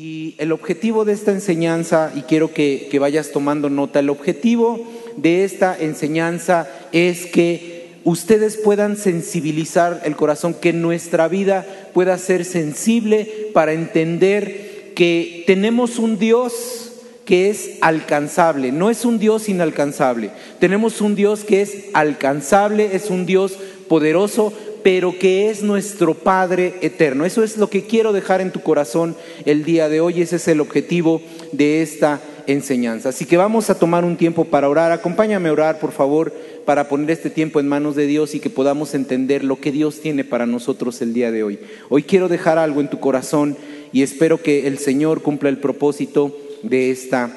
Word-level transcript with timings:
Y 0.00 0.36
el 0.38 0.52
objetivo 0.52 1.04
de 1.04 1.12
esta 1.12 1.32
enseñanza, 1.32 2.12
y 2.14 2.22
quiero 2.22 2.54
que, 2.54 2.86
que 2.88 3.00
vayas 3.00 3.32
tomando 3.32 3.68
nota, 3.68 3.98
el 3.98 4.10
objetivo 4.10 4.78
de 5.16 5.42
esta 5.42 5.76
enseñanza 5.76 6.68
es 6.92 7.26
que 7.26 7.96
ustedes 8.04 8.58
puedan 8.58 8.96
sensibilizar 8.96 10.02
el 10.04 10.14
corazón, 10.14 10.54
que 10.54 10.72
nuestra 10.72 11.26
vida 11.26 11.66
pueda 11.94 12.16
ser 12.16 12.44
sensible 12.44 13.50
para 13.52 13.72
entender 13.72 14.92
que 14.94 15.42
tenemos 15.48 15.98
un 15.98 16.16
Dios 16.16 16.92
que 17.24 17.50
es 17.50 17.72
alcanzable, 17.80 18.70
no 18.70 18.90
es 18.90 19.04
un 19.04 19.18
Dios 19.18 19.48
inalcanzable. 19.48 20.30
Tenemos 20.60 21.00
un 21.00 21.16
Dios 21.16 21.42
que 21.42 21.60
es 21.60 21.86
alcanzable, 21.92 22.90
es 22.92 23.10
un 23.10 23.26
Dios 23.26 23.58
poderoso, 23.88 24.52
pero 24.88 25.18
que 25.18 25.50
es 25.50 25.62
nuestro 25.62 26.14
Padre 26.14 26.76
eterno. 26.80 27.26
Eso 27.26 27.44
es 27.44 27.58
lo 27.58 27.68
que 27.68 27.84
quiero 27.84 28.14
dejar 28.14 28.40
en 28.40 28.52
tu 28.52 28.60
corazón 28.60 29.16
el 29.44 29.62
día 29.62 29.90
de 29.90 30.00
hoy, 30.00 30.22
ese 30.22 30.36
es 30.36 30.48
el 30.48 30.62
objetivo 30.62 31.20
de 31.52 31.82
esta 31.82 32.22
enseñanza. 32.46 33.10
Así 33.10 33.26
que 33.26 33.36
vamos 33.36 33.68
a 33.68 33.78
tomar 33.78 34.06
un 34.06 34.16
tiempo 34.16 34.46
para 34.46 34.66
orar. 34.66 34.90
Acompáñame 34.90 35.50
a 35.50 35.52
orar, 35.52 35.78
por 35.78 35.92
favor, 35.92 36.32
para 36.64 36.88
poner 36.88 37.10
este 37.10 37.28
tiempo 37.28 37.60
en 37.60 37.68
manos 37.68 37.96
de 37.96 38.06
Dios 38.06 38.34
y 38.34 38.40
que 38.40 38.48
podamos 38.48 38.94
entender 38.94 39.44
lo 39.44 39.60
que 39.60 39.72
Dios 39.72 40.00
tiene 40.00 40.24
para 40.24 40.46
nosotros 40.46 41.02
el 41.02 41.12
día 41.12 41.30
de 41.30 41.42
hoy. 41.42 41.58
Hoy 41.90 42.04
quiero 42.04 42.28
dejar 42.28 42.56
algo 42.56 42.80
en 42.80 42.88
tu 42.88 42.98
corazón 42.98 43.58
y 43.92 44.00
espero 44.00 44.42
que 44.42 44.66
el 44.66 44.78
Señor 44.78 45.20
cumpla 45.20 45.50
el 45.50 45.58
propósito 45.58 46.34
de 46.62 46.90
esta 46.90 47.30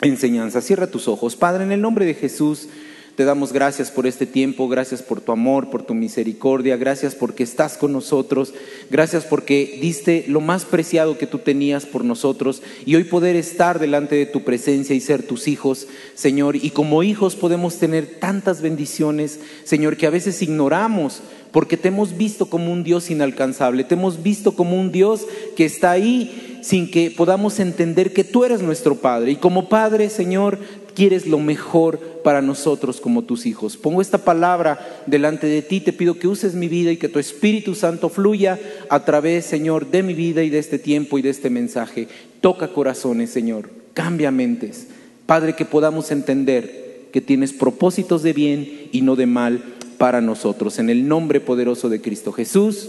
enseñanza. 0.00 0.60
Cierra 0.60 0.88
tus 0.88 1.06
ojos. 1.06 1.36
Padre, 1.36 1.62
en 1.62 1.70
el 1.70 1.80
nombre 1.80 2.04
de 2.06 2.14
Jesús. 2.14 2.68
Te 3.16 3.26
damos 3.26 3.52
gracias 3.52 3.90
por 3.90 4.06
este 4.06 4.24
tiempo, 4.24 4.68
gracias 4.68 5.02
por 5.02 5.20
tu 5.20 5.32
amor, 5.32 5.68
por 5.68 5.82
tu 5.82 5.92
misericordia, 5.92 6.78
gracias 6.78 7.14
porque 7.14 7.42
estás 7.42 7.76
con 7.76 7.92
nosotros, 7.92 8.54
gracias 8.88 9.24
porque 9.24 9.78
diste 9.82 10.24
lo 10.28 10.40
más 10.40 10.64
preciado 10.64 11.18
que 11.18 11.26
tú 11.26 11.38
tenías 11.38 11.84
por 11.84 12.06
nosotros 12.06 12.62
y 12.86 12.94
hoy 12.94 13.04
poder 13.04 13.36
estar 13.36 13.78
delante 13.78 14.16
de 14.16 14.24
tu 14.24 14.44
presencia 14.44 14.96
y 14.96 15.00
ser 15.00 15.22
tus 15.24 15.46
hijos, 15.46 15.88
Señor. 16.14 16.56
Y 16.56 16.70
como 16.70 17.02
hijos 17.02 17.36
podemos 17.36 17.76
tener 17.76 18.06
tantas 18.18 18.62
bendiciones, 18.62 19.40
Señor, 19.64 19.98
que 19.98 20.06
a 20.06 20.10
veces 20.10 20.40
ignoramos 20.40 21.20
porque 21.52 21.76
te 21.76 21.88
hemos 21.88 22.16
visto 22.16 22.46
como 22.46 22.72
un 22.72 22.82
Dios 22.82 23.10
inalcanzable, 23.10 23.84
te 23.84 23.94
hemos 23.94 24.22
visto 24.22 24.56
como 24.56 24.80
un 24.80 24.90
Dios 24.90 25.26
que 25.54 25.66
está 25.66 25.90
ahí 25.90 26.52
sin 26.62 26.90
que 26.90 27.10
podamos 27.10 27.58
entender 27.58 28.12
que 28.12 28.24
tú 28.24 28.44
eres 28.44 28.62
nuestro 28.62 28.94
Padre. 28.94 29.32
Y 29.32 29.36
como 29.36 29.68
Padre, 29.68 30.08
Señor, 30.08 30.58
quieres 30.94 31.26
lo 31.26 31.38
mejor 31.38 31.98
para 32.22 32.42
nosotros 32.42 33.00
como 33.00 33.22
tus 33.22 33.46
hijos. 33.46 33.76
Pongo 33.76 34.00
esta 34.00 34.18
palabra 34.18 35.02
delante 35.06 35.46
de 35.46 35.62
ti, 35.62 35.80
te 35.80 35.92
pido 35.92 36.18
que 36.18 36.28
uses 36.28 36.54
mi 36.54 36.68
vida 36.68 36.92
y 36.92 36.96
que 36.96 37.08
tu 37.08 37.18
Espíritu 37.18 37.74
Santo 37.74 38.08
fluya 38.08 38.58
a 38.88 39.04
través, 39.04 39.44
Señor, 39.44 39.90
de 39.90 40.02
mi 40.02 40.14
vida 40.14 40.42
y 40.42 40.50
de 40.50 40.58
este 40.58 40.78
tiempo 40.78 41.18
y 41.18 41.22
de 41.22 41.30
este 41.30 41.50
mensaje. 41.50 42.08
Toca 42.40 42.68
corazones, 42.68 43.30
Señor, 43.30 43.70
cambia 43.94 44.30
mentes. 44.30 44.88
Padre, 45.26 45.54
que 45.54 45.64
podamos 45.64 46.10
entender 46.10 47.08
que 47.12 47.20
tienes 47.20 47.52
propósitos 47.52 48.22
de 48.22 48.32
bien 48.32 48.88
y 48.92 49.02
no 49.02 49.16
de 49.16 49.26
mal 49.26 49.62
para 49.98 50.20
nosotros. 50.20 50.78
En 50.78 50.90
el 50.90 51.06
nombre 51.06 51.40
poderoso 51.40 51.88
de 51.88 52.00
Cristo 52.00 52.32
Jesús. 52.32 52.88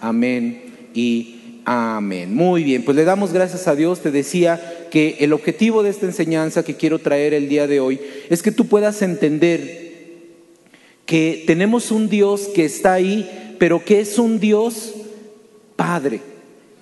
Amén 0.00 0.62
y 0.94 1.38
Amén. 1.64 2.34
Muy 2.34 2.64
bien, 2.64 2.84
pues 2.84 2.96
le 2.96 3.04
damos 3.04 3.32
gracias 3.32 3.68
a 3.68 3.76
Dios. 3.76 4.00
Te 4.00 4.10
decía 4.10 4.60
que 4.92 5.16
el 5.20 5.32
objetivo 5.32 5.82
de 5.82 5.88
esta 5.88 6.04
enseñanza 6.04 6.62
que 6.64 6.76
quiero 6.76 6.98
traer 6.98 7.32
el 7.32 7.48
día 7.48 7.66
de 7.66 7.80
hoy 7.80 7.98
es 8.28 8.42
que 8.42 8.52
tú 8.52 8.66
puedas 8.66 9.00
entender 9.00 9.92
que 11.06 11.44
tenemos 11.46 11.90
un 11.90 12.10
Dios 12.10 12.42
que 12.54 12.66
está 12.66 12.92
ahí, 12.92 13.56
pero 13.58 13.82
que 13.82 14.00
es 14.00 14.18
un 14.18 14.38
Dios 14.38 14.92
Padre, 15.76 16.20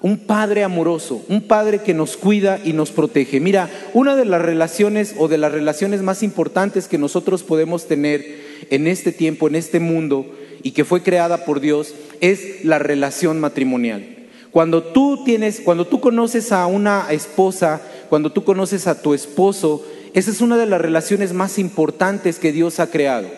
un 0.02 0.26
Padre 0.26 0.64
amoroso, 0.64 1.22
un 1.28 1.42
Padre 1.42 1.82
que 1.82 1.94
nos 1.94 2.16
cuida 2.16 2.58
y 2.64 2.72
nos 2.72 2.90
protege. 2.90 3.38
Mira, 3.38 3.70
una 3.94 4.16
de 4.16 4.24
las 4.24 4.42
relaciones 4.42 5.14
o 5.16 5.28
de 5.28 5.38
las 5.38 5.52
relaciones 5.52 6.02
más 6.02 6.24
importantes 6.24 6.88
que 6.88 6.98
nosotros 6.98 7.44
podemos 7.44 7.86
tener 7.86 8.26
en 8.70 8.88
este 8.88 9.12
tiempo, 9.12 9.46
en 9.46 9.54
este 9.54 9.78
mundo, 9.78 10.26
y 10.64 10.72
que 10.72 10.84
fue 10.84 11.04
creada 11.04 11.44
por 11.44 11.60
Dios, 11.60 11.94
es 12.20 12.64
la 12.64 12.80
relación 12.80 13.38
matrimonial. 13.38 14.16
Cuando 14.50 14.82
tú 14.82 15.22
tienes, 15.24 15.60
cuando 15.60 15.86
tú 15.86 16.00
conoces 16.00 16.50
a 16.50 16.66
una 16.66 17.06
esposa, 17.10 17.80
cuando 18.10 18.32
tú 18.32 18.44
conoces 18.44 18.88
a 18.88 19.00
tu 19.00 19.14
esposo, 19.14 19.86
esa 20.14 20.32
es 20.32 20.40
una 20.40 20.58
de 20.58 20.66
las 20.66 20.80
relaciones 20.80 21.32
más 21.32 21.58
importantes 21.58 22.40
que 22.40 22.52
Dios 22.52 22.80
ha 22.80 22.90
creado, 22.90 23.28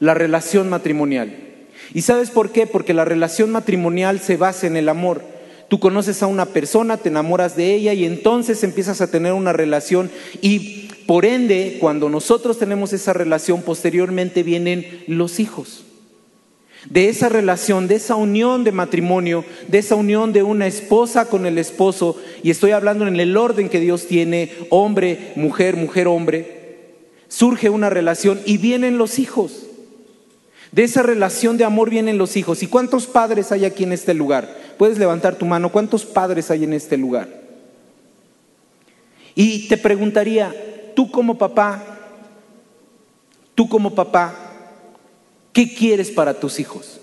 la 0.00 0.14
relación 0.14 0.70
matrimonial. 0.70 1.36
¿Y 1.92 2.00
sabes 2.02 2.30
por 2.30 2.50
qué? 2.50 2.66
Porque 2.66 2.94
la 2.94 3.04
relación 3.04 3.52
matrimonial 3.52 4.18
se 4.18 4.38
basa 4.38 4.66
en 4.66 4.76
el 4.76 4.88
amor. 4.88 5.22
Tú 5.68 5.78
conoces 5.78 6.22
a 6.22 6.26
una 6.26 6.46
persona, 6.46 6.96
te 6.96 7.10
enamoras 7.10 7.56
de 7.56 7.74
ella 7.74 7.92
y 7.92 8.04
entonces 8.06 8.64
empiezas 8.64 9.00
a 9.02 9.10
tener 9.10 9.34
una 9.34 9.52
relación 9.52 10.10
y 10.40 10.88
por 11.06 11.24
ende, 11.24 11.76
cuando 11.78 12.08
nosotros 12.08 12.58
tenemos 12.58 12.92
esa 12.92 13.12
relación, 13.12 13.62
posteriormente 13.62 14.42
vienen 14.42 15.04
los 15.06 15.38
hijos 15.38 15.85
de 16.90 17.08
esa 17.08 17.28
relación, 17.28 17.88
de 17.88 17.96
esa 17.96 18.14
unión 18.14 18.64
de 18.64 18.72
matrimonio, 18.72 19.44
de 19.68 19.78
esa 19.78 19.94
unión 19.94 20.32
de 20.32 20.42
una 20.42 20.66
esposa 20.66 21.28
con 21.28 21.46
el 21.46 21.58
esposo, 21.58 22.16
y 22.42 22.50
estoy 22.50 22.70
hablando 22.70 23.06
en 23.06 23.18
el 23.18 23.36
orden 23.36 23.68
que 23.68 23.80
Dios 23.80 24.06
tiene, 24.06 24.52
hombre, 24.70 25.32
mujer, 25.36 25.76
mujer, 25.76 26.06
hombre, 26.06 26.56
surge 27.28 27.70
una 27.70 27.90
relación 27.90 28.40
y 28.44 28.58
vienen 28.58 28.98
los 28.98 29.18
hijos. 29.18 29.66
De 30.72 30.84
esa 30.84 31.02
relación 31.02 31.56
de 31.56 31.64
amor 31.64 31.90
vienen 31.90 32.18
los 32.18 32.36
hijos. 32.36 32.62
¿Y 32.62 32.66
cuántos 32.66 33.06
padres 33.06 33.50
hay 33.50 33.64
aquí 33.64 33.84
en 33.84 33.92
este 33.92 34.14
lugar? 34.14 34.56
Puedes 34.78 34.98
levantar 34.98 35.36
tu 35.36 35.46
mano, 35.46 35.72
¿cuántos 35.72 36.04
padres 36.04 36.50
hay 36.50 36.64
en 36.64 36.72
este 36.72 36.96
lugar? 36.96 37.28
Y 39.34 39.68
te 39.68 39.76
preguntaría, 39.76 40.54
tú 40.94 41.10
como 41.10 41.38
papá, 41.38 41.82
tú 43.54 43.68
como 43.68 43.94
papá, 43.94 44.45
¿Qué 45.56 45.72
quieres 45.72 46.10
para 46.10 46.38
tus 46.38 46.60
hijos? 46.60 47.00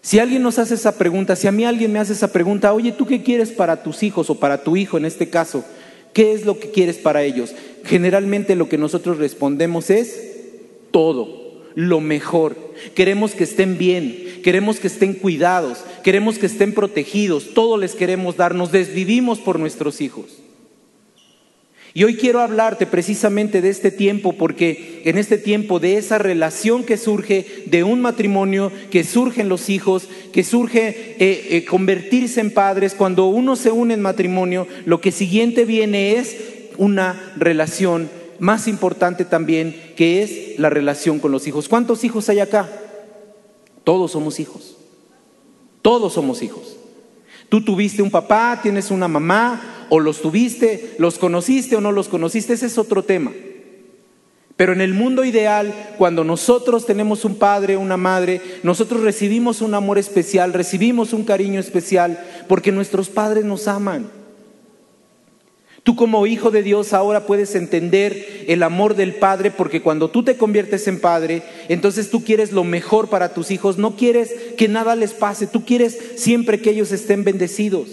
Si 0.00 0.20
alguien 0.20 0.44
nos 0.44 0.60
hace 0.60 0.74
esa 0.74 0.96
pregunta, 0.96 1.34
si 1.34 1.48
a 1.48 1.50
mí 1.50 1.64
alguien 1.64 1.92
me 1.92 1.98
hace 1.98 2.12
esa 2.12 2.32
pregunta, 2.32 2.72
oye, 2.72 2.92
¿tú 2.92 3.04
qué 3.04 3.24
quieres 3.24 3.50
para 3.50 3.82
tus 3.82 4.04
hijos 4.04 4.30
o 4.30 4.36
para 4.36 4.62
tu 4.62 4.76
hijo 4.76 4.96
en 4.96 5.04
este 5.04 5.28
caso? 5.28 5.64
¿Qué 6.12 6.32
es 6.32 6.46
lo 6.46 6.60
que 6.60 6.70
quieres 6.70 6.96
para 6.96 7.24
ellos? 7.24 7.52
Generalmente 7.82 8.54
lo 8.54 8.68
que 8.68 8.78
nosotros 8.78 9.18
respondemos 9.18 9.90
es 9.90 10.36
todo, 10.92 11.64
lo 11.74 12.00
mejor. 12.00 12.56
Queremos 12.94 13.32
que 13.32 13.42
estén 13.42 13.76
bien, 13.76 14.40
queremos 14.44 14.78
que 14.78 14.86
estén 14.86 15.14
cuidados, 15.14 15.78
queremos 16.04 16.38
que 16.38 16.46
estén 16.46 16.74
protegidos, 16.74 17.54
todo 17.54 17.76
les 17.76 17.96
queremos 17.96 18.36
dar, 18.36 18.54
nos 18.54 18.70
desvivimos 18.70 19.40
por 19.40 19.58
nuestros 19.58 20.00
hijos. 20.00 20.37
Y 21.94 22.04
hoy 22.04 22.16
quiero 22.16 22.40
hablarte 22.40 22.86
precisamente 22.86 23.60
de 23.60 23.70
este 23.70 23.90
tiempo, 23.90 24.34
porque 24.34 25.02
en 25.04 25.18
este 25.18 25.38
tiempo 25.38 25.80
de 25.80 25.96
esa 25.96 26.18
relación 26.18 26.84
que 26.84 26.96
surge 26.96 27.64
de 27.66 27.82
un 27.82 28.00
matrimonio, 28.00 28.70
que 28.90 29.04
surgen 29.04 29.48
los 29.48 29.68
hijos, 29.68 30.08
que 30.32 30.44
surge 30.44 31.16
eh, 31.18 31.48
eh, 31.50 31.64
convertirse 31.64 32.40
en 32.40 32.52
padres, 32.52 32.94
cuando 32.94 33.26
uno 33.26 33.56
se 33.56 33.70
une 33.70 33.94
en 33.94 34.02
matrimonio, 34.02 34.66
lo 34.84 35.00
que 35.00 35.12
siguiente 35.12 35.64
viene 35.64 36.16
es 36.16 36.36
una 36.76 37.32
relación 37.36 38.10
más 38.38 38.68
importante 38.68 39.24
también, 39.24 39.92
que 39.96 40.22
es 40.22 40.58
la 40.58 40.70
relación 40.70 41.18
con 41.18 41.32
los 41.32 41.46
hijos. 41.46 41.68
¿Cuántos 41.68 42.04
hijos 42.04 42.28
hay 42.28 42.40
acá? 42.40 42.68
Todos 43.84 44.12
somos 44.12 44.38
hijos. 44.38 44.76
Todos 45.82 46.12
somos 46.12 46.42
hijos. 46.42 46.77
Tú 47.48 47.62
tuviste 47.62 48.02
un 48.02 48.10
papá, 48.10 48.60
tienes 48.62 48.90
una 48.90 49.08
mamá, 49.08 49.86
o 49.88 50.00
los 50.00 50.20
tuviste, 50.20 50.94
los 50.98 51.18
conociste 51.18 51.76
o 51.76 51.80
no 51.80 51.92
los 51.92 52.08
conociste, 52.08 52.52
ese 52.52 52.66
es 52.66 52.78
otro 52.78 53.02
tema. 53.02 53.32
Pero 54.56 54.72
en 54.72 54.80
el 54.80 54.92
mundo 54.92 55.24
ideal, 55.24 55.72
cuando 55.98 56.24
nosotros 56.24 56.84
tenemos 56.84 57.24
un 57.24 57.36
padre, 57.36 57.76
una 57.76 57.96
madre, 57.96 58.40
nosotros 58.64 59.02
recibimos 59.02 59.62
un 59.62 59.72
amor 59.72 59.98
especial, 59.98 60.52
recibimos 60.52 61.12
un 61.12 61.24
cariño 61.24 61.60
especial, 61.60 62.18
porque 62.48 62.72
nuestros 62.72 63.08
padres 63.08 63.44
nos 63.44 63.68
aman. 63.68 64.17
Tú 65.88 65.96
como 65.96 66.26
hijo 66.26 66.50
de 66.50 66.62
Dios 66.62 66.92
ahora 66.92 67.24
puedes 67.24 67.54
entender 67.54 68.44
el 68.46 68.62
amor 68.62 68.94
del 68.94 69.14
Padre 69.14 69.50
porque 69.50 69.80
cuando 69.80 70.10
tú 70.10 70.22
te 70.22 70.36
conviertes 70.36 70.86
en 70.86 71.00
Padre, 71.00 71.42
entonces 71.70 72.10
tú 72.10 72.22
quieres 72.22 72.52
lo 72.52 72.62
mejor 72.62 73.08
para 73.08 73.32
tus 73.32 73.50
hijos, 73.50 73.78
no 73.78 73.96
quieres 73.96 74.34
que 74.58 74.68
nada 74.68 74.96
les 74.96 75.14
pase, 75.14 75.46
tú 75.46 75.64
quieres 75.64 75.98
siempre 76.16 76.60
que 76.60 76.68
ellos 76.68 76.92
estén 76.92 77.24
bendecidos. 77.24 77.88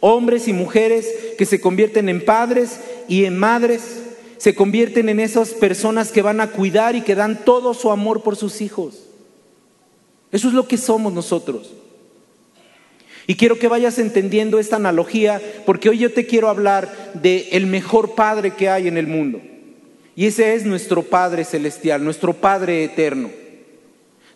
Hombres 0.00 0.46
y 0.46 0.52
mujeres 0.52 1.08
que 1.38 1.46
se 1.46 1.58
convierten 1.58 2.10
en 2.10 2.22
padres 2.22 2.80
y 3.08 3.24
en 3.24 3.38
madres, 3.38 4.02
se 4.36 4.54
convierten 4.54 5.08
en 5.08 5.18
esas 5.18 5.54
personas 5.54 6.12
que 6.12 6.20
van 6.20 6.42
a 6.42 6.50
cuidar 6.50 6.96
y 6.96 7.00
que 7.00 7.14
dan 7.14 7.46
todo 7.46 7.72
su 7.72 7.90
amor 7.90 8.24
por 8.24 8.36
sus 8.36 8.60
hijos. 8.60 9.04
Eso 10.32 10.48
es 10.48 10.52
lo 10.52 10.68
que 10.68 10.76
somos 10.76 11.14
nosotros. 11.14 11.72
Y 13.26 13.34
quiero 13.34 13.58
que 13.58 13.68
vayas 13.68 13.98
entendiendo 13.98 14.58
esta 14.58 14.76
analogía 14.76 15.42
porque 15.64 15.88
hoy 15.88 15.98
yo 15.98 16.12
te 16.12 16.26
quiero 16.26 16.48
hablar 16.48 17.12
de 17.14 17.48
el 17.52 17.66
mejor 17.66 18.14
padre 18.14 18.54
que 18.54 18.68
hay 18.68 18.86
en 18.88 18.96
el 18.96 19.06
mundo. 19.06 19.40
Y 20.14 20.26
ese 20.26 20.54
es 20.54 20.64
nuestro 20.64 21.02
Padre 21.02 21.44
celestial, 21.44 22.02
nuestro 22.02 22.32
Padre 22.32 22.82
eterno. 22.84 23.30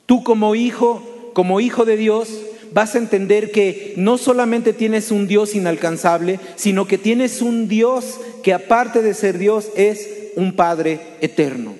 Tú 0.04 0.22
como 0.22 0.54
hijo, 0.54 1.30
como 1.32 1.60
hijo 1.60 1.86
de 1.86 1.96
Dios, 1.96 2.28
vas 2.72 2.94
a 2.94 2.98
entender 2.98 3.50
que 3.50 3.94
no 3.96 4.18
solamente 4.18 4.74
tienes 4.74 5.10
un 5.10 5.26
Dios 5.26 5.54
inalcanzable, 5.54 6.38
sino 6.56 6.86
que 6.86 6.98
tienes 6.98 7.40
un 7.40 7.66
Dios 7.66 8.20
que 8.42 8.52
aparte 8.52 9.00
de 9.00 9.14
ser 9.14 9.38
Dios 9.38 9.70
es 9.74 10.06
un 10.36 10.54
Padre 10.54 11.00
eterno. 11.20 11.74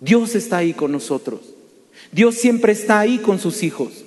Dios 0.00 0.34
está 0.34 0.58
ahí 0.58 0.72
con 0.72 0.92
nosotros. 0.92 1.40
Dios 2.10 2.36
siempre 2.36 2.72
está 2.72 3.00
ahí 3.00 3.18
con 3.18 3.38
sus 3.38 3.62
hijos. 3.62 4.03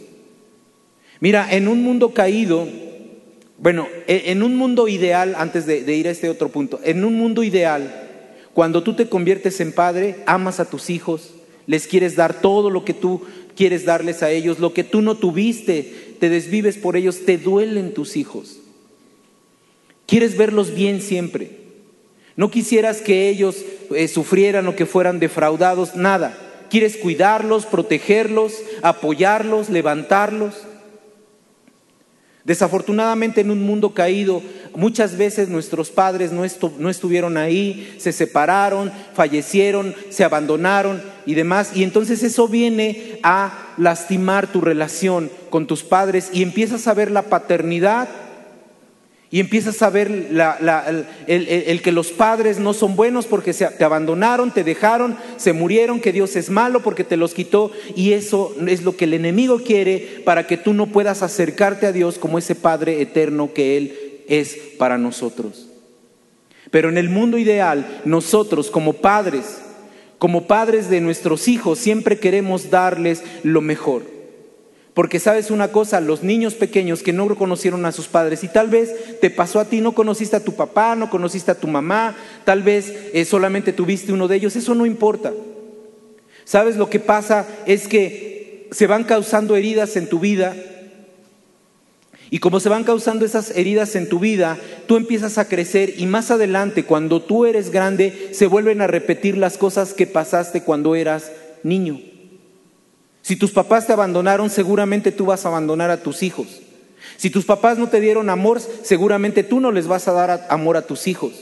Mira, 1.20 1.48
en 1.52 1.68
un 1.68 1.82
mundo 1.82 2.14
caído, 2.14 2.68
bueno, 3.58 3.88
e, 4.08 4.32
en 4.32 4.44
un 4.44 4.56
mundo 4.56 4.88
ideal, 4.88 5.36
antes 5.38 5.66
de, 5.66 5.96
ir 5.96 6.08
a 6.08 6.12
este 6.12 6.30
otro 6.30 6.50
punto, 6.50 6.80
en 6.84 7.04
un 7.04 7.16
mundo 7.16 7.44
ideal, 7.44 8.04
cuando 8.54 8.84
tú 8.84 8.96
te 8.96 9.10
conviertes 9.10 9.60
en 9.60 9.72
padre, 9.72 10.18
amas 10.26 10.60
a 10.60 10.70
tus 10.70 10.90
hijos, 10.90 11.34
les 11.66 11.88
quieres 11.88 12.16
dar 12.16 12.42
todo 12.42 12.70
lo 12.70 12.86
que 12.86 12.94
tú 12.94 13.24
quieres 13.56 13.86
darles 13.86 14.22
a 14.22 14.30
ellos, 14.30 14.60
lo 14.60 14.74
que 14.74 14.84
tú 14.84 15.02
no 15.02 15.16
tuviste, 15.16 16.16
te 16.20 16.30
desvives 16.30 16.78
por 16.78 16.96
ellos, 16.96 17.26
te 17.26 17.38
duelen 17.38 17.94
tus 17.94 18.16
hijos. 18.16 18.60
Quieres 20.06 20.38
verlos 20.38 20.74
bien 20.74 21.02
siempre. 21.02 21.52
No 22.36 22.52
quisieras 22.52 23.02
que 23.02 23.30
ellos 23.30 23.66
eh, 23.96 24.08
sufrieran 24.08 24.68
o 24.68 24.76
que 24.76 24.86
fueran 24.86 25.20
defraudados, 25.20 25.96
nada. 25.96 26.38
Quieres 26.70 26.96
cuidarlos, 26.98 27.66
protegerlos, 27.66 28.54
apoyarlos, 28.84 29.70
levantarlos. 29.70 30.67
Desafortunadamente 32.48 33.42
en 33.42 33.52
un 33.52 33.62
mundo 33.62 33.94
caído, 33.94 34.42
muchas 34.74 35.18
veces 35.18 35.50
nuestros 35.50 35.90
padres 35.90 36.32
no, 36.32 36.44
no, 36.80 36.90
estuvieron 36.90 37.36
ahí, 37.36 37.94
se 37.98 38.14
separaron, 38.14 38.90
fallecieron, 39.14 39.94
se 40.10 40.24
abandonaron 40.24 41.04
y 41.26 41.34
demás. 41.34 41.72
Y 41.76 41.84
entonces 41.84 42.24
eso 42.24 42.48
viene 42.48 43.20
a 43.22 43.74
lastimar 43.78 44.48
tu 44.48 44.62
relación 44.62 45.30
con 45.50 45.68
tus 45.68 45.84
padres 45.84 46.30
y 46.32 46.42
empiezas 46.42 46.88
a 46.88 46.94
ver 46.94 47.12
la 47.12 47.24
paternidad 47.24 48.08
y 49.30 49.42
empiezas 49.42 49.82
a 49.82 49.90
ver 49.90 50.10
el, 51.28 51.82
que 51.82 51.92
los 51.92 52.12
padres 52.12 52.60
no 52.60 52.74
son 52.74 52.96
buenos 52.96 53.26
porque 53.26 53.54
te 53.54 53.84
abandonaron, 53.84 54.54
te 54.54 54.64
dejaron, 54.64 55.18
se 55.36 55.52
murieron, 55.52 56.00
que 56.00 56.14
Dios 56.14 56.38
es 56.38 56.50
malo 56.50 56.82
porque 56.82 57.04
te 57.04 57.18
los 57.18 57.34
quitó. 57.34 57.72
Y 57.94 58.14
eso 58.14 58.56
es 58.66 58.84
lo 58.84 58.96
que 58.96 59.04
el 59.04 59.14
enemigo 59.14 59.60
quiere 59.60 60.22
para 60.24 60.48
que 60.48 60.56
tú 60.56 60.74
no 60.74 60.88
puedas 60.88 61.24
acercarte 61.24 61.86
a 61.86 61.92
Dios 61.92 62.18
como 62.18 62.38
ese 62.38 62.56
Padre 62.56 63.02
eterno 63.02 63.54
que 63.54 63.76
Él 63.76 64.22
es 64.30 64.58
para 64.78 64.98
nosotros. 64.98 65.68
Pero 66.72 66.88
en 66.88 66.98
el 66.98 67.10
mundo 67.10 67.38
ideal, 67.38 68.02
nosotros 68.06 68.72
como 68.72 68.94
padres, 68.94 69.58
como 70.20 70.48
padres 70.48 70.90
de 70.90 71.02
nuestros 71.02 71.50
hijos, 71.50 71.80
siempre 71.80 72.18
queremos 72.18 72.70
darles 72.70 73.24
lo 73.44 73.60
mejor. 73.60 74.17
Porque 74.98 75.20
sabes 75.20 75.52
una 75.52 75.68
cosa, 75.68 76.02
los 76.02 76.24
niños 76.24 76.56
pequeños 76.56 77.04
que 77.04 77.14
no 77.14 77.28
reconocieron 77.28 77.86
a 77.86 77.92
sus 77.92 78.08
padres 78.08 78.44
y 78.44 78.48
tal 78.48 78.68
vez 78.68 79.20
te 79.22 79.30
pasó 79.30 79.60
a 79.60 79.66
ti, 79.66 79.80
no 79.80 79.92
conociste 79.92 80.38
a 80.38 80.44
tu 80.44 80.56
papá, 80.56 80.96
no 80.96 81.12
conociste 81.12 81.52
a 81.52 81.60
tu 81.60 81.68
mamá, 81.68 82.16
tal 82.46 82.64
vez 82.64 82.92
eh, 83.14 83.24
solamente 83.24 83.74
tuviste 83.74 84.12
uno 84.12 84.28
de 84.28 84.38
ellos, 84.38 84.56
eso 84.56 84.74
no 84.74 84.88
importa. 84.88 85.34
¿Sabes 86.46 86.78
lo 86.78 86.90
que 86.90 87.00
pasa? 87.00 87.46
Es 87.68 87.88
que 87.88 88.70
se 88.72 88.88
van 88.88 89.04
causando 89.04 89.56
heridas 89.56 89.96
en 89.98 90.10
tu 90.10 90.20
vida 90.20 90.56
y 92.32 92.40
como 92.40 92.60
se 92.60 92.70
van 92.70 92.84
causando 92.84 93.24
esas 93.24 93.56
heridas 93.56 93.96
en 93.96 94.10
tu 94.10 94.18
vida, 94.18 94.58
tú 94.88 94.98
empiezas 94.98 95.38
a 95.38 95.48
crecer 95.48 95.94
y 96.00 96.08
más 96.08 96.32
adelante, 96.32 96.86
cuando 96.86 97.22
tú 97.22 97.46
eres 97.46 97.70
grande, 97.70 98.30
se 98.32 98.48
vuelven 98.48 98.82
a 98.82 98.88
repetir 98.88 99.38
las 99.38 99.60
cosas 99.60 99.94
que 99.94 100.08
pasaste 100.08 100.64
cuando 100.64 100.96
eras 100.96 101.32
niño. 101.62 102.00
Si 103.28 103.36
tus 103.36 103.52
papás 103.52 103.86
te 103.86 103.92
abandonaron, 103.92 104.50
seguramente 104.50 105.12
tú 105.12 105.26
vas 105.26 105.44
a 105.44 105.50
abandonar 105.50 105.92
a 105.92 106.02
tus 106.02 106.24
hijos. 106.24 106.62
Si 107.18 107.30
tus 107.30 107.44
papás 107.44 107.78
no 107.78 107.90
te 107.90 108.00
dieron 108.00 108.30
amor, 108.30 108.62
seguramente 108.62 109.44
tú 109.44 109.60
no 109.60 109.74
les 109.74 109.86
vas 109.86 110.08
a 110.08 110.14
dar 110.14 110.48
amor 110.50 110.78
a 110.78 110.84
tus 110.84 111.08
hijos. 111.08 111.34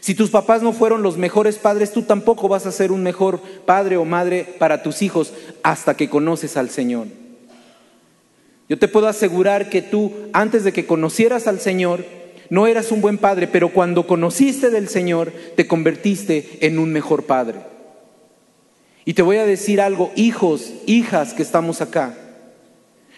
Si 0.00 0.14
tus 0.14 0.28
papás 0.28 0.60
no 0.60 0.74
fueron 0.74 1.02
los 1.02 1.16
mejores 1.16 1.56
padres, 1.56 1.94
tú 1.94 2.02
tampoco 2.02 2.46
vas 2.46 2.66
a 2.66 2.72
ser 2.72 2.92
un 2.92 3.02
mejor 3.02 3.40
padre 3.64 3.96
o 3.96 4.04
madre 4.04 4.54
para 4.58 4.82
tus 4.82 5.00
hijos 5.00 5.32
hasta 5.62 5.96
que 5.96 6.10
conoces 6.10 6.58
al 6.58 6.68
Señor. 6.68 7.06
Yo 8.68 8.78
te 8.78 8.86
puedo 8.86 9.08
asegurar 9.08 9.70
que 9.70 9.80
tú, 9.80 10.12
antes 10.34 10.62
de 10.62 10.74
que 10.74 10.84
conocieras 10.84 11.46
al 11.46 11.58
Señor, 11.58 12.04
no 12.50 12.66
eras 12.66 12.92
un 12.92 13.00
buen 13.00 13.16
padre, 13.16 13.46
pero 13.46 13.70
cuando 13.70 14.06
conociste 14.06 14.68
del 14.68 14.90
Señor, 14.90 15.32
te 15.56 15.66
convertiste 15.66 16.66
en 16.66 16.78
un 16.78 16.92
mejor 16.92 17.24
padre. 17.24 17.77
Y 19.08 19.14
te 19.14 19.22
voy 19.22 19.38
a 19.38 19.46
decir 19.46 19.80
algo, 19.80 20.12
hijos, 20.16 20.70
hijas 20.84 21.32
que 21.32 21.42
estamos 21.42 21.80
acá. 21.80 22.14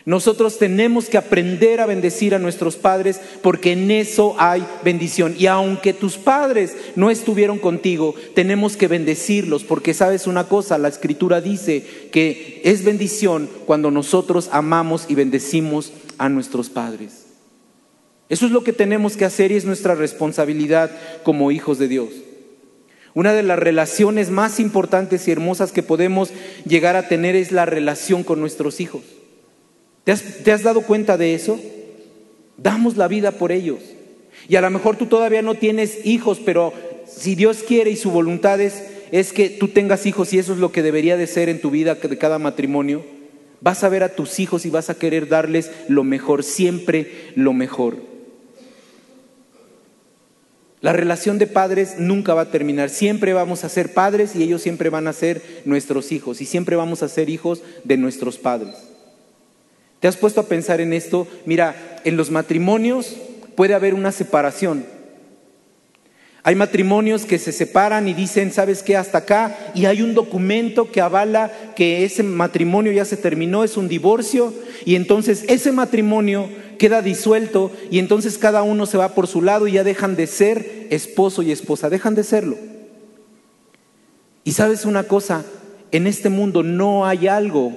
Nosotros 0.05 0.57
tenemos 0.57 1.09
que 1.09 1.19
aprender 1.19 1.81
a 1.81 1.87
bendecir 1.87 2.33
a 2.33 2.39
nuestros 2.39 2.77
padres 2.77 3.21
porque 3.43 3.73
en 3.73 3.91
eso 3.91 4.37
hay 4.39 4.65
bendición. 4.85 5.35
Y 5.37 5.47
aunque 5.47 5.93
tus 5.93 6.17
padres 6.17 6.77
no 6.95 7.11
estuvieron 7.11 7.59
contigo, 7.59 8.15
tenemos 8.37 8.77
que 8.77 8.87
bendecirlos 8.87 9.65
porque 9.65 9.93
sabes 9.93 10.29
una 10.29 10.45
cosa, 10.45 10.79
la 10.79 10.87
escritura 10.87 11.41
dice 11.41 11.85
que 12.13 12.61
es 12.63 12.85
bendición 12.85 13.51
cuando 13.67 13.91
nosotros 13.91 14.49
amamos 14.53 15.07
y 15.09 15.17
bendecimos 15.17 15.93
a 16.19 16.29
nuestros 16.29 16.71
padres. 16.71 17.27
Eso 18.29 18.47
es 18.47 18.53
lo 18.53 18.63
que 18.63 18.73
tenemos 18.73 19.17
que 19.17 19.25
hacer 19.25 19.51
y 19.51 19.57
es 19.57 19.65
nuestra 19.65 19.97
responsabilidad 19.97 20.93
como 21.25 21.51
hijos 21.51 21.81
de 21.81 21.89
Dios. 21.89 22.11
Una 23.15 23.33
de 23.33 23.43
las 23.43 23.59
relaciones 23.59 24.31
más 24.31 24.61
importantes 24.61 25.27
y 25.27 25.33
hermosas 25.33 25.73
que 25.73 25.83
podemos 25.83 26.31
llegar 26.65 26.97
a 26.97 27.09
tener 27.09 27.35
es 27.35 27.51
la 27.51 27.67
relación 27.67 28.23
con 28.23 28.41
nuestros 28.41 28.81
hijos. 28.81 29.03
¿Te 30.05 30.53
has, 30.53 30.63
dado 30.63 30.83
cuenta 30.83 31.17
de 31.17 31.35
eso? 31.35 31.61
Damos 32.57 32.97
la 32.97 33.09
vida 33.09 33.33
por 33.33 33.53
ellos. 33.53 33.81
Y 34.49 34.57
a 34.57 34.61
lo 34.61 34.71
mejor 34.71 34.97
tú 34.97 35.07
todavía 35.07 35.43
no 35.43 35.55
tienes 35.55 36.07
hijos, 36.07 36.41
pero 36.45 36.73
si 37.07 37.35
Dios 37.35 37.63
quiere 37.67 37.91
y 37.91 37.97
su 37.97 38.11
voluntad 38.11 38.61
es, 38.61 38.83
es 39.13 39.33
que 39.33 39.51
tú 39.51 39.69
tengas 39.69 40.07
hijos 40.07 40.33
y 40.33 40.39
eso 40.39 40.53
es 40.53 40.59
lo 40.59 40.73
que 40.73 40.83
debería 40.83 41.17
de 41.17 41.27
ser 41.27 41.49
en 41.49 41.61
tu 41.61 41.71
vida 41.71 41.97
de 41.97 42.19
cada 42.19 42.39
matrimonio, 42.39 43.05
vas 43.61 43.85
a 43.85 43.89
ver 43.89 44.03
a 44.03 44.15
tus 44.15 44.39
hijos 44.41 44.65
y 44.65 44.71
vas 44.71 44.89
a 44.89 44.95
querer 44.95 45.29
darles 45.29 45.71
lo 45.89 46.05
mejor, 46.05 46.43
siempre 46.43 47.31
lo 47.35 47.53
mejor. 47.53 48.10
La 50.81 50.93
relación 50.95 51.39
de 51.39 51.47
padres 51.47 51.97
nunca 51.99 52.33
va 52.33 52.43
a 52.43 52.51
terminar. 52.51 52.89
Siempre 52.89 53.35
vamos 53.35 53.65
a 53.65 53.69
ser 53.69 53.93
padres 53.93 54.35
y 54.35 54.43
ellos 54.43 54.63
siempre 54.63 54.89
van 54.89 55.09
a 55.09 55.13
ser 55.13 55.43
nuestros 55.65 56.11
hijos 56.11 56.41
y 56.41 56.47
siempre 56.47 56.77
vamos 56.77 57.03
a 57.03 57.09
ser 57.09 57.29
hijos 57.29 57.63
de 57.85 57.99
nuestros 57.99 58.39
padres. 58.39 58.75
¿Te 60.01 60.09
has 60.09 60.17
puesto 60.17 60.41
a 60.41 60.47
pensar 60.47 60.81
en 60.81 60.95
esto? 60.95 61.29
Mira, 61.45 62.01
en 62.05 62.17
los 62.17 62.31
matrimonios 62.31 63.17
puede 63.55 63.75
haber 63.75 63.93
una 63.93 64.13
separación. 64.13 64.87
Hay 66.43 66.55
matrimonios 66.55 67.27
que 67.27 67.39
se 67.39 67.53
separan 67.53 68.09
y 68.09 68.15
dicen, 68.15 68.51
¿sabes 68.53 68.83
qué? 68.83 68.97
Hasta 68.97 69.19
acá. 69.19 69.73
Y 69.75 69.85
hay 69.85 70.01
un 70.01 70.15
documento 70.15 70.91
que 70.91 71.03
avala 71.03 71.53
que 71.77 72.05
ese 72.05 72.23
matrimonio 72.23 72.93
ya 72.93 73.05
se 73.05 73.19
terminó, 73.19 73.63
es 73.63 73.77
un 73.77 73.89
divorcio. 73.89 74.55
Y 74.87 74.95
entonces 74.95 75.45
ese 75.49 75.71
matrimonio 75.71 76.49
queda 76.79 77.03
disuelto 77.03 77.71
y 77.91 77.99
entonces 77.99 78.39
cada 78.39 78.63
uno 78.63 78.87
se 78.87 78.97
va 78.97 79.15
por 79.15 79.27
su 79.27 79.43
lado 79.43 79.69
y 79.69 79.73
ya 79.73 79.85
dejan 79.85 80.17
de 80.17 80.27
ser 80.27 80.87
esposo 80.89 81.43
y 81.43 81.53
esposa, 81.53 81.91
dejan 81.91 82.15
de 82.15 82.25
serlo. 82.25 82.57
Y 84.45 84.53
sabes 84.53 84.87
una 84.87 85.05
cosa, 85.05 85.45
en 85.93 86.07
este 86.07 86.31
mundo 86.31 86.63
no 86.63 87.05
hay 87.07 87.29
algo 87.29 87.77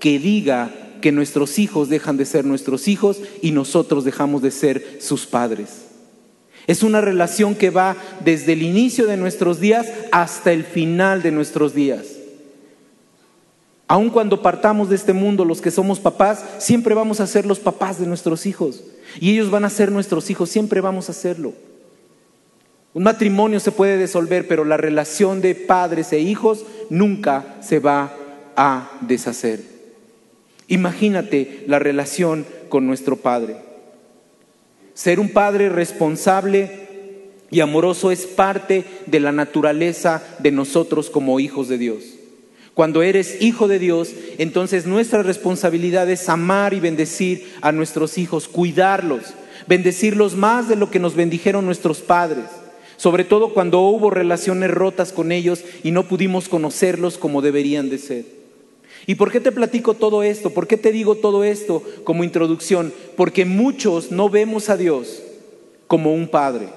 que 0.00 0.18
diga 0.18 0.74
que 1.00 1.12
nuestros 1.12 1.60
hijos 1.60 1.88
dejan 1.88 2.16
de 2.16 2.26
ser 2.26 2.44
nuestros 2.44 2.88
hijos 2.88 3.20
y 3.40 3.52
nosotros 3.52 4.04
dejamos 4.04 4.42
de 4.42 4.50
ser 4.50 4.98
sus 5.00 5.26
padres. 5.26 5.89
Es 6.70 6.84
una 6.84 7.00
relación 7.00 7.56
que 7.56 7.70
va 7.70 7.96
desde 8.24 8.52
el 8.52 8.62
inicio 8.62 9.08
de 9.08 9.16
nuestros 9.16 9.58
días 9.58 9.88
hasta 10.12 10.52
el 10.52 10.62
final 10.62 11.20
de 11.20 11.32
nuestros 11.32 11.74
días. 11.74 12.06
Aun 13.88 14.08
cuando 14.08 14.40
partamos 14.40 14.88
de 14.88 14.94
este 14.94 15.12
mundo, 15.12 15.44
los 15.44 15.60
que 15.60 15.72
somos 15.72 15.98
papás, 15.98 16.44
siempre 16.58 16.94
vamos 16.94 17.18
a 17.18 17.26
ser 17.26 17.44
los 17.44 17.58
papás 17.58 17.98
de 17.98 18.06
nuestros 18.06 18.46
hijos. 18.46 18.84
Y 19.18 19.32
ellos 19.32 19.50
van 19.50 19.64
a 19.64 19.68
ser 19.68 19.90
nuestros 19.90 20.30
hijos, 20.30 20.48
siempre 20.48 20.80
vamos 20.80 21.08
a 21.08 21.10
hacerlo. 21.10 21.54
Un 22.94 23.02
matrimonio 23.02 23.58
se 23.58 23.72
puede 23.72 23.98
disolver, 23.98 24.46
pero 24.46 24.64
la 24.64 24.76
relación 24.76 25.40
de 25.40 25.56
padres 25.56 26.12
e 26.12 26.20
hijos 26.20 26.64
nunca 26.88 27.56
se 27.62 27.80
va 27.80 28.14
a 28.54 28.92
deshacer. 29.00 29.60
Imagínate 30.68 31.64
la 31.66 31.80
relación 31.80 32.46
con 32.68 32.86
nuestro 32.86 33.16
Padre. 33.16 33.69
Ser 35.00 35.18
un 35.18 35.30
padre 35.30 35.70
responsable 35.70 36.70
y 37.50 37.60
amoroso 37.60 38.10
es 38.10 38.26
parte 38.26 38.84
de 39.06 39.18
la 39.18 39.32
naturaleza 39.32 40.22
de 40.40 40.50
nosotros 40.50 41.08
como 41.08 41.40
hijos 41.40 41.68
de 41.68 41.78
Dios. 41.78 42.02
Cuando 42.74 43.02
eres 43.02 43.40
hijo 43.40 43.66
de 43.66 43.78
Dios, 43.78 44.10
entonces 44.36 44.84
nuestra 44.84 45.22
responsabilidad 45.22 46.10
es 46.10 46.28
amar 46.28 46.74
y 46.74 46.80
bendecir 46.80 47.50
a 47.62 47.72
nuestros 47.72 48.18
hijos, 48.18 48.46
cuidarlos, 48.46 49.32
bendecirlos 49.66 50.36
más 50.36 50.68
de 50.68 50.76
lo 50.76 50.90
que 50.90 50.98
nos 50.98 51.14
bendijeron 51.14 51.64
nuestros 51.64 52.00
padres, 52.00 52.44
sobre 52.98 53.24
todo 53.24 53.54
cuando 53.54 53.80
hubo 53.80 54.10
relaciones 54.10 54.70
rotas 54.70 55.12
con 55.12 55.32
ellos 55.32 55.64
y 55.82 55.92
no 55.92 56.08
pudimos 56.08 56.50
conocerlos 56.50 57.16
como 57.16 57.40
deberían 57.40 57.88
de 57.88 57.96
ser. 57.96 58.39
¿Y 59.10 59.16
por 59.16 59.32
qué 59.32 59.40
te 59.40 59.50
platico 59.50 59.94
todo 59.94 60.22
esto? 60.22 60.50
¿Por 60.50 60.68
qué 60.68 60.76
te 60.76 60.92
digo 60.92 61.16
todo 61.16 61.42
esto 61.42 61.82
como 62.04 62.22
introducción? 62.22 62.92
Porque 63.16 63.44
muchos 63.44 64.12
no 64.12 64.30
vemos 64.30 64.68
a 64.68 64.76
Dios 64.76 65.20
como 65.88 66.14
un 66.14 66.28
padre. 66.28 66.68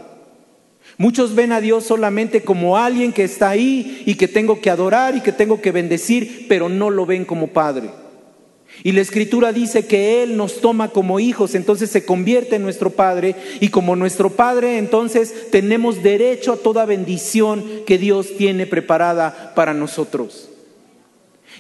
Muchos 0.98 1.36
ven 1.36 1.52
a 1.52 1.62
Dios 1.62 1.84
solamente 1.84 2.42
como 2.42 2.76
alguien 2.76 3.14
que 3.14 3.24
está 3.24 3.52
ahí 3.52 4.02
y 4.08 4.16
que 4.16 4.28
tengo 4.28 4.62
que 4.62 4.72
adorar 4.72 5.16
y 5.16 5.22
que 5.22 5.32
tengo 5.32 5.62
que 5.62 5.72
bendecir, 5.72 6.48
pero 6.50 6.70
no 6.70 6.90
lo 6.90 7.06
ven 7.06 7.24
como 7.24 7.50
padre. 7.50 7.92
Y 8.82 8.94
la 8.94 9.02
escritura 9.02 9.54
dice 9.54 9.86
que 9.86 10.24
Él 10.24 10.36
nos 10.36 10.60
toma 10.60 10.90
como 10.90 11.20
hijos, 11.20 11.54
entonces 11.54 11.92
se 11.92 12.04
convierte 12.04 12.56
en 12.56 12.64
nuestro 12.64 12.90
Padre 12.90 13.36
y 13.60 13.68
como 13.68 13.96
nuestro 13.96 14.32
Padre 14.32 14.80
entonces 14.80 15.52
tenemos 15.52 16.02
derecho 16.02 16.54
a 16.54 16.58
toda 16.58 16.88
bendición 16.88 17.64
que 17.86 18.00
Dios 18.00 18.36
tiene 18.38 18.66
preparada 18.66 19.54
para 19.54 19.76
nosotros. 19.76 20.50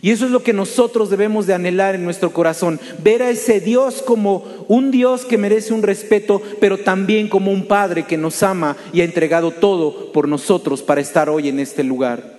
Y 0.01 0.11
eso 0.11 0.25
es 0.25 0.31
lo 0.31 0.43
que 0.43 0.53
nosotros 0.53 1.09
debemos 1.09 1.47
de 1.47 1.53
anhelar 1.53 1.95
en 1.95 2.03
nuestro 2.03 2.31
corazón, 2.31 2.79
ver 3.03 3.21
a 3.23 3.29
ese 3.29 3.59
Dios 3.59 4.01
como 4.01 4.65
un 4.67 4.91
Dios 4.91 5.25
que 5.25 5.37
merece 5.37 5.73
un 5.73 5.83
respeto, 5.83 6.41
pero 6.59 6.77
también 6.77 7.29
como 7.29 7.51
un 7.51 7.67
Padre 7.67 8.05
que 8.05 8.17
nos 8.17 8.43
ama 8.43 8.75
y 8.91 9.01
ha 9.01 9.05
entregado 9.05 9.51
todo 9.51 10.11
por 10.11 10.27
nosotros 10.27 10.81
para 10.81 11.01
estar 11.01 11.29
hoy 11.29 11.49
en 11.49 11.59
este 11.59 11.83
lugar 11.83 12.37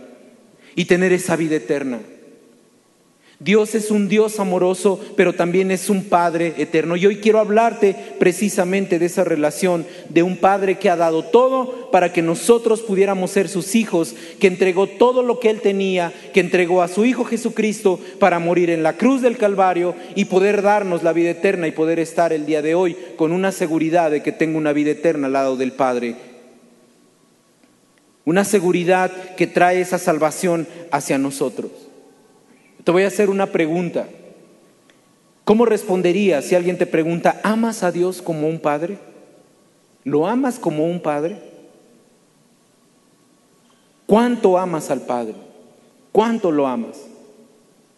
y 0.74 0.84
tener 0.86 1.12
esa 1.12 1.36
vida 1.36 1.56
eterna. 1.56 2.00
Dios 3.40 3.74
es 3.74 3.90
un 3.90 4.08
Dios 4.08 4.38
amoroso, 4.38 5.00
pero 5.16 5.32
también 5.32 5.70
es 5.70 5.90
un 5.90 6.04
Padre 6.04 6.54
eterno. 6.56 6.96
Y 6.96 7.06
hoy 7.06 7.16
quiero 7.16 7.40
hablarte 7.40 7.96
precisamente 8.18 8.98
de 8.98 9.06
esa 9.06 9.24
relación 9.24 9.86
de 10.08 10.22
un 10.22 10.36
Padre 10.36 10.78
que 10.78 10.88
ha 10.88 10.96
dado 10.96 11.24
todo 11.24 11.90
para 11.90 12.12
que 12.12 12.22
nosotros 12.22 12.80
pudiéramos 12.80 13.32
ser 13.32 13.48
sus 13.48 13.74
hijos, 13.74 14.14
que 14.38 14.46
entregó 14.46 14.86
todo 14.86 15.22
lo 15.22 15.40
que 15.40 15.50
Él 15.50 15.60
tenía, 15.60 16.12
que 16.32 16.40
entregó 16.40 16.80
a 16.80 16.88
su 16.88 17.04
Hijo 17.04 17.24
Jesucristo 17.24 17.98
para 18.20 18.38
morir 18.38 18.70
en 18.70 18.82
la 18.82 18.96
cruz 18.96 19.20
del 19.20 19.36
Calvario 19.36 19.94
y 20.14 20.26
poder 20.26 20.62
darnos 20.62 21.02
la 21.02 21.12
vida 21.12 21.30
eterna 21.30 21.66
y 21.66 21.72
poder 21.72 21.98
estar 21.98 22.32
el 22.32 22.46
día 22.46 22.62
de 22.62 22.76
hoy 22.76 22.96
con 23.16 23.32
una 23.32 23.50
seguridad 23.50 24.12
de 24.12 24.22
que 24.22 24.32
tengo 24.32 24.58
una 24.58 24.72
vida 24.72 24.92
eterna 24.92 25.26
al 25.26 25.32
lado 25.32 25.56
del 25.56 25.72
Padre. 25.72 26.14
Una 28.24 28.44
seguridad 28.44 29.10
que 29.36 29.46
trae 29.46 29.80
esa 29.80 29.98
salvación 29.98 30.66
hacia 30.90 31.18
nosotros. 31.18 31.70
Te 32.84 32.92
voy 32.92 33.02
a 33.02 33.08
hacer 33.08 33.30
una 33.30 33.46
pregunta. 33.46 34.06
¿Cómo 35.44 35.66
responderías 35.66 36.44
si 36.44 36.54
alguien 36.54 36.78
te 36.78 36.86
pregunta, 36.86 37.40
¿amas 37.42 37.82
a 37.82 37.90
Dios 37.90 38.22
como 38.22 38.48
un 38.48 38.60
padre? 38.60 38.98
¿Lo 40.04 40.26
amas 40.26 40.58
como 40.58 40.86
un 40.86 41.00
padre? 41.00 41.38
¿Cuánto 44.06 44.58
amas 44.58 44.90
al 44.90 45.00
Padre? 45.00 45.34
¿Cuánto 46.12 46.52
lo 46.52 46.66
amas? 46.66 47.00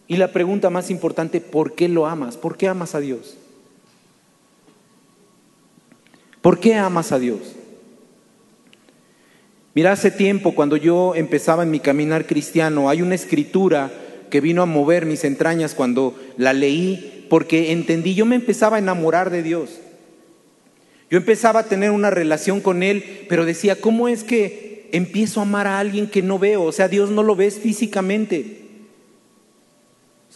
Y 0.07 0.15
la 0.15 0.31
pregunta 0.31 0.69
más 0.69 0.89
importante, 0.89 1.41
¿por 1.41 1.73
qué 1.73 1.89
lo 1.89 2.05
amas? 2.05 2.37
¿Por 2.37 2.57
qué 2.57 2.67
amas 2.67 2.95
a 2.95 2.99
Dios? 2.99 3.37
¿Por 6.41 6.59
qué 6.59 6.75
amas 6.75 7.11
a 7.11 7.19
Dios? 7.19 7.39
Mira, 9.73 9.91
hace 9.91 10.09
tiempo, 10.09 10.55
cuando 10.55 10.77
yo 10.77 11.13
empezaba 11.13 11.63
en 11.63 11.71
mi 11.71 11.79
caminar 11.79 12.25
cristiano, 12.25 12.89
hay 12.89 13.01
una 13.01 13.15
escritura 13.15 13.91
que 14.29 14.41
vino 14.41 14.61
a 14.61 14.65
mover 14.65 15.05
mis 15.05 15.23
entrañas 15.23 15.73
cuando 15.73 16.15
la 16.37 16.53
leí, 16.53 17.25
porque 17.29 17.71
entendí, 17.71 18.15
yo 18.15 18.25
me 18.25 18.35
empezaba 18.35 18.77
a 18.77 18.79
enamorar 18.79 19.29
de 19.29 19.43
Dios. 19.43 19.79
Yo 21.09 21.17
empezaba 21.17 21.61
a 21.61 21.65
tener 21.67 21.91
una 21.91 22.09
relación 22.09 22.61
con 22.61 22.83
Él, 22.83 23.25
pero 23.29 23.45
decía, 23.45 23.79
¿cómo 23.79 24.07
es 24.07 24.23
que 24.23 24.89
empiezo 24.91 25.39
a 25.39 25.43
amar 25.43 25.67
a 25.67 25.79
alguien 25.79 26.07
que 26.07 26.21
no 26.21 26.37
veo? 26.37 26.63
O 26.63 26.71
sea, 26.71 26.87
Dios 26.87 27.09
no 27.09 27.23
lo 27.23 27.35
ves 27.35 27.59
físicamente. 27.59 28.67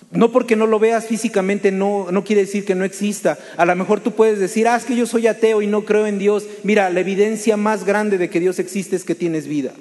No 0.09 0.31
porque 0.31 0.55
no 0.55 0.65
lo 0.65 0.79
veas 0.79 1.05
físicamente 1.05 1.71
no, 1.71 2.07
no 2.11 2.23
quiere 2.23 2.41
decir 2.41 2.65
que 2.65 2.75
no 2.75 2.83
exista. 2.83 3.37
A 3.55 3.65
lo 3.65 3.75
mejor 3.75 3.99
tú 3.99 4.13
puedes 4.13 4.39
decir, 4.39 4.67
ah, 4.67 4.75
es 4.75 4.85
que 4.85 4.95
yo 4.95 5.05
soy 5.05 5.27
ateo 5.27 5.61
y 5.61 5.67
no 5.67 5.85
creo 5.85 6.07
en 6.07 6.17
Dios. 6.17 6.47
Mira, 6.63 6.89
la 6.89 7.01
evidencia 7.01 7.55
más 7.55 7.85
grande 7.85 8.17
de 8.17 8.29
que 8.29 8.39
Dios 8.39 8.57
existe 8.59 8.95
es 8.95 9.03
que 9.03 9.15
tienes 9.15 9.47
vida. 9.47 9.73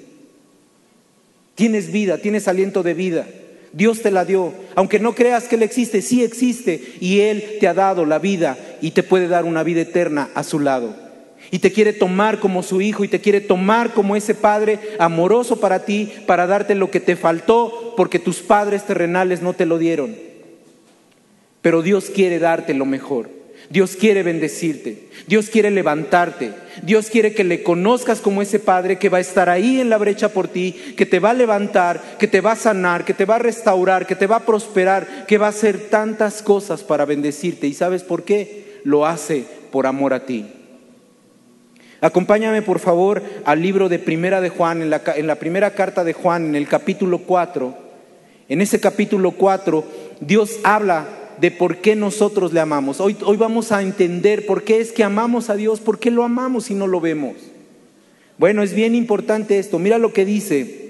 Tienes 1.55 1.91
vida, 1.91 2.19
tienes 2.19 2.49
aliento 2.49 2.83
de 2.83 2.95
vida. 2.95 3.27
Dios 3.73 4.03
te 4.03 4.11
la 4.11 4.25
dio. 4.25 4.53
Aunque 4.75 4.99
no 4.99 5.15
creas 5.15 5.45
que 5.45 5.57
Él 5.57 5.63
existe, 5.63 6.03
sí 6.03 6.23
existe. 6.23 6.95
Y 7.01 7.21
Él 7.21 7.59
te 7.61 7.69
ha 7.69 7.75
dado 7.75 8.05
la 8.05 8.19
vida 8.19 8.59
y 8.81 8.91
te 8.91 9.03
puede 9.03 9.29
dar 9.29 9.45
una 9.45 9.63
vida 9.63 9.83
eterna 9.83 10.31
a 10.35 10.43
su 10.43 10.59
lado. 10.59 10.95
Y 11.51 11.59
te 11.59 11.73
quiere 11.73 11.93
tomar 11.93 12.39
como 12.39 12.63
su 12.63 12.81
hijo 12.81 13.03
y 13.03 13.09
te 13.09 13.21
quiere 13.21 13.41
tomar 13.41 13.93
como 13.93 14.15
ese 14.15 14.35
Padre 14.35 14.79
amoroso 14.99 15.59
para 15.59 15.85
ti, 15.85 16.13
para 16.27 16.47
darte 16.47 16.75
lo 16.75 16.91
que 16.91 17.01
te 17.01 17.17
faltó 17.17 17.95
porque 17.97 18.19
tus 18.19 18.41
padres 18.41 18.87
terrenales 18.87 19.43
no 19.43 19.53
te 19.53 19.67
lo 19.67 19.77
dieron. 19.77 20.17
Pero 21.61 21.83
Dios 21.83 22.09
quiere 22.09 22.39
darte 22.39 22.73
lo 22.73 22.87
mejor. 22.87 23.40
Dios 23.71 23.95
quiere 23.95 24.25
bendecirte, 24.25 25.05
Dios 25.29 25.49
quiere 25.49 25.71
levantarte, 25.71 26.51
Dios 26.83 27.09
quiere 27.09 27.35
que 27.35 27.45
le 27.45 27.63
conozcas 27.63 28.21
como 28.21 28.43
ese 28.43 28.59
Padre 28.59 28.99
que 28.99 29.09
va 29.09 29.19
a 29.19 29.21
estar 29.21 29.49
ahí 29.49 29.81
en 29.81 29.89
la 29.89 29.97
brecha 29.97 30.31
por 30.31 30.49
ti, 30.49 30.73
que 30.97 31.07
te 31.07 31.21
va 31.21 31.31
a 31.31 31.35
levantar, 31.35 32.17
que 32.19 32.27
te 32.27 32.41
va 32.41 32.53
a 32.53 32.57
sanar, 32.57 33.05
que 33.05 33.15
te 33.15 33.27
va 33.27 33.37
a 33.37 33.39
restaurar, 33.39 34.09
que 34.09 34.17
te 34.17 34.27
va 34.27 34.37
a 34.37 34.45
prosperar, 34.45 35.25
que 35.29 35.39
va 35.39 35.47
a 35.47 35.51
hacer 35.51 35.89
tantas 35.89 36.43
cosas 36.43 36.83
para 36.83 37.05
bendecirte. 37.05 37.69
¿Y 37.69 37.73
sabes 37.73 38.03
por 38.03 38.25
qué? 38.25 38.81
Lo 38.83 39.07
hace 39.07 39.45
por 39.71 39.87
amor 39.87 40.15
a 40.15 40.27
ti. 40.27 40.47
Acompáñame 42.01 42.63
por 42.63 42.81
favor 42.81 43.23
al 43.45 43.63
libro 43.63 43.89
de 43.89 44.01
Primera 44.01 44.41
de 44.41 44.49
Juan, 44.49 44.83
en 44.83 44.91
la, 44.91 45.01
en 45.15 45.29
la 45.29 45.37
primera 45.37 45.75
carta 45.75 46.03
de 46.03 46.13
Juan, 46.13 46.45
en 46.47 46.57
el 46.57 46.67
capítulo 46.67 47.19
4. 47.19 47.79
En 48.49 48.61
ese 48.61 48.81
capítulo 48.81 49.31
4, 49.31 49.85
Dios 50.19 50.59
habla 50.65 51.20
de 51.41 51.51
por 51.51 51.79
qué 51.79 51.97
nosotros 51.97 52.53
le 52.53 52.61
amamos. 52.61 53.01
Hoy, 53.01 53.17
hoy 53.25 53.37
vamos 53.37 53.73
a 53.73 53.83
entender 53.83 54.45
por 54.45 54.63
qué 54.63 54.81
es 54.81 54.93
que 54.93 55.05
amamos 55.05 55.49
a 55.49 55.57
Dios, 55.57 55.81
por 55.81 55.99
qué 55.99 56.11
lo 56.11 56.23
amamos 56.23 56.65
si 56.65 56.75
no 56.75 56.87
lo 56.87 57.01
vemos. 57.01 57.37
Bueno, 58.37 58.63
es 58.63 58.75
bien 58.75 58.95
importante 58.95 59.59
esto. 59.59 59.79
Mira 59.79 59.99
lo 59.99 60.13
que 60.13 60.25
dice 60.25 60.81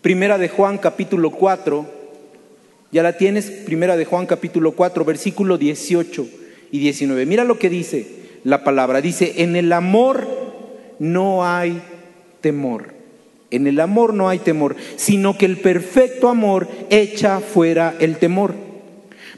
Primera 0.00 0.38
de 0.38 0.48
Juan 0.48 0.78
capítulo 0.78 1.30
4. 1.30 1.86
Ya 2.92 3.02
la 3.02 3.18
tienes, 3.18 3.50
Primera 3.50 3.96
de 3.96 4.04
Juan 4.04 4.26
capítulo 4.26 4.72
4, 4.72 5.04
versículo 5.04 5.58
18 5.58 6.26
y 6.70 6.78
19. 6.78 7.26
Mira 7.26 7.44
lo 7.44 7.58
que 7.58 7.68
dice 7.68 8.06
la 8.44 8.64
palabra. 8.64 9.00
Dice, 9.00 9.42
en 9.42 9.56
el 9.56 9.72
amor 9.72 10.26
no 10.98 11.44
hay 11.44 11.82
temor. 12.40 12.94
En 13.50 13.66
el 13.66 13.80
amor 13.80 14.14
no 14.14 14.28
hay 14.28 14.38
temor, 14.38 14.76
sino 14.96 15.36
que 15.36 15.46
el 15.46 15.58
perfecto 15.58 16.28
amor 16.28 16.68
echa 16.90 17.40
fuera 17.40 17.94
el 18.00 18.16
temor 18.16 18.65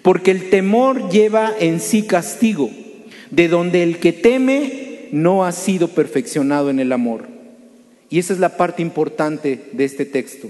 porque 0.02 0.30
el 0.30 0.50
temor 0.50 1.10
lleva 1.10 1.52
en 1.58 1.80
sí 1.80 2.02
castigo, 2.02 2.70
de 3.30 3.48
donde 3.48 3.82
el 3.82 3.98
que 3.98 4.12
teme 4.12 5.08
no 5.12 5.44
ha 5.44 5.52
sido 5.52 5.88
perfeccionado 5.88 6.70
en 6.70 6.80
el 6.80 6.92
amor. 6.92 7.26
Y 8.10 8.18
esa 8.18 8.32
es 8.32 8.38
la 8.38 8.56
parte 8.56 8.82
importante 8.82 9.60
de 9.72 9.84
este 9.84 10.04
texto. 10.04 10.48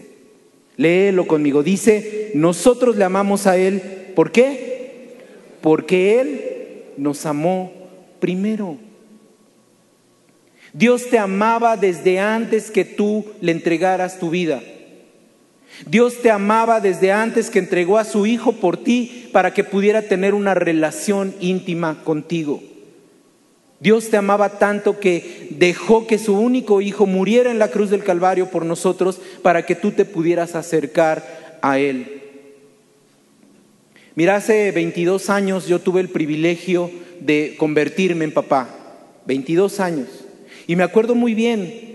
Léelo 0.77 1.27
conmigo. 1.27 1.63
Dice, 1.63 2.31
nosotros 2.35 2.97
le 2.97 3.05
amamos 3.05 3.47
a 3.47 3.57
Él. 3.57 3.83
¿Por 4.15 4.31
qué? 4.31 5.17
Porque 5.61 6.21
Él 6.21 6.41
nos 6.97 7.27
amó 7.27 7.73
primero. 8.21 8.77
Dios 10.73 11.09
te 11.11 11.19
amaba 11.19 11.77
desde 11.77 12.21
antes 12.21 12.71
que 12.71 12.85
tú 12.85 13.25
le 13.41 13.53
entregaras 13.53 14.21
tu 14.21 14.31
vida. 14.31 14.63
Dios 15.87 16.21
te 16.23 16.31
amaba 16.31 16.81
desde 16.81 17.13
antes 17.13 17.51
que 17.51 17.59
entregó 17.59 17.99
a 17.99 18.05
su 18.05 18.27
Hijo 18.27 18.53
por 18.53 18.77
ti 18.77 19.29
para 19.33 19.55
que 19.55 19.65
pudiera 19.65 20.03
tener 20.03 20.35
una 20.35 20.55
relación 20.55 21.35
íntima 21.41 22.03
contigo. 22.05 22.63
Dios 23.81 24.11
te 24.11 24.17
amaba 24.17 24.59
tanto 24.59 24.99
que 24.99 25.49
dejó 25.51 26.07
que 26.07 26.19
su 26.19 26.37
único 26.37 26.81
Hijo 26.81 27.07
muriera 27.07 27.51
en 27.51 27.61
la 27.61 27.69
cruz 27.69 27.91
del 27.91 28.03
Calvario 28.03 28.51
por 28.51 28.65
nosotros 28.65 29.21
para 29.43 29.65
que 29.65 29.77
tú 29.77 29.93
te 29.93 30.05
pudieras 30.05 30.57
acercar 30.57 31.59
a 31.63 31.79
Él. 31.79 32.23
Mira, 34.17 34.35
hace 34.35 34.73
22 34.73 35.31
años 35.31 35.69
yo 35.69 35.79
tuve 35.79 36.01
el 36.01 36.09
privilegio 36.09 36.91
de 37.21 37.55
convertirme 37.57 38.25
en 38.25 38.33
papá. 38.33 38.69
22 39.27 39.79
años. 39.79 40.09
Y 40.67 40.75
me 40.75 40.83
acuerdo 40.83 41.15
muy 41.15 41.35
bien 41.35 41.88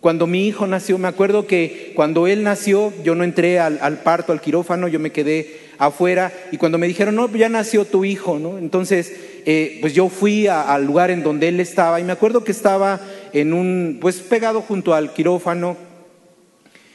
cuando 0.00 0.26
mi 0.26 0.46
hijo 0.46 0.66
nació, 0.66 0.96
me 0.96 1.08
acuerdo 1.08 1.46
que 1.46 1.92
cuando 1.94 2.26
él 2.26 2.42
nació, 2.42 2.92
yo 3.04 3.14
no 3.14 3.22
entré 3.22 3.58
al, 3.58 3.98
parto, 4.02 4.32
al 4.32 4.40
quirófano, 4.40 4.88
yo 4.88 4.98
me 4.98 5.12
quedé 5.12 5.60
afuera. 5.76 6.32
Y 6.50 6.56
cuando 6.56 6.78
me 6.78 6.88
dijeron, 6.88 7.14
no, 7.14 7.30
ya 7.34 7.50
nació 7.50 7.84
tu 7.84 8.06
hijo, 8.06 8.38
¿no? 8.38 8.56
Entonces, 8.56 9.12
eh, 9.44 9.76
pues 9.82 9.92
yo 9.92 10.08
fui 10.08 10.46
al 10.46 10.86
lugar 10.86 11.10
en 11.10 11.22
donde 11.22 11.48
él 11.48 11.60
estaba. 11.60 12.00
Y 12.00 12.04
me 12.04 12.12
acuerdo 12.12 12.44
que 12.44 12.52
estaba 12.52 12.98
en 13.34 13.52
un, 13.52 13.98
pues 14.00 14.20
pegado 14.20 14.62
junto 14.62 14.94
al 14.94 15.12
quirófano. 15.12 15.76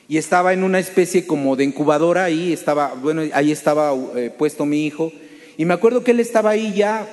Y 0.07 0.17
estaba 0.17 0.53
en 0.53 0.63
una 0.63 0.79
especie 0.79 1.27
como 1.27 1.55
de 1.55 1.63
incubadora 1.63 2.23
ahí, 2.23 2.53
estaba, 2.53 2.93
bueno, 2.95 3.21
ahí 3.33 3.51
estaba 3.51 3.93
eh, 4.15 4.31
puesto 4.35 4.65
mi 4.65 4.83
hijo. 4.85 5.11
Y 5.57 5.65
me 5.65 5.75
acuerdo 5.75 6.03
que 6.03 6.11
él 6.11 6.19
estaba 6.19 6.51
ahí 6.51 6.73
ya 6.73 7.07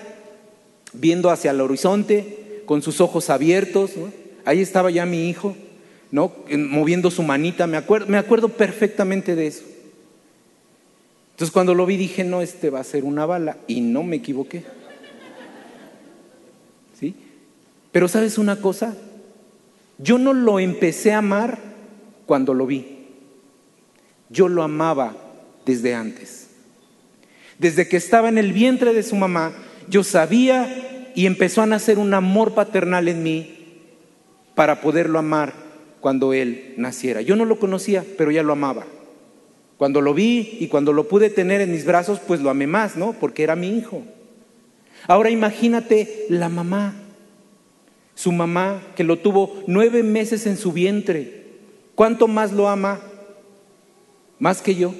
viendo 0.95 1.31
hacia 1.31 1.51
el 1.51 1.61
horizonte 1.61 2.63
con 2.65 2.81
sus 2.81 3.03
ojos 3.03 3.29
abiertos, 3.29 3.93
ahí 4.47 4.61
estaba 4.61 4.91
ya 4.91 5.05
mi 5.05 5.29
hijo 5.29 5.55
moviendo 6.13 7.11
su 7.11 7.23
manita, 7.23 7.67
me 7.67 7.79
acuerdo, 7.79 8.07
me 8.07 8.19
acuerdo 8.19 8.51
perfectamente 8.51 9.35
de 9.35 9.47
eso. 9.47 9.65
Entonces 11.31 11.53
cuando 11.53 11.75
lo 11.75 11.87
vi 11.87 11.97
dije, 11.97 12.23
no, 12.23 12.43
este 12.43 12.71
va 12.71 12.81
a 12.81 12.85
ser 12.85 13.05
una 13.05 13.25
bala. 13.25 13.57
Y 13.67 13.81
no 13.81 14.03
me 14.03 14.17
equivoqué. 14.17 14.63
¿Sí? 17.01 17.15
Pero 17.91 18.09
sabes 18.09 18.37
una 18.39 18.61
cosa, 18.61 18.95
yo 19.99 20.19
no 20.19 20.35
lo 20.35 20.61
empecé 20.61 21.13
a 21.13 21.19
amar 21.19 21.59
cuando 22.27 22.53
lo 22.53 22.67
vi. 22.67 22.99
Yo 24.29 24.49
lo 24.49 24.63
amaba 24.63 25.17
desde 25.65 25.95
antes. 25.95 26.51
Desde 27.59 27.89
que 27.89 27.97
estaba 27.97 28.29
en 28.29 28.39
el 28.39 28.53
vientre 28.53 28.93
de 28.93 29.03
su 29.03 29.17
mamá, 29.17 29.53
yo 29.89 30.05
sabía 30.05 31.13
y 31.15 31.27
empezó 31.27 31.63
a 31.63 31.67
nacer 31.67 31.99
un 31.99 32.13
amor 32.13 32.55
paternal 32.55 33.09
en 33.09 33.23
mí 33.23 33.59
para 34.55 34.81
poderlo 34.81 35.19
amar 35.19 35.72
cuando 36.03 36.35
él 36.35 36.75
naciera. 36.77 37.23
Yo 37.23 37.37
no 37.37 37.47
lo 37.47 37.59
conocía, 37.59 38.05
pero 38.19 38.31
ya 38.31 38.43
lo 38.43 38.53
amaba. 38.53 38.85
Cuando 39.79 40.03
lo 40.03 40.13
vi 40.13 40.59
y 40.61 40.69
cuando 40.69 40.93
lo 40.93 41.09
pude 41.09 41.31
tener 41.31 41.63
en 41.63 41.71
mis 41.71 41.87
brazos, 41.87 42.21
pues 42.21 42.43
lo 42.43 42.51
amé 42.51 42.67
más, 42.67 42.97
¿no? 42.97 43.15
Porque 43.15 43.45
era 43.45 43.57
mi 43.57 43.79
hijo. 43.79 44.03
Ahora 45.07 45.31
imagínate 45.31 46.27
la 46.29 46.49
mamá, 46.49 46.95
su 48.15 48.33
mamá 48.33 48.83
que 48.95 49.05
lo 49.05 49.19
tuvo 49.19 49.63
nueve 49.67 50.03
meses 50.03 50.47
en 50.47 50.57
su 50.57 50.73
vientre. 50.73 51.45
¿Cuánto 51.95 52.29
más 52.29 52.53
lo 52.53 52.69
ama? 52.69 53.01
Más 54.39 54.61
que 54.61 54.75
yo. 54.75 54.95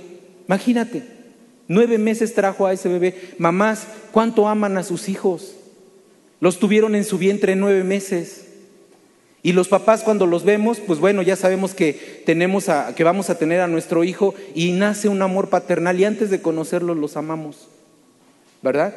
Imagínate, 0.47 1.03
nueve 1.67 1.99
meses 1.99 2.33
trajo 2.33 2.67
a 2.67 2.73
ese 2.73 2.89
bebé. 2.89 3.35
Mamás, 3.39 3.89
¿cuánto 4.13 4.47
aman 4.47 4.79
a 4.79 4.85
sus 4.85 5.09
hijos? 5.09 5.57
Los 6.39 6.59
tuvieron 6.61 6.95
en 6.95 7.05
su 7.05 7.19
vientre 7.19 7.57
nueve 7.57 7.83
meses. 7.83 8.52
Y 9.43 9.53
los 9.53 9.67
papás 9.69 10.03
cuando 10.05 10.27
los 10.27 10.45
vemos, 10.45 10.79
pues 10.79 11.01
bueno, 11.01 11.21
ya 11.23 11.35
sabemos 11.35 11.75
que 11.75 12.23
tenemos 12.25 12.69
a, 12.69 12.95
que 12.95 13.03
vamos 13.03 13.29
a 13.29 13.39
tener 13.39 13.61
a 13.61 13.67
nuestro 13.67 14.05
hijo 14.05 14.35
y 14.55 14.71
nace 14.71 15.09
un 15.09 15.21
amor 15.21 15.49
paternal 15.49 15.99
y 15.99 16.05
antes 16.05 16.31
de 16.31 16.41
conocerlos 16.41 16.97
los 16.97 17.17
amamos. 17.17 17.69
¿Verdad? 18.63 18.95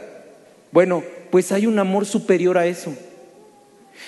Bueno, 0.72 1.04
pues 1.32 1.52
hay 1.52 1.66
un 1.66 1.80
amor 1.80 2.06
superior 2.06 2.60
a 2.60 2.68
eso. 2.68 2.94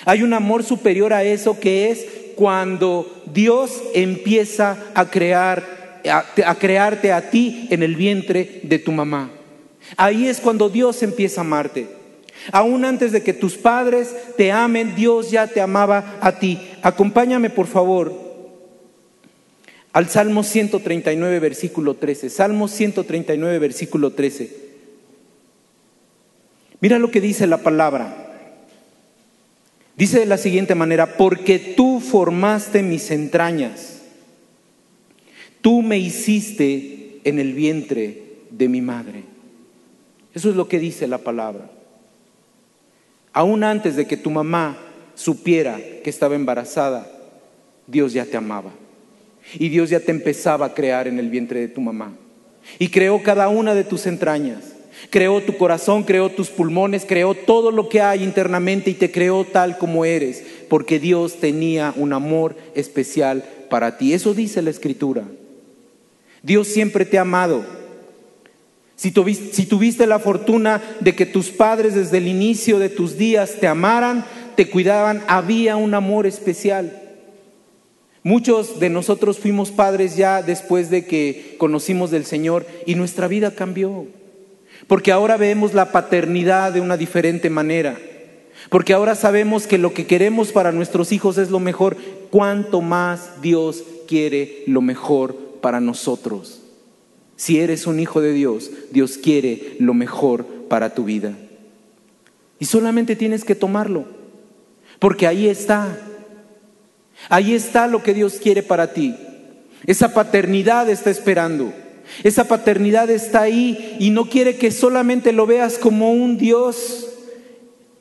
Hay 0.04 0.22
un 0.22 0.32
amor 0.32 0.62
superior 0.62 1.12
a 1.12 1.24
eso 1.24 1.58
que 1.58 1.90
es 1.90 2.06
cuando 2.36 3.10
Dios 3.32 3.82
empieza 3.94 4.76
a 4.94 5.10
crear 5.10 6.00
a, 6.08 6.24
a 6.46 6.54
crearte 6.54 7.10
a 7.10 7.30
ti 7.30 7.66
en 7.70 7.82
el 7.82 7.96
vientre 7.96 8.60
de 8.62 8.78
tu 8.78 8.92
mamá. 8.92 9.30
Ahí 9.96 10.28
es 10.28 10.38
cuando 10.38 10.68
Dios 10.68 11.02
empieza 11.02 11.40
a 11.40 11.44
amarte. 11.44 11.97
Aún 12.52 12.84
antes 12.84 13.12
de 13.12 13.22
que 13.22 13.32
tus 13.32 13.56
padres 13.56 14.14
te 14.36 14.52
amen, 14.52 14.94
Dios 14.94 15.30
ya 15.30 15.46
te 15.46 15.60
amaba 15.60 16.18
a 16.20 16.38
ti. 16.38 16.58
Acompáñame, 16.82 17.50
por 17.50 17.66
favor, 17.66 18.12
al 19.92 20.08
Salmo 20.08 20.42
139, 20.42 21.40
versículo 21.40 21.94
13. 21.94 22.30
Salmo 22.30 22.68
139, 22.68 23.58
versículo 23.58 24.12
13. 24.12 24.68
Mira 26.80 26.98
lo 26.98 27.10
que 27.10 27.20
dice 27.20 27.46
la 27.46 27.58
palabra. 27.58 28.24
Dice 29.96 30.20
de 30.20 30.26
la 30.26 30.38
siguiente 30.38 30.76
manera, 30.76 31.16
porque 31.16 31.58
tú 31.58 31.98
formaste 31.98 32.84
mis 32.84 33.10
entrañas, 33.10 34.02
tú 35.60 35.82
me 35.82 35.98
hiciste 35.98 37.18
en 37.24 37.40
el 37.40 37.52
vientre 37.52 38.22
de 38.50 38.68
mi 38.68 38.80
madre. 38.80 39.24
Eso 40.34 40.50
es 40.50 40.56
lo 40.56 40.68
que 40.68 40.78
dice 40.78 41.08
la 41.08 41.18
palabra. 41.18 41.68
Aún 43.38 43.62
antes 43.62 43.94
de 43.94 44.04
que 44.04 44.16
tu 44.16 44.30
mamá 44.30 44.76
supiera 45.14 45.78
que 46.02 46.10
estaba 46.10 46.34
embarazada, 46.34 47.08
Dios 47.86 48.12
ya 48.12 48.24
te 48.24 48.36
amaba. 48.36 48.72
Y 49.54 49.68
Dios 49.68 49.90
ya 49.90 50.00
te 50.00 50.10
empezaba 50.10 50.66
a 50.66 50.74
crear 50.74 51.06
en 51.06 51.20
el 51.20 51.30
vientre 51.30 51.60
de 51.60 51.68
tu 51.68 51.80
mamá. 51.80 52.16
Y 52.80 52.88
creó 52.88 53.22
cada 53.22 53.48
una 53.48 53.76
de 53.76 53.84
tus 53.84 54.06
entrañas. 54.08 54.74
Creó 55.10 55.40
tu 55.40 55.56
corazón, 55.56 56.02
creó 56.02 56.30
tus 56.30 56.48
pulmones, 56.48 57.04
creó 57.06 57.32
todo 57.36 57.70
lo 57.70 57.88
que 57.88 58.00
hay 58.00 58.24
internamente 58.24 58.90
y 58.90 58.94
te 58.94 59.12
creó 59.12 59.44
tal 59.44 59.78
como 59.78 60.04
eres, 60.04 60.42
porque 60.68 60.98
Dios 60.98 61.36
tenía 61.38 61.94
un 61.94 62.14
amor 62.14 62.56
especial 62.74 63.44
para 63.70 63.98
ti. 63.98 64.14
Eso 64.14 64.34
dice 64.34 64.62
la 64.62 64.70
escritura. 64.70 65.22
Dios 66.42 66.66
siempre 66.66 67.04
te 67.04 67.18
ha 67.18 67.20
amado. 67.20 67.64
Si 68.98 69.12
tuviste, 69.12 70.08
la 70.08 70.18
fortuna 70.18 70.82
de 70.98 71.14
que 71.14 71.24
tus 71.24 71.50
padres 71.50 71.94
desde 71.94 72.18
el 72.18 72.26
inicio 72.26 72.80
de 72.80 72.88
tus 72.88 73.16
días 73.16 73.54
te 73.60 73.68
amaran, 73.68 74.24
te 74.56 74.68
cuidaban, 74.68 75.22
había 75.28 75.76
un 75.76 75.94
amor 75.94 76.26
especial. 76.26 77.00
Muchos 78.24 78.80
de 78.80 78.90
nosotros 78.90 79.38
fuimos 79.38 79.70
padres 79.70 80.16
ya 80.16 80.42
después 80.42 80.90
de 80.90 81.06
que 81.06 81.54
conocimos 81.58 82.10
del 82.10 82.24
Señor 82.24 82.66
y 82.86 82.96
nuestra 82.96 83.28
vida 83.28 83.52
cambió. 83.52 84.06
Porque 84.88 85.12
ahora 85.12 85.36
vemos 85.36 85.74
la 85.74 85.92
paternidad 85.92 86.72
de 86.72 86.80
una 86.80 86.96
diferente 86.96 87.50
manera. 87.50 87.96
Porque 88.68 88.94
ahora 88.94 89.14
sabemos 89.14 89.68
que 89.68 89.78
lo 89.78 89.94
que 89.94 90.08
queremos 90.08 90.50
para 90.50 90.72
nuestros 90.72 91.12
hijos 91.12 91.38
es 91.38 91.50
lo 91.50 91.60
mejor. 91.60 91.96
Cuanto 92.30 92.80
más 92.80 93.40
Dios 93.42 93.84
quiere 94.08 94.64
lo 94.66 94.80
mejor 94.80 95.36
para 95.60 95.78
nosotros. 95.78 96.62
Si 97.38 97.60
eres 97.60 97.86
un 97.86 98.00
hijo 98.00 98.20
de 98.20 98.32
Dios, 98.32 98.68
Dios 98.90 99.16
quiere 99.16 99.76
lo 99.78 99.94
mejor 99.94 100.44
para 100.68 100.92
tu 100.92 101.04
vida. 101.04 101.34
Y 102.58 102.64
solamente 102.64 103.14
tienes 103.14 103.44
que 103.44 103.54
tomarlo, 103.54 104.06
porque 104.98 105.28
ahí 105.28 105.46
está. 105.46 105.96
Ahí 107.28 107.54
está 107.54 107.86
lo 107.86 108.02
que 108.02 108.12
Dios 108.12 108.40
quiere 108.42 108.64
para 108.64 108.92
ti. 108.92 109.14
Esa 109.86 110.12
paternidad 110.14 110.90
está 110.90 111.10
esperando. 111.10 111.72
Esa 112.24 112.48
paternidad 112.48 113.08
está 113.08 113.42
ahí 113.42 113.96
y 114.00 114.10
no 114.10 114.28
quiere 114.28 114.56
que 114.56 114.72
solamente 114.72 115.32
lo 115.32 115.46
veas 115.46 115.78
como 115.78 116.12
un 116.12 116.38
Dios 116.38 117.06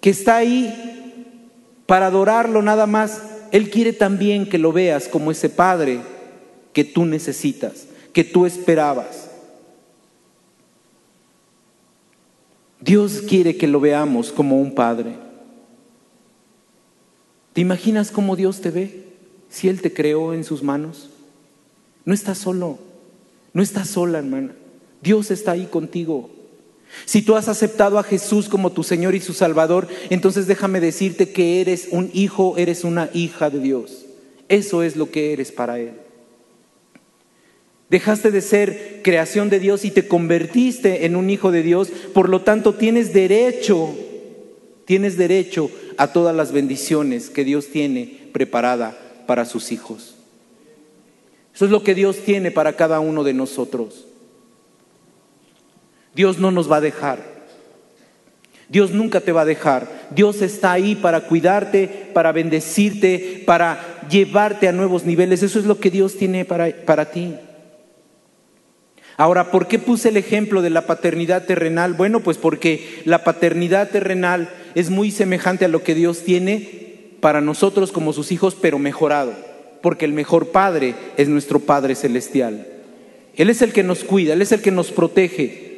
que 0.02 0.10
está 0.10 0.38
ahí 0.38 1.36
para 1.86 2.08
adorarlo 2.08 2.64
nada 2.64 2.88
más. 2.88 3.22
Él 3.52 3.70
quiere 3.70 3.94
también 3.94 4.50
que 4.50 4.58
lo 4.58 4.74
veas 4.74 5.08
como 5.08 5.30
ese 5.30 5.50
Padre 5.50 6.00
que 6.74 6.84
tú 6.84 7.06
necesitas, 7.06 7.86
que 8.14 8.24
tú 8.24 8.48
esperabas. 8.48 9.27
Dios 12.80 13.24
quiere 13.28 13.58
que 13.58 13.68
lo 13.68 13.80
veamos 13.80 14.32
como 14.32 14.60
un 14.60 14.76
padre. 14.76 15.16
¿Te 17.54 17.62
imaginas 17.62 18.12
cómo 18.12 18.36
Dios 18.36 18.62
te 18.62 18.70
ve 18.70 19.04
si 19.50 19.68
Él 19.68 19.82
te 19.82 19.94
creó 19.94 20.34
en 20.34 20.44
sus 20.44 20.62
manos? 20.62 21.10
No 22.06 22.14
estás 22.14 22.38
solo, 22.38 22.78
no 23.54 23.64
estás 23.64 23.90
sola, 23.90 24.20
hermana. 24.20 24.54
Dios 25.02 25.32
está 25.32 25.54
ahí 25.54 25.66
contigo. 25.66 26.30
Si 27.06 27.22
tú 27.22 27.36
has 27.36 27.48
aceptado 27.48 28.00
a 28.00 28.04
Jesús 28.04 28.48
como 28.48 28.72
tu 28.72 28.84
Señor 28.84 29.16
y 29.16 29.20
su 29.20 29.34
Salvador, 29.34 29.88
entonces 30.10 30.48
déjame 30.48 30.80
decirte 30.80 31.32
que 31.32 31.62
eres 31.62 31.90
un 31.92 32.10
hijo, 32.14 32.58
eres 32.58 32.84
una 32.84 33.10
hija 33.14 33.50
de 33.50 33.60
Dios. 33.60 34.06
Eso 34.50 34.84
es 34.84 34.96
lo 34.96 35.12
que 35.12 35.34
eres 35.34 35.52
para 35.52 35.80
Él. 35.80 35.94
Dejaste 37.90 38.32
de 38.32 38.42
ser 38.42 39.02
creación 39.02 39.50
de 39.50 39.60
Dios 39.60 39.86
y 39.86 39.92
te 39.92 40.08
convertiste 40.08 41.06
en 41.06 41.16
un 41.16 41.30
hijo 41.30 41.52
de 41.52 41.64
Dios, 41.64 41.90
por 42.14 42.28
lo 42.28 42.42
tanto 42.42 42.74
tienes 42.74 43.14
derecho, 43.14 43.96
tienes 44.86 45.18
derecho 45.18 45.72
a 45.98 46.12
todas 46.12 46.36
las 46.36 46.52
bendiciones 46.52 47.30
que 47.30 47.46
Dios 47.46 47.68
tiene 47.68 48.30
preparada 48.34 48.98
para 49.26 49.46
sus 49.46 49.72
hijos. 49.72 50.16
Eso 51.56 51.66
es 51.66 51.72
lo 51.72 51.82
que 51.82 51.96
Dios 51.96 52.18
tiene 52.26 52.52
para 52.52 52.74
cada 52.74 53.00
uno 53.00 53.24
de 53.24 53.34
nosotros. 53.34 54.06
Dios 56.14 56.40
no 56.40 56.52
nos 56.52 56.70
va 56.70 56.78
a 56.78 56.82
dejar. 56.82 57.38
Dios 58.70 58.92
nunca 58.92 59.22
te 59.22 59.32
va 59.32 59.42
a 59.42 59.46
dejar. 59.46 60.08
Dios 60.12 60.42
está 60.42 60.74
ahí 60.74 60.96
para 60.96 61.22
cuidarte, 61.22 62.10
para 62.14 62.34
bendecirte, 62.34 63.44
para 63.46 64.06
llevarte 64.10 64.68
a 64.68 64.74
nuevos 64.74 65.06
niveles. 65.06 65.42
Eso 65.42 65.58
es 65.58 65.66
lo 65.66 65.80
que 65.80 65.90
Dios 65.90 66.16
tiene 66.18 66.44
para, 66.44 66.70
para 66.86 67.10
ti. 67.12 67.34
Ahora, 69.18 69.50
¿por 69.50 69.68
qué 69.68 69.80
puse 69.80 70.10
el 70.10 70.18
ejemplo 70.18 70.62
de 70.62 70.70
la 70.70 70.86
paternidad 70.86 71.46
terrenal? 71.46 71.94
Bueno, 71.94 72.22
pues 72.22 72.38
porque 72.38 73.02
la 73.04 73.24
paternidad 73.24 73.90
terrenal 73.90 74.50
es 74.76 74.92
muy 74.92 75.10
semejante 75.10 75.66
a 75.66 75.70
lo 75.70 75.84
que 75.84 75.96
Dios 75.96 76.22
tiene 76.24 76.88
para 77.20 77.42
nosotros 77.42 77.92
como 77.92 78.14
sus 78.14 78.32
hijos, 78.32 78.56
pero 78.62 78.78
mejorado, 78.78 79.34
porque 79.82 80.06
el 80.06 80.14
mejor 80.14 80.50
Padre 80.50 80.94
es 81.18 81.30
nuestro 81.30 81.60
Padre 81.60 81.96
Celestial. 81.96 82.68
Él 83.36 83.50
es 83.50 83.64
el 83.64 83.74
que 83.74 83.82
nos 83.82 84.04
cuida, 84.04 84.34
Él 84.34 84.42
es 84.44 84.52
el 84.52 84.62
que 84.62 84.72
nos 84.72 84.92
protege, 84.92 85.77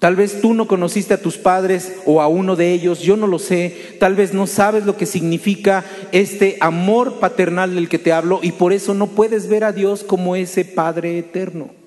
Tal 0.00 0.16
vez 0.16 0.40
tú 0.40 0.54
no 0.54 0.66
conociste 0.66 1.12
a 1.12 1.20
tus 1.20 1.36
padres 1.36 1.92
o 2.06 2.22
a 2.22 2.26
uno 2.26 2.56
de 2.56 2.72
ellos, 2.72 3.00
yo 3.00 3.18
no 3.18 3.26
lo 3.26 3.38
sé. 3.38 3.96
Tal 4.00 4.14
vez 4.14 4.32
no 4.32 4.46
sabes 4.46 4.86
lo 4.86 4.96
que 4.96 5.04
significa 5.04 5.84
este 6.10 6.56
amor 6.60 7.20
paternal 7.20 7.74
del 7.74 7.90
que 7.90 7.98
te 7.98 8.10
hablo 8.10 8.40
y 8.42 8.52
por 8.52 8.72
eso 8.72 8.94
no 8.94 9.08
puedes 9.08 9.46
ver 9.46 9.62
a 9.62 9.72
Dios 9.72 10.02
como 10.02 10.36
ese 10.36 10.64
Padre 10.64 11.18
eterno. 11.18 11.79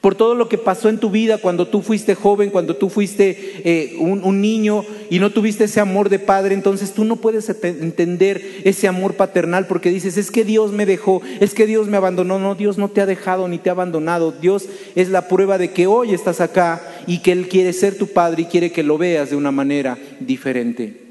Por 0.00 0.14
todo 0.14 0.34
lo 0.34 0.48
que 0.48 0.58
pasó 0.58 0.88
en 0.88 0.98
tu 0.98 1.10
vida 1.10 1.38
cuando 1.38 1.68
tú 1.68 1.82
fuiste 1.82 2.14
joven, 2.14 2.50
cuando 2.50 2.76
tú 2.76 2.88
fuiste 2.90 3.62
eh, 3.64 3.96
un, 3.98 4.22
un, 4.24 4.40
niño 4.40 4.84
y 5.10 5.18
no 5.18 5.30
tuviste 5.30 5.64
ese 5.64 5.80
amor 5.80 6.08
de 6.08 6.18
padre, 6.18 6.54
entonces 6.54 6.92
tú 6.92 7.04
no 7.04 7.16
puedes 7.16 7.48
entender 7.62 8.62
ese 8.64 8.88
amor 8.88 9.14
paternal 9.14 9.66
porque 9.66 9.90
dices, 9.90 10.16
es 10.16 10.30
que 10.30 10.44
Dios 10.44 10.72
me 10.72 10.86
dejó, 10.86 11.22
es 11.40 11.54
que 11.54 11.66
Dios 11.66 11.88
me 11.88 11.96
abandonó. 11.96 12.38
No, 12.38 12.54
Dios 12.54 12.78
no 12.78 12.88
te 12.88 13.00
ha 13.00 13.06
dejado 13.06 13.48
ni 13.48 13.58
te 13.58 13.70
ha 13.70 13.72
abandonado. 13.72 14.32
Dios 14.32 14.66
es 14.94 15.08
la 15.08 15.28
prueba 15.28 15.58
de 15.58 15.70
que 15.70 15.86
hoy 15.86 16.12
estás 16.12 16.40
acá 16.40 16.82
y 17.06 17.18
que 17.18 17.32
Él 17.32 17.48
quiere 17.48 17.72
ser 17.72 17.96
tu 17.96 18.08
padre 18.08 18.42
y 18.42 18.46
quiere 18.46 18.72
que 18.72 18.82
lo 18.82 18.98
veas 18.98 19.30
de 19.30 19.36
una 19.36 19.50
manera 19.50 19.98
diferente. 20.20 21.06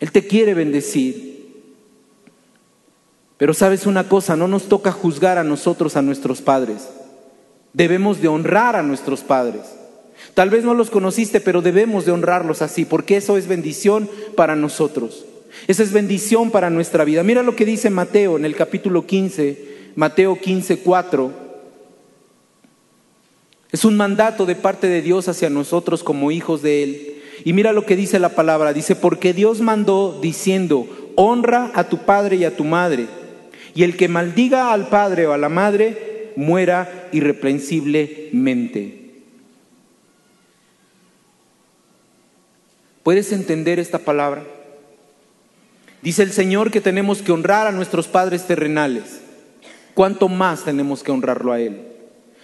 Él 0.00 0.12
te 0.12 0.26
quiere 0.26 0.54
bendecir. 0.54 1.28
Pero 3.36 3.54
sabes 3.54 3.86
una 3.86 4.08
cosa, 4.08 4.36
no 4.36 4.48
nos 4.48 4.68
toca 4.68 4.92
juzgar 4.92 5.38
a 5.38 5.44
nosotros, 5.44 5.96
a 5.96 6.02
nuestros 6.02 6.42
padres. 6.42 6.88
Debemos 7.72 8.20
de 8.20 8.28
honrar 8.28 8.76
a 8.76 8.82
nuestros 8.82 9.20
padres. 9.20 9.62
Tal 10.34 10.50
vez 10.50 10.64
no 10.64 10.74
los 10.74 10.90
conociste, 10.90 11.40
pero 11.40 11.62
debemos 11.62 12.04
de 12.04 12.12
honrarlos 12.12 12.62
así, 12.62 12.84
porque 12.84 13.16
eso 13.16 13.36
es 13.36 13.46
bendición 13.46 14.08
para 14.36 14.56
nosotros. 14.56 15.24
Esa 15.66 15.82
es 15.82 15.92
bendición 15.92 16.50
para 16.50 16.70
nuestra 16.70 17.04
vida. 17.04 17.22
Mira 17.22 17.42
lo 17.42 17.56
que 17.56 17.64
dice 17.64 17.90
Mateo 17.90 18.36
en 18.36 18.44
el 18.44 18.54
capítulo 18.54 19.06
15, 19.06 19.92
Mateo 19.96 20.38
15, 20.38 20.78
4. 20.78 21.48
Es 23.70 23.84
un 23.84 23.96
mandato 23.96 24.46
de 24.46 24.54
parte 24.54 24.86
de 24.86 25.02
Dios 25.02 25.28
hacia 25.28 25.50
nosotros 25.50 26.02
como 26.02 26.30
hijos 26.30 26.62
de 26.62 26.82
Él. 26.82 27.22
Y 27.44 27.52
mira 27.52 27.72
lo 27.72 27.84
que 27.84 27.96
dice 27.96 28.18
la 28.18 28.30
palabra. 28.30 28.72
Dice, 28.72 28.96
porque 28.96 29.32
Dios 29.32 29.60
mandó 29.60 30.18
diciendo, 30.20 30.86
honra 31.16 31.70
a 31.74 31.88
tu 31.88 31.98
padre 31.98 32.36
y 32.36 32.44
a 32.44 32.56
tu 32.56 32.64
madre. 32.64 33.06
Y 33.74 33.82
el 33.82 33.96
que 33.96 34.08
maldiga 34.08 34.72
al 34.72 34.88
padre 34.88 35.26
o 35.26 35.32
a 35.32 35.38
la 35.38 35.48
madre, 35.48 36.07
muera 36.38 37.08
irreprensiblemente. 37.10 39.10
¿Puedes 43.02 43.32
entender 43.32 43.80
esta 43.80 43.98
palabra? 43.98 44.44
Dice 46.00 46.22
el 46.22 46.30
Señor 46.30 46.70
que 46.70 46.80
tenemos 46.80 47.22
que 47.22 47.32
honrar 47.32 47.66
a 47.66 47.72
nuestros 47.72 48.06
padres 48.06 48.46
terrenales. 48.46 49.20
¿Cuánto 49.94 50.28
más 50.28 50.64
tenemos 50.64 51.02
que 51.02 51.10
honrarlo 51.10 51.50
a 51.50 51.58
Él? 51.58 51.82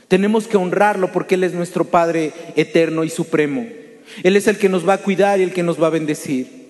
Tenemos 0.09 0.49
que 0.49 0.57
honrarlo 0.57 1.13
porque 1.13 1.37
Él 1.37 1.45
es 1.45 1.55
nuestro 1.55 1.85
Padre 1.85 2.33
eterno 2.57 3.05
y 3.05 3.11
supremo. 3.11 3.65
Él 4.25 4.37
es 4.37 4.49
el 4.49 4.59
que 4.59 4.69
nos 4.69 4.89
va 4.89 4.95
a 4.95 5.03
cuidar 5.03 5.39
y 5.39 5.45
el 5.45 5.53
que 5.53 5.63
nos 5.63 5.81
va 5.81 5.87
a 5.87 5.91
bendecir. 5.91 6.64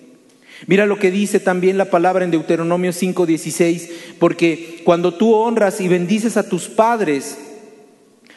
Mira 0.67 0.85
lo 0.85 0.97
que 0.97 1.11
dice 1.11 1.39
también 1.39 1.77
la 1.77 1.89
palabra 1.89 2.23
en 2.23 2.31
Deuteronomio 2.31 2.91
5:16, 2.91 3.89
porque 4.19 4.81
cuando 4.83 5.13
tú 5.13 5.33
honras 5.33 5.81
y 5.81 5.87
bendices 5.87 6.37
a 6.37 6.47
tus 6.47 6.67
padres, 6.67 7.37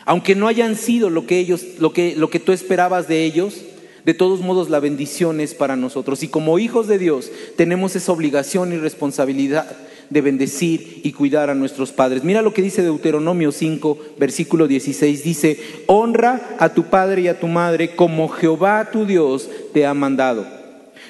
aunque 0.04 0.34
no 0.34 0.48
hayan 0.48 0.76
sido 0.76 1.10
lo 1.10 1.26
que 1.26 1.38
ellos 1.38 1.64
lo 1.78 1.92
que 1.92 2.16
lo 2.16 2.28
que 2.28 2.40
tú 2.40 2.52
esperabas 2.52 3.08
de 3.08 3.24
ellos, 3.24 3.62
de 4.04 4.14
todos 4.14 4.40
modos 4.40 4.68
la 4.68 4.80
bendición 4.80 5.40
es 5.40 5.54
para 5.54 5.76
nosotros 5.76 6.22
y 6.22 6.28
como 6.28 6.58
hijos 6.58 6.88
de 6.88 6.98
Dios 6.98 7.30
tenemos 7.56 7.94
esa 7.94 8.12
obligación 8.12 8.72
y 8.72 8.78
responsabilidad 8.78 9.76
de 10.10 10.20
bendecir 10.22 11.02
y 11.04 11.12
cuidar 11.12 11.50
a 11.50 11.54
nuestros 11.54 11.92
padres. 11.92 12.24
Mira 12.24 12.42
lo 12.42 12.54
que 12.54 12.62
dice 12.62 12.82
Deuteronomio 12.82 13.52
5, 13.52 13.98
versículo 14.18 14.66
16. 14.66 15.22
Dice, 15.22 15.60
honra 15.86 16.56
a 16.58 16.70
tu 16.70 16.84
padre 16.84 17.20
y 17.20 17.28
a 17.28 17.38
tu 17.38 17.46
madre 17.46 17.94
como 17.94 18.28
Jehová 18.28 18.88
tu 18.90 19.04
Dios 19.04 19.50
te 19.74 19.84
ha 19.84 19.92
mandado 19.92 20.57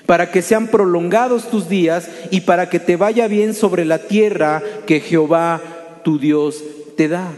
para 0.09 0.31
que 0.31 0.41
sean 0.41 0.69
prolongados 0.69 1.51
tus 1.51 1.69
días 1.69 2.09
y 2.31 2.41
para 2.41 2.71
que 2.71 2.81
te 2.81 2.97
vaya 2.97 3.29
bien 3.29 3.53
sobre 3.53 3.85
la 3.85 3.99
tierra 3.99 4.63
que 4.87 5.01
Jehová 5.01 5.61
tu 6.03 6.19
Dios 6.19 6.65
te 6.97 7.09
da. 7.09 7.31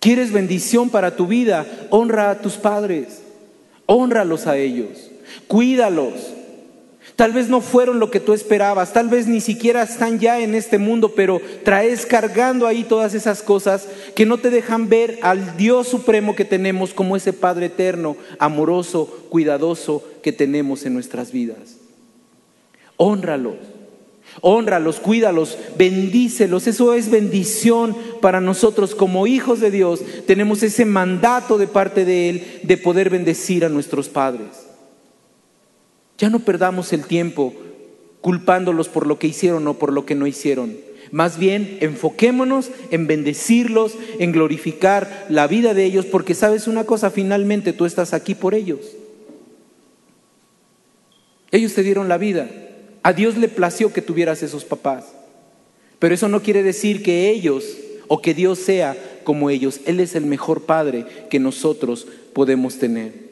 ¿Quieres 0.00 0.32
bendición 0.32 0.88
para 0.88 1.16
tu 1.16 1.26
vida? 1.26 1.66
Honra 1.90 2.30
a 2.30 2.38
tus 2.38 2.54
padres, 2.54 3.20
honralos 3.84 4.46
a 4.46 4.56
ellos, 4.56 5.10
cuídalos, 5.48 6.14
Tal 7.18 7.32
vez 7.32 7.48
no 7.48 7.60
fueron 7.60 7.98
lo 7.98 8.12
que 8.12 8.20
tú 8.20 8.32
esperabas, 8.32 8.92
tal 8.92 9.08
vez 9.08 9.26
ni 9.26 9.40
siquiera 9.40 9.82
están 9.82 10.20
ya 10.20 10.38
en 10.38 10.54
este 10.54 10.78
mundo, 10.78 11.14
pero 11.16 11.40
traes 11.64 12.06
cargando 12.06 12.64
ahí 12.64 12.84
todas 12.84 13.12
esas 13.12 13.42
cosas 13.42 13.88
que 14.14 14.24
no 14.24 14.38
te 14.38 14.50
dejan 14.50 14.88
ver 14.88 15.18
al 15.22 15.56
Dios 15.56 15.88
supremo 15.88 16.36
que 16.36 16.44
tenemos 16.44 16.94
como 16.94 17.16
ese 17.16 17.32
Padre 17.32 17.66
eterno, 17.66 18.16
amoroso, 18.38 19.06
cuidadoso 19.30 20.04
que 20.22 20.30
tenemos 20.30 20.86
en 20.86 20.94
nuestras 20.94 21.32
vidas. 21.32 21.78
Honralos, 22.96 23.56
honralos, 24.40 25.00
cuídalos, 25.00 25.58
bendícelos. 25.76 26.68
Eso 26.68 26.94
es 26.94 27.10
bendición 27.10 27.96
para 28.20 28.40
nosotros 28.40 28.94
como 28.94 29.26
hijos 29.26 29.58
de 29.58 29.72
Dios. 29.72 30.04
Tenemos 30.28 30.62
ese 30.62 30.84
mandato 30.84 31.58
de 31.58 31.66
parte 31.66 32.04
de 32.04 32.28
Él 32.28 32.60
de 32.62 32.76
poder 32.76 33.10
bendecir 33.10 33.64
a 33.64 33.68
nuestros 33.68 34.08
padres. 34.08 34.67
Ya 36.18 36.30
no 36.30 36.40
perdamos 36.40 36.92
el 36.92 37.04
tiempo 37.04 37.54
culpándolos 38.20 38.88
por 38.88 39.06
lo 39.06 39.18
que 39.18 39.28
hicieron 39.28 39.66
o 39.68 39.74
por 39.74 39.92
lo 39.92 40.04
que 40.04 40.16
no 40.16 40.26
hicieron. 40.26 40.76
Más 41.10 41.38
bien, 41.38 41.78
enfoquémonos 41.80 42.70
en 42.90 43.06
bendecirlos, 43.06 43.94
en 44.18 44.32
glorificar 44.32 45.26
la 45.30 45.46
vida 45.46 45.72
de 45.72 45.84
ellos, 45.84 46.04
porque 46.04 46.34
sabes 46.34 46.66
una 46.66 46.84
cosa, 46.84 47.10
finalmente 47.10 47.72
tú 47.72 47.86
estás 47.86 48.12
aquí 48.12 48.34
por 48.34 48.54
ellos. 48.54 48.80
Ellos 51.50 51.72
te 51.74 51.82
dieron 51.82 52.08
la 52.08 52.18
vida. 52.18 52.50
A 53.02 53.12
Dios 53.12 53.38
le 53.38 53.48
plació 53.48 53.92
que 53.92 54.02
tuvieras 54.02 54.42
esos 54.42 54.64
papás. 54.64 55.06
Pero 55.98 56.14
eso 56.14 56.28
no 56.28 56.42
quiere 56.42 56.62
decir 56.62 57.02
que 57.02 57.30
ellos 57.30 57.64
o 58.06 58.20
que 58.20 58.34
Dios 58.34 58.58
sea 58.58 58.96
como 59.24 59.48
ellos. 59.50 59.80
Él 59.86 60.00
es 60.00 60.14
el 60.14 60.26
mejor 60.26 60.62
padre 60.62 61.06
que 61.30 61.38
nosotros 61.38 62.06
podemos 62.34 62.78
tener. 62.78 63.27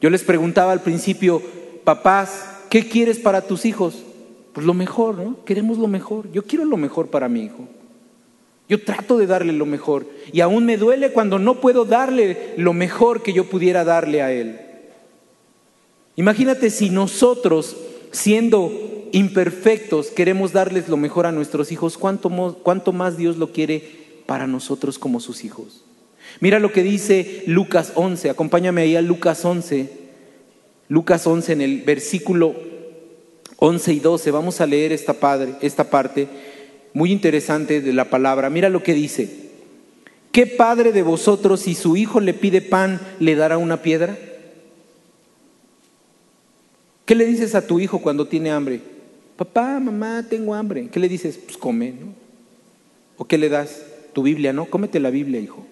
Yo 0.00 0.10
les 0.10 0.22
preguntaba 0.22 0.72
al 0.72 0.82
principio, 0.82 1.42
papás, 1.84 2.44
¿qué 2.68 2.88
quieres 2.88 3.18
para 3.18 3.42
tus 3.42 3.64
hijos? 3.64 4.02
Pues 4.52 4.66
lo 4.66 4.74
mejor, 4.74 5.18
¿no? 5.18 5.44
Queremos 5.44 5.78
lo 5.78 5.88
mejor. 5.88 6.30
Yo 6.32 6.42
quiero 6.42 6.64
lo 6.64 6.76
mejor 6.76 7.08
para 7.08 7.28
mi 7.28 7.44
hijo. 7.44 7.68
Yo 8.68 8.82
trato 8.82 9.16
de 9.16 9.26
darle 9.26 9.52
lo 9.52 9.66
mejor. 9.66 10.06
Y 10.32 10.40
aún 10.40 10.66
me 10.66 10.76
duele 10.76 11.12
cuando 11.12 11.38
no 11.38 11.60
puedo 11.60 11.84
darle 11.84 12.54
lo 12.56 12.72
mejor 12.72 13.22
que 13.22 13.32
yo 13.32 13.48
pudiera 13.48 13.84
darle 13.84 14.22
a 14.22 14.32
él. 14.32 14.60
Imagínate 16.16 16.70
si 16.70 16.90
nosotros, 16.90 17.76
siendo 18.10 18.72
imperfectos, 19.12 20.08
queremos 20.08 20.52
darles 20.52 20.88
lo 20.88 20.96
mejor 20.96 21.26
a 21.26 21.32
nuestros 21.32 21.70
hijos, 21.70 21.96
¿cuánto, 21.96 22.30
cuánto 22.62 22.92
más 22.92 23.16
Dios 23.16 23.36
lo 23.36 23.52
quiere 23.52 24.22
para 24.26 24.46
nosotros 24.46 24.98
como 24.98 25.20
sus 25.20 25.44
hijos? 25.44 25.85
Mira 26.40 26.58
lo 26.58 26.72
que 26.72 26.82
dice 26.82 27.42
Lucas 27.46 27.92
11, 27.94 28.30
acompáñame 28.30 28.82
ahí 28.82 28.96
a 28.96 29.02
Lucas 29.02 29.44
11, 29.44 29.90
Lucas 30.88 31.26
11 31.26 31.52
en 31.52 31.60
el 31.60 31.82
versículo 31.82 32.54
11 33.58 33.92
y 33.94 34.00
12, 34.00 34.30
vamos 34.30 34.60
a 34.60 34.66
leer 34.66 34.92
esta, 34.92 35.14
padre, 35.14 35.54
esta 35.62 35.88
parte 35.88 36.28
muy 36.92 37.10
interesante 37.10 37.80
de 37.80 37.92
la 37.92 38.10
palabra. 38.10 38.50
Mira 38.50 38.68
lo 38.68 38.82
que 38.82 38.92
dice, 38.92 39.28
¿qué 40.30 40.46
padre 40.46 40.92
de 40.92 41.02
vosotros 41.02 41.60
si 41.60 41.74
su 41.74 41.96
hijo 41.96 42.20
le 42.20 42.34
pide 42.34 42.60
pan 42.60 43.00
le 43.18 43.34
dará 43.34 43.56
una 43.56 43.80
piedra? 43.82 44.16
¿Qué 47.06 47.14
le 47.14 47.24
dices 47.24 47.54
a 47.54 47.66
tu 47.66 47.80
hijo 47.80 48.00
cuando 48.00 48.26
tiene 48.26 48.50
hambre? 48.50 48.80
Papá, 49.36 49.78
mamá, 49.78 50.24
tengo 50.28 50.54
hambre. 50.54 50.88
¿Qué 50.90 50.98
le 50.98 51.08
dices? 51.08 51.38
Pues 51.38 51.56
come, 51.56 51.92
¿no? 51.92 52.14
¿O 53.16 53.24
qué 53.26 53.38
le 53.38 53.48
das? 53.48 53.82
Tu 54.12 54.22
Biblia, 54.22 54.52
¿no? 54.52 54.66
Cómete 54.66 54.98
la 54.98 55.10
Biblia, 55.10 55.40
hijo. 55.40 55.64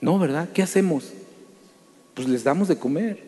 No, 0.00 0.18
¿verdad? 0.18 0.48
¿Qué 0.52 0.62
hacemos? 0.62 1.12
Pues 2.14 2.28
les 2.28 2.44
damos 2.44 2.68
de 2.68 2.76
comer. 2.76 3.22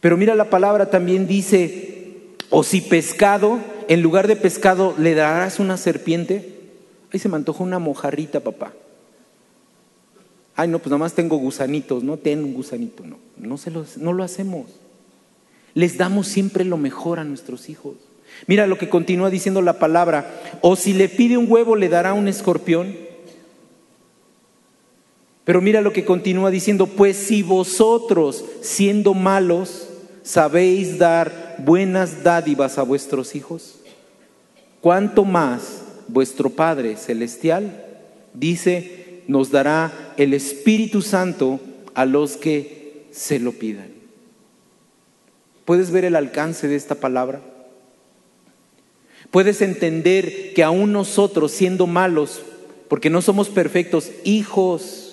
Pero 0.00 0.16
mira 0.16 0.34
la 0.34 0.50
palabra 0.50 0.90
también 0.90 1.26
dice, 1.26 2.34
o 2.50 2.62
si 2.62 2.80
pescado, 2.80 3.58
en 3.88 4.02
lugar 4.02 4.26
de 4.28 4.36
pescado 4.36 4.94
le 4.98 5.14
darás 5.14 5.58
una 5.58 5.76
serpiente. 5.76 6.60
Ahí 7.12 7.18
se 7.18 7.28
me 7.28 7.36
antojó 7.36 7.64
una 7.64 7.78
mojarrita, 7.78 8.40
papá. 8.40 8.72
Ay, 10.54 10.68
no, 10.68 10.78
pues 10.78 10.90
nada 10.90 10.98
más 10.98 11.14
tengo 11.14 11.36
gusanitos, 11.36 12.02
no 12.02 12.16
ten 12.16 12.42
un 12.42 12.54
gusanito, 12.54 13.04
no, 13.04 13.18
no, 13.36 13.58
se 13.58 13.70
no 13.70 14.12
lo 14.12 14.24
hacemos. 14.24 14.66
Les 15.74 15.98
damos 15.98 16.26
siempre 16.26 16.64
lo 16.64 16.78
mejor 16.78 17.18
a 17.18 17.24
nuestros 17.24 17.68
hijos. 17.68 17.96
Mira 18.46 18.66
lo 18.66 18.78
que 18.78 18.88
continúa 18.88 19.28
diciendo 19.28 19.60
la 19.60 19.78
palabra, 19.78 20.40
o 20.62 20.76
si 20.76 20.94
le 20.94 21.08
pide 21.08 21.36
un 21.36 21.50
huevo 21.50 21.76
le 21.76 21.90
dará 21.90 22.14
un 22.14 22.28
escorpión. 22.28 23.05
Pero 25.46 25.60
mira 25.60 25.80
lo 25.80 25.92
que 25.92 26.04
continúa 26.04 26.50
diciendo, 26.50 26.88
pues 26.88 27.16
si 27.16 27.44
vosotros, 27.44 28.44
siendo 28.62 29.14
malos, 29.14 29.88
sabéis 30.24 30.98
dar 30.98 31.54
buenas 31.58 32.24
dádivas 32.24 32.78
a 32.78 32.82
vuestros 32.82 33.36
hijos, 33.36 33.76
¿cuánto 34.80 35.24
más 35.24 35.84
vuestro 36.08 36.50
Padre 36.50 36.96
Celestial, 36.96 37.86
dice, 38.34 39.22
nos 39.28 39.52
dará 39.52 40.12
el 40.16 40.34
Espíritu 40.34 41.00
Santo 41.00 41.60
a 41.94 42.06
los 42.06 42.36
que 42.36 43.06
se 43.12 43.38
lo 43.38 43.52
pidan? 43.52 43.90
¿Puedes 45.64 45.92
ver 45.92 46.04
el 46.04 46.16
alcance 46.16 46.66
de 46.66 46.74
esta 46.74 46.96
palabra? 46.96 47.40
¿Puedes 49.30 49.62
entender 49.62 50.54
que 50.54 50.64
aún 50.64 50.90
nosotros, 50.90 51.52
siendo 51.52 51.86
malos, 51.86 52.42
porque 52.88 53.10
no 53.10 53.22
somos 53.22 53.48
perfectos. 53.48 54.10
Hijos, 54.24 55.05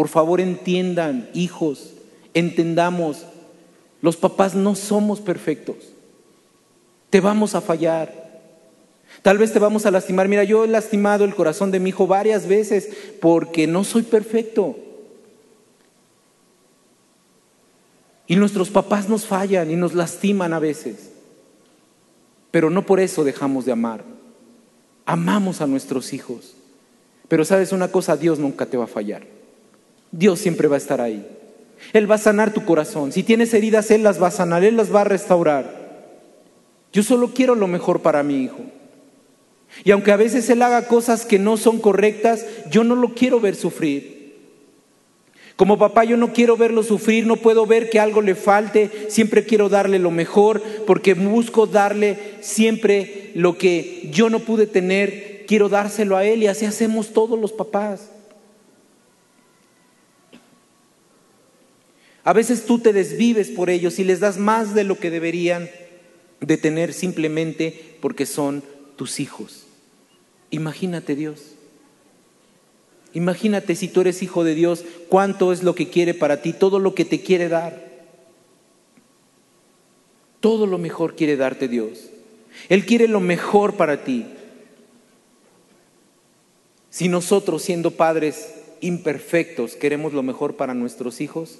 por 0.00 0.08
favor 0.08 0.40
entiendan, 0.40 1.28
hijos, 1.34 1.92
entendamos, 2.32 3.26
los 4.00 4.16
papás 4.16 4.54
no 4.54 4.74
somos 4.74 5.20
perfectos. 5.20 5.76
Te 7.10 7.20
vamos 7.20 7.54
a 7.54 7.60
fallar. 7.60 8.40
Tal 9.20 9.36
vez 9.36 9.52
te 9.52 9.58
vamos 9.58 9.84
a 9.84 9.90
lastimar. 9.90 10.26
Mira, 10.26 10.42
yo 10.42 10.64
he 10.64 10.68
lastimado 10.68 11.26
el 11.26 11.34
corazón 11.34 11.70
de 11.70 11.80
mi 11.80 11.90
hijo 11.90 12.06
varias 12.06 12.48
veces 12.48 12.88
porque 13.20 13.66
no 13.66 13.84
soy 13.84 14.00
perfecto. 14.00 14.74
Y 18.26 18.36
nuestros 18.36 18.70
papás 18.70 19.06
nos 19.06 19.26
fallan 19.26 19.70
y 19.70 19.76
nos 19.76 19.92
lastiman 19.92 20.54
a 20.54 20.60
veces. 20.60 21.10
Pero 22.50 22.70
no 22.70 22.86
por 22.86 23.00
eso 23.00 23.22
dejamos 23.22 23.66
de 23.66 23.72
amar. 23.72 24.02
Amamos 25.04 25.60
a 25.60 25.66
nuestros 25.66 26.14
hijos. 26.14 26.54
Pero 27.28 27.44
sabes 27.44 27.72
una 27.72 27.88
cosa, 27.88 28.16
Dios 28.16 28.38
nunca 28.38 28.64
te 28.64 28.78
va 28.78 28.84
a 28.84 28.86
fallar. 28.86 29.39
Dios 30.12 30.38
siempre 30.38 30.68
va 30.68 30.76
a 30.76 30.78
estar 30.78 31.00
ahí. 31.00 31.26
Él 31.92 32.10
va 32.10 32.16
a 32.16 32.18
sanar 32.18 32.52
tu 32.52 32.64
corazón. 32.64 33.12
Si 33.12 33.22
tienes 33.22 33.54
heridas, 33.54 33.90
Él 33.90 34.02
las 34.02 34.22
va 34.22 34.28
a 34.28 34.32
sanar, 34.32 34.64
Él 34.64 34.76
las 34.76 34.94
va 34.94 35.02
a 35.02 35.04
restaurar. 35.04 35.80
Yo 36.92 37.02
solo 37.02 37.32
quiero 37.34 37.54
lo 37.54 37.66
mejor 37.66 38.00
para 38.00 38.22
mi 38.22 38.42
hijo. 38.42 38.58
Y 39.84 39.92
aunque 39.92 40.12
a 40.12 40.16
veces 40.16 40.48
Él 40.50 40.62
haga 40.62 40.88
cosas 40.88 41.24
que 41.24 41.38
no 41.38 41.56
son 41.56 41.78
correctas, 41.78 42.44
yo 42.70 42.84
no 42.84 42.96
lo 42.96 43.14
quiero 43.14 43.40
ver 43.40 43.54
sufrir. 43.54 44.20
Como 45.60 45.78
papá 45.78 46.04
yo 46.04 46.16
no 46.16 46.32
quiero 46.32 46.56
verlo 46.56 46.82
sufrir, 46.82 47.26
no 47.26 47.36
puedo 47.36 47.66
ver 47.66 47.90
que 47.90 48.00
algo 48.00 48.22
le 48.22 48.34
falte, 48.34 48.90
siempre 49.10 49.44
quiero 49.44 49.68
darle 49.68 49.98
lo 49.98 50.10
mejor, 50.10 50.62
porque 50.86 51.12
busco 51.12 51.66
darle 51.66 52.16
siempre 52.40 53.30
lo 53.34 53.58
que 53.58 54.08
yo 54.10 54.30
no 54.30 54.38
pude 54.38 54.66
tener, 54.66 55.44
quiero 55.46 55.68
dárselo 55.68 56.16
a 56.16 56.24
Él 56.24 56.42
y 56.42 56.46
así 56.46 56.64
hacemos 56.64 57.12
todos 57.12 57.38
los 57.38 57.52
papás. 57.52 58.08
A 62.30 62.32
veces 62.32 62.64
tú 62.64 62.78
te 62.78 62.92
desvives 62.92 63.48
por 63.48 63.70
ellos 63.70 63.98
y 63.98 64.04
les 64.04 64.20
das 64.20 64.38
más 64.38 64.72
de 64.72 64.84
lo 64.84 65.00
que 65.00 65.10
deberían 65.10 65.68
de 66.38 66.56
tener 66.56 66.92
simplemente 66.92 67.96
porque 68.00 68.24
son 68.24 68.62
tus 68.94 69.18
hijos. 69.18 69.66
Imagínate 70.50 71.16
Dios. 71.16 71.56
Imagínate 73.14 73.74
si 73.74 73.88
tú 73.88 74.02
eres 74.02 74.22
hijo 74.22 74.44
de 74.44 74.54
Dios, 74.54 74.84
cuánto 75.08 75.52
es 75.52 75.64
lo 75.64 75.74
que 75.74 75.88
quiere 75.88 76.14
para 76.14 76.40
ti, 76.40 76.52
todo 76.52 76.78
lo 76.78 76.94
que 76.94 77.04
te 77.04 77.20
quiere 77.20 77.48
dar. 77.48 78.06
Todo 80.38 80.68
lo 80.68 80.78
mejor 80.78 81.16
quiere 81.16 81.36
darte 81.36 81.66
Dios. 81.66 82.10
Él 82.68 82.86
quiere 82.86 83.08
lo 83.08 83.18
mejor 83.18 83.74
para 83.74 84.04
ti. 84.04 84.24
Si 86.90 87.08
nosotros, 87.08 87.62
siendo 87.62 87.90
padres 87.90 88.54
imperfectos, 88.80 89.74
queremos 89.74 90.12
lo 90.12 90.22
mejor 90.22 90.54
para 90.54 90.74
nuestros 90.74 91.20
hijos, 91.20 91.58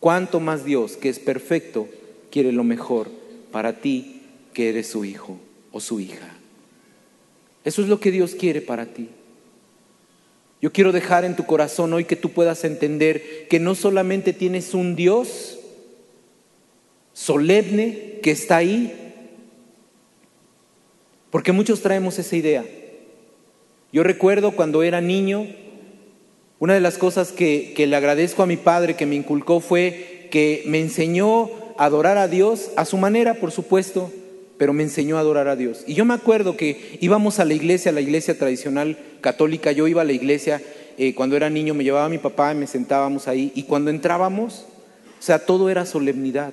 cuánto 0.00 0.40
más 0.40 0.64
Dios, 0.64 0.96
que 0.96 1.08
es 1.08 1.18
perfecto, 1.18 1.88
quiere 2.30 2.52
lo 2.52 2.64
mejor 2.64 3.08
para 3.50 3.80
ti, 3.80 4.22
que 4.52 4.68
eres 4.68 4.88
su 4.88 5.04
hijo 5.04 5.38
o 5.72 5.80
su 5.80 6.00
hija. 6.00 6.34
Eso 7.64 7.82
es 7.82 7.88
lo 7.88 8.00
que 8.00 8.10
Dios 8.10 8.34
quiere 8.34 8.60
para 8.60 8.86
ti. 8.86 9.08
Yo 10.60 10.72
quiero 10.72 10.90
dejar 10.90 11.24
en 11.24 11.36
tu 11.36 11.46
corazón 11.46 11.92
hoy 11.92 12.04
que 12.04 12.16
tú 12.16 12.30
puedas 12.30 12.64
entender 12.64 13.46
que 13.48 13.60
no 13.60 13.74
solamente 13.74 14.32
tienes 14.32 14.74
un 14.74 14.96
Dios 14.96 15.58
solemne 17.12 18.18
que 18.22 18.30
está 18.30 18.56
ahí, 18.56 18.92
porque 21.30 21.52
muchos 21.52 21.82
traemos 21.82 22.18
esa 22.18 22.36
idea. 22.36 22.64
Yo 23.92 24.02
recuerdo 24.02 24.52
cuando 24.52 24.82
era 24.82 25.00
niño, 25.00 25.46
una 26.60 26.74
de 26.74 26.80
las 26.80 26.98
cosas 26.98 27.30
que, 27.30 27.74
le 27.76 27.96
agradezco 27.96 28.42
a 28.42 28.46
mi 28.46 28.56
padre 28.56 28.96
que 28.96 29.06
me 29.06 29.14
inculcó 29.14 29.60
fue 29.60 30.28
que 30.30 30.64
me 30.66 30.80
enseñó 30.80 31.50
a 31.76 31.84
adorar 31.84 32.18
a 32.18 32.26
Dios 32.26 32.70
a 32.76 32.84
su 32.84 32.96
manera, 32.96 33.34
por 33.34 33.52
supuesto, 33.52 34.10
pero 34.56 34.72
me 34.72 34.82
enseñó 34.82 35.16
a 35.16 35.20
adorar 35.20 35.46
a 35.46 35.54
Dios. 35.54 35.84
Y 35.86 35.94
yo 35.94 36.04
me 36.04 36.14
acuerdo 36.14 36.56
que 36.56 36.98
íbamos 37.00 37.38
a 37.38 37.44
la 37.44 37.54
iglesia, 37.54 37.92
a 37.92 37.94
la 37.94 38.00
iglesia 38.00 38.36
tradicional 38.36 38.98
católica, 39.20 39.70
yo 39.70 39.86
iba 39.86 40.02
a 40.02 40.04
la 40.04 40.12
iglesia 40.12 40.60
eh, 40.98 41.14
cuando 41.14 41.36
era 41.36 41.48
niño, 41.48 41.74
me 41.74 41.84
llevaba 41.84 42.08
mi 42.08 42.18
papá 42.18 42.52
y 42.52 42.56
me 42.56 42.66
sentábamos 42.66 43.28
ahí, 43.28 43.52
y 43.54 43.62
cuando 43.62 43.90
entrábamos, 43.90 44.66
o 45.20 45.22
sea, 45.22 45.46
todo 45.46 45.70
era 45.70 45.86
solemnidad. 45.86 46.52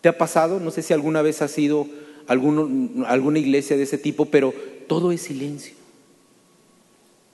¿Te 0.00 0.08
ha 0.08 0.16
pasado? 0.16 0.60
No 0.60 0.70
sé 0.70 0.80
si 0.82 0.94
alguna 0.94 1.20
vez 1.20 1.42
has 1.42 1.56
ido 1.58 1.86
a 2.26 2.32
alguna 2.32 3.38
iglesia 3.38 3.76
de 3.76 3.82
ese 3.82 3.98
tipo, 3.98 4.24
pero 4.26 4.54
todo 4.86 5.12
es 5.12 5.20
silencio. 5.20 5.74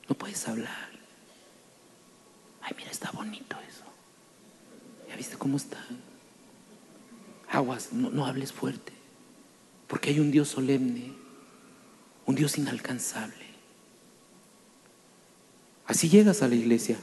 No 0.09 0.16
puedes 0.16 0.48
hablar. 0.48 0.89
Mira, 2.76 2.90
está 2.90 3.11
bonito 3.11 3.56
eso. 3.68 3.85
¿Ya 5.09 5.16
viste 5.16 5.37
cómo 5.37 5.56
está? 5.56 5.78
Aguas, 7.48 7.92
no 7.92 8.26
hables 8.26 8.52
fuerte. 8.52 8.92
Porque 9.87 10.11
hay 10.11 10.20
un 10.20 10.30
Dios 10.30 10.48
solemne, 10.48 11.12
un 12.26 12.35
Dios 12.37 12.56
inalcanzable. 12.59 13.50
Así 15.90 16.09
llegas 16.09 16.42
a 16.42 16.48
la 16.48 16.54
iglesia. 16.54 16.96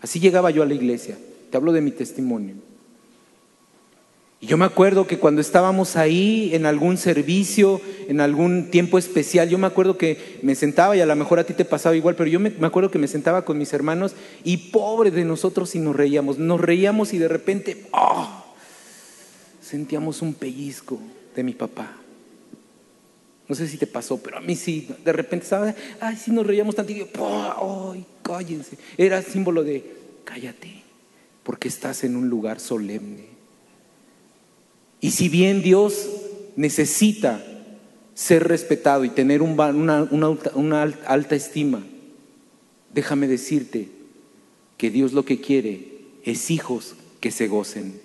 Así 0.00 0.18
llegaba 0.18 0.50
yo 0.50 0.64
a 0.64 0.66
la 0.66 0.74
iglesia. 0.74 1.16
Te 1.50 1.56
hablo 1.56 1.70
de 1.70 1.80
mi 1.80 1.92
testimonio. 1.92 2.56
Y 4.44 4.46
yo 4.46 4.58
me 4.58 4.66
acuerdo 4.66 5.06
que 5.06 5.18
cuando 5.18 5.40
estábamos 5.40 5.96
ahí 5.96 6.50
en 6.52 6.66
algún 6.66 6.98
servicio, 6.98 7.80
en 8.08 8.20
algún 8.20 8.70
tiempo 8.70 8.98
especial, 8.98 9.48
yo 9.48 9.56
me 9.56 9.66
acuerdo 9.66 9.96
que 9.96 10.38
me 10.42 10.54
sentaba 10.54 10.94
y 10.94 11.00
a 11.00 11.06
lo 11.06 11.16
mejor 11.16 11.38
a 11.38 11.44
ti 11.44 11.54
te 11.54 11.64
pasaba 11.64 11.96
igual, 11.96 12.14
pero 12.14 12.28
yo 12.28 12.38
me, 12.38 12.52
acuerdo 12.60 12.90
que 12.90 12.98
me 12.98 13.08
sentaba 13.08 13.46
con 13.46 13.56
mis 13.56 13.72
hermanos 13.72 14.14
y 14.44 14.58
pobre 14.58 15.10
de 15.10 15.24
nosotros 15.24 15.74
y 15.74 15.78
nos 15.78 15.96
reíamos. 15.96 16.36
Nos 16.36 16.60
reíamos 16.60 17.14
y 17.14 17.18
de 17.18 17.28
repente, 17.28 17.86
¡oh! 17.92 18.44
sentíamos 19.62 20.20
un 20.20 20.34
pellizco 20.34 21.00
de 21.34 21.42
mi 21.42 21.54
papá. 21.54 21.96
No 23.48 23.54
sé 23.54 23.66
si 23.66 23.78
te 23.78 23.86
pasó, 23.86 24.18
pero 24.18 24.36
a 24.36 24.40
mí 24.42 24.56
sí. 24.56 24.90
De 25.06 25.14
repente 25.14 25.44
estaba, 25.44 25.74
ay, 26.00 26.16
sí 26.16 26.30
nos 26.32 26.46
reíamos 26.46 26.74
tanto 26.74 26.92
y 26.92 26.96
yo, 26.96 27.06
¡ay, 27.94 28.04
cállense! 28.22 28.76
Era 28.98 29.22
símbolo 29.22 29.64
de, 29.64 29.90
cállate, 30.24 30.82
porque 31.42 31.68
estás 31.68 32.04
en 32.04 32.14
un 32.14 32.28
lugar 32.28 32.60
solemne. 32.60 33.33
Y 35.04 35.10
si 35.10 35.28
bien 35.28 35.60
Dios 35.60 36.08
necesita 36.56 37.44
ser 38.14 38.48
respetado 38.48 39.04
y 39.04 39.10
tener 39.10 39.42
una, 39.42 40.08
una 40.54 40.82
alta 41.06 41.36
estima, 41.36 41.82
déjame 42.94 43.28
decirte 43.28 43.90
que 44.78 44.88
Dios 44.88 45.12
lo 45.12 45.26
que 45.26 45.42
quiere 45.42 45.88
es 46.24 46.50
hijos 46.50 46.94
que 47.20 47.30
se 47.30 47.48
gocen. 47.48 48.00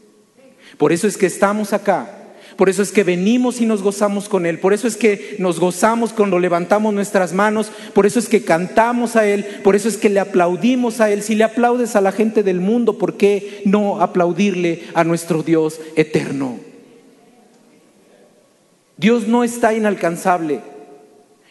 Por 0.77 0.91
eso 0.91 1.07
es 1.07 1.15
que 1.15 1.25
estamos 1.25 1.71
acá 1.71 2.17
por 2.57 2.67
eso 2.67 2.81
es 2.81 2.91
que 2.91 3.05
venimos 3.05 3.61
y 3.61 3.65
nos 3.65 3.81
gozamos 3.81 4.27
con 4.27 4.45
Él, 4.45 4.59
por 4.59 4.73
eso 4.73 4.85
es 4.85 4.97
que 4.97 5.37
nos 5.39 5.61
gozamos 5.61 6.11
cuando 6.11 6.39
levantamos 6.39 6.93
nuestras 6.93 7.31
manos, 7.31 7.71
por 7.93 8.05
eso 8.05 8.19
es 8.19 8.27
que 8.27 8.43
cantamos 8.43 9.15
a 9.15 9.25
Él, 9.25 9.45
por 9.63 9.77
eso 9.77 9.87
es 9.87 9.95
que 9.95 10.09
le 10.09 10.19
aplaudimos 10.19 10.99
a 10.99 11.09
Él. 11.09 11.23
Si 11.23 11.35
le 11.35 11.45
aplaudes 11.45 11.95
a 11.95 12.01
la 12.01 12.11
gente 12.11 12.43
del 12.43 12.59
mundo, 12.59 12.97
¿por 12.97 13.15
qué 13.15 13.61
no 13.63 14.01
aplaudirle 14.01 14.83
a 14.93 15.05
nuestro 15.05 15.41
Dios 15.41 15.79
eterno? 15.95 16.68
Dios 18.99 19.29
no 19.29 19.45
está 19.45 19.73
inalcanzable. 19.73 20.59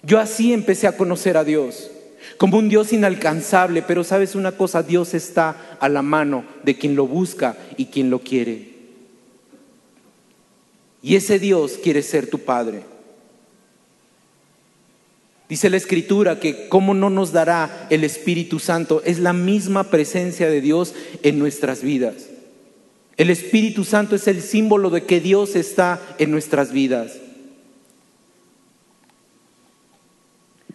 Yo 0.02 0.18
así 0.18 0.52
empecé 0.52 0.86
a 0.86 0.98
conocer 0.98 1.38
a 1.38 1.44
Dios, 1.44 1.90
como 2.36 2.58
un 2.58 2.68
Dios 2.68 2.92
inalcanzable, 2.92 3.80
pero 3.80 4.04
sabes 4.04 4.34
una 4.34 4.52
cosa, 4.52 4.82
Dios 4.82 5.14
está 5.14 5.78
a 5.80 5.88
la 5.88 6.02
mano 6.02 6.44
de 6.62 6.76
quien 6.76 6.94
lo 6.94 7.06
busca 7.06 7.56
y 7.78 7.86
quien 7.86 8.10
lo 8.10 8.18
quiere. 8.18 8.68
Y 11.02 11.16
ese 11.16 11.38
Dios 11.38 11.78
quiere 11.82 12.02
ser 12.02 12.28
tu 12.28 12.40
Padre. 12.40 12.82
Dice 15.48 15.70
la 15.70 15.78
Escritura 15.78 16.40
que 16.40 16.68
cómo 16.68 16.92
no 16.92 17.08
nos 17.08 17.32
dará 17.32 17.86
el 17.88 18.04
Espíritu 18.04 18.58
Santo. 18.58 19.00
Es 19.06 19.20
la 19.20 19.32
misma 19.32 19.84
presencia 19.84 20.50
de 20.50 20.60
Dios 20.60 20.94
en 21.22 21.38
nuestras 21.38 21.80
vidas. 21.80 22.26
El 23.16 23.30
Espíritu 23.30 23.84
Santo 23.84 24.16
es 24.16 24.28
el 24.28 24.42
símbolo 24.42 24.90
de 24.90 25.04
que 25.04 25.20
Dios 25.20 25.56
está 25.56 26.02
en 26.18 26.30
nuestras 26.30 26.72
vidas. 26.72 27.12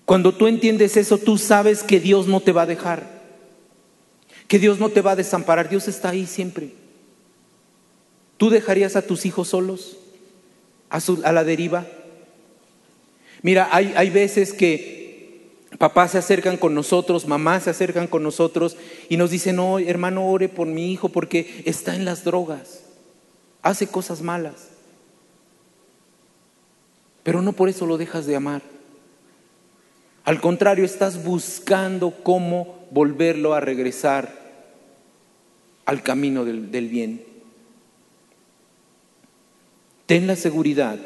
Cuando 0.05 0.33
tú 0.33 0.47
entiendes 0.47 0.97
eso, 0.97 1.17
tú 1.17 1.37
sabes 1.37 1.83
que 1.83 1.99
Dios 1.99 2.27
no 2.27 2.39
te 2.41 2.51
va 2.51 2.63
a 2.63 2.67
dejar, 2.67 3.21
que 4.47 4.59
Dios 4.59 4.79
no 4.79 4.89
te 4.89 5.01
va 5.01 5.11
a 5.11 5.15
desamparar, 5.15 5.69
Dios 5.69 5.87
está 5.87 6.09
ahí 6.09 6.25
siempre. 6.25 6.71
¿Tú 8.37 8.49
dejarías 8.49 8.95
a 8.95 9.01
tus 9.01 9.25
hijos 9.25 9.49
solos? 9.49 9.97
a, 10.93 11.31
la 11.31 11.43
deriva. 11.43 11.87
Mira, 13.41 13.69
hay, 13.71 13.93
hay 13.95 14.09
veces 14.09 14.53
que 14.53 15.51
papás 15.79 16.11
se 16.11 16.19
acercan 16.19 16.57
con 16.57 16.75
nosotros, 16.75 17.27
mamás 17.27 17.63
se 17.63 17.71
acercan 17.71 18.07
con 18.07 18.21
nosotros 18.21 18.77
y 19.09 19.17
nos 19.17 19.31
dicen, 19.31 19.55
no, 19.55 19.79
hermano, 19.79 20.27
ore 20.27 20.49
por 20.49 20.67
mi 20.67 20.91
hijo 20.91 21.09
porque 21.09 21.63
está 21.65 21.95
en 21.95 22.05
las 22.05 22.23
drogas, 22.23 22.83
hace 23.63 23.87
cosas 23.87 24.21
malas. 24.21 24.69
Pero 27.23 27.41
no 27.41 27.53
por 27.53 27.69
eso 27.69 27.85
lo 27.85 27.97
dejas 27.97 28.25
de 28.25 28.35
amar. 28.35 28.61
Al 30.23 30.39
contrario, 30.39 30.85
estás 30.85 31.23
buscando 31.23 32.11
cómo 32.23 32.87
volverlo 32.91 33.53
a 33.53 33.59
regresar 33.59 34.31
al 35.85 36.01
camino 36.01 36.45
del, 36.45 36.71
del 36.71 36.87
bien. 36.87 37.23
Ten 40.05 40.27
la 40.27 40.35
seguridad 40.35 40.97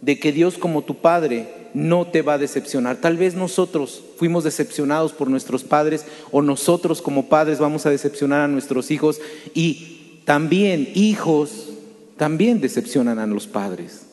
de 0.00 0.18
que 0.18 0.32
Dios 0.32 0.58
como 0.58 0.82
tu 0.82 0.96
Padre 0.96 1.48
no 1.74 2.06
te 2.06 2.22
va 2.22 2.34
a 2.34 2.38
decepcionar. 2.38 2.96
Tal 2.98 3.16
vez 3.16 3.34
nosotros 3.34 4.02
fuimos 4.16 4.44
decepcionados 4.44 5.12
por 5.12 5.28
nuestros 5.28 5.64
padres 5.64 6.06
o 6.30 6.40
nosotros 6.40 7.02
como 7.02 7.28
padres 7.28 7.58
vamos 7.58 7.84
a 7.84 7.90
decepcionar 7.90 8.42
a 8.42 8.48
nuestros 8.48 8.90
hijos 8.92 9.20
y 9.54 10.20
también 10.24 10.88
hijos 10.94 11.70
también 12.16 12.60
decepcionan 12.60 13.18
a 13.18 13.26
los 13.26 13.48
padres. 13.48 14.06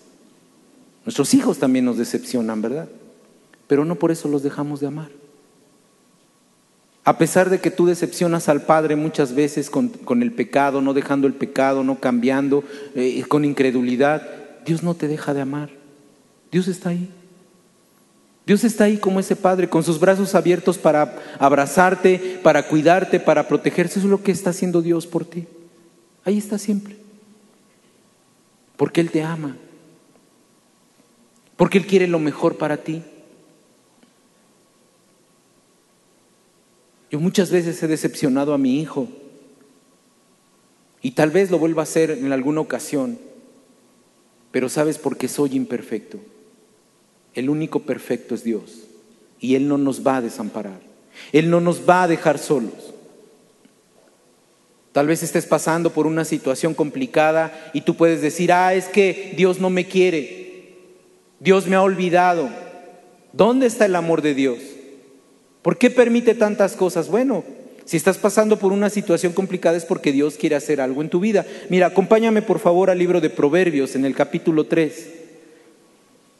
Nuestros 1.05 1.33
hijos 1.35 1.59
también 1.59 1.85
nos 1.85 1.97
decepcionan, 1.97 2.61
¿verdad? 2.61 2.89
Pero 3.71 3.85
no 3.85 3.95
por 3.95 4.11
eso 4.11 4.27
los 4.27 4.43
dejamos 4.43 4.81
de 4.81 4.87
amar. 4.87 5.07
A 7.05 7.17
pesar 7.17 7.49
de 7.49 7.61
que 7.61 7.71
tú 7.71 7.85
decepcionas 7.85 8.49
al 8.49 8.63
Padre 8.63 8.97
muchas 8.97 9.33
veces 9.33 9.69
con, 9.69 10.21
el 10.21 10.33
pecado, 10.33 10.81
no 10.81 10.93
dejando 10.93 11.25
el 11.25 11.33
pecado, 11.33 11.81
no 11.81 11.97
cambiando, 12.01 12.65
eh, 12.95 13.23
con 13.29 13.45
incredulidad, 13.45 14.27
Dios 14.65 14.83
no 14.83 14.93
te 14.93 15.07
deja 15.07 15.33
de 15.33 15.39
amar. 15.39 15.69
Dios 16.51 16.67
está 16.67 16.89
ahí. 16.89 17.07
Dios 18.45 18.65
está 18.65 18.83
ahí 18.83 18.97
como 18.97 19.21
ese 19.21 19.37
Padre, 19.37 19.69
con 19.69 19.83
sus 19.83 20.01
brazos 20.01 20.35
abiertos 20.35 20.77
para 20.77 21.17
abrazarte, 21.39 22.41
para 22.43 22.67
cuidarte, 22.67 23.21
para 23.21 23.47
protegerse. 23.47 23.99
Eso 23.99 24.07
es 24.09 24.11
lo 24.11 24.21
que 24.21 24.33
está 24.33 24.49
haciendo 24.49 24.81
Dios 24.81 25.07
por 25.07 25.23
ti. 25.23 25.47
Ahí 26.25 26.37
está 26.37 26.57
siempre. 26.57 26.97
Porque 28.75 28.99
Él 28.99 29.11
te 29.11 29.23
ama. 29.23 29.55
Porque 31.55 31.77
Él 31.77 31.87
quiere 31.87 32.09
lo 32.09 32.19
mejor 32.19 32.57
para 32.57 32.75
ti. 32.75 33.01
Yo 37.11 37.19
muchas 37.19 37.51
veces 37.51 37.83
he 37.83 37.87
decepcionado 37.87 38.53
a 38.53 38.57
mi 38.57 38.79
hijo 38.79 39.09
y 41.01 41.11
tal 41.11 41.29
vez 41.29 41.51
lo 41.51 41.59
vuelva 41.59 41.81
a 41.81 41.83
hacer 41.83 42.11
en 42.11 42.31
alguna 42.31 42.61
ocasión, 42.61 43.19
pero 44.51 44.69
sabes 44.69 44.97
porque 44.97 45.27
soy 45.27 45.57
imperfecto. 45.57 46.19
El 47.33 47.49
único 47.49 47.81
perfecto 47.81 48.33
es 48.33 48.45
Dios 48.45 48.83
y 49.41 49.55
Él 49.55 49.67
no 49.67 49.77
nos 49.77 50.07
va 50.07 50.17
a 50.17 50.21
desamparar. 50.21 50.79
Él 51.33 51.49
no 51.49 51.59
nos 51.59 51.87
va 51.87 52.03
a 52.03 52.07
dejar 52.07 52.39
solos. 52.39 52.93
Tal 54.93 55.07
vez 55.07 55.21
estés 55.21 55.45
pasando 55.45 55.91
por 55.91 56.07
una 56.07 56.23
situación 56.23 56.73
complicada 56.73 57.71
y 57.73 57.81
tú 57.81 57.95
puedes 57.95 58.21
decir, 58.21 58.53
ah, 58.53 58.73
es 58.73 58.87
que 58.87 59.33
Dios 59.35 59.59
no 59.59 59.69
me 59.69 59.85
quiere, 59.85 60.77
Dios 61.41 61.67
me 61.67 61.75
ha 61.75 61.81
olvidado. 61.81 62.49
¿Dónde 63.33 63.67
está 63.67 63.85
el 63.85 63.95
amor 63.95 64.21
de 64.21 64.33
Dios? 64.33 64.59
¿Por 65.61 65.77
qué 65.77 65.89
permite 65.89 66.33
tantas 66.33 66.75
cosas? 66.75 67.07
Bueno, 67.07 67.43
si 67.85 67.97
estás 67.97 68.17
pasando 68.17 68.57
por 68.57 68.71
una 68.71 68.89
situación 68.89 69.33
complicada 69.33 69.77
es 69.77 69.85
porque 69.85 70.11
Dios 70.11 70.35
quiere 70.35 70.55
hacer 70.55 70.81
algo 70.81 71.01
en 71.01 71.09
tu 71.09 71.19
vida. 71.19 71.45
Mira, 71.69 71.87
acompáñame 71.87 72.41
por 72.41 72.59
favor 72.59 72.89
al 72.89 72.97
libro 72.97 73.21
de 73.21 73.29
Proverbios 73.29 73.95
en 73.95 74.05
el 74.05 74.15
capítulo 74.15 74.65
3. 74.65 75.09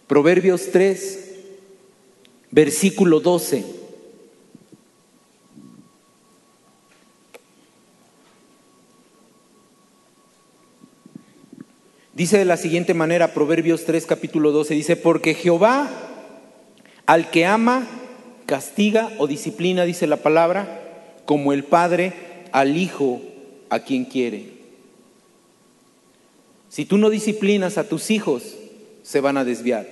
Proverbios 0.08 0.70
3, 0.72 1.32
versículo 2.52 3.20
12. 3.20 3.82
Dice 12.14 12.38
de 12.38 12.46
la 12.46 12.58
siguiente 12.58 12.94
manera, 12.94 13.34
Proverbios 13.34 13.86
3, 13.86 14.06
capítulo 14.06 14.52
12, 14.52 14.74
dice, 14.74 14.96
porque 14.96 15.34
Jehová 15.34 15.90
al 17.06 17.32
que 17.32 17.46
ama 17.46 17.88
castiga 18.52 19.14
o 19.18 19.28
disciplina, 19.28 19.86
dice 19.86 20.08
la 20.08 20.18
palabra, 20.18 20.68
como 21.24 21.54
el 21.54 21.64
padre 21.64 22.12
al 22.52 22.76
hijo 22.76 23.22
a 23.70 23.80
quien 23.80 24.04
quiere. 24.04 24.44
Si 26.68 26.84
tú 26.84 26.98
no 26.98 27.10
disciplinas 27.10 27.78
a 27.78 27.86
tus 27.86 28.12
hijos, 28.12 28.58
se 29.04 29.22
van 29.22 29.38
a 29.38 29.46
desviar. 29.46 29.88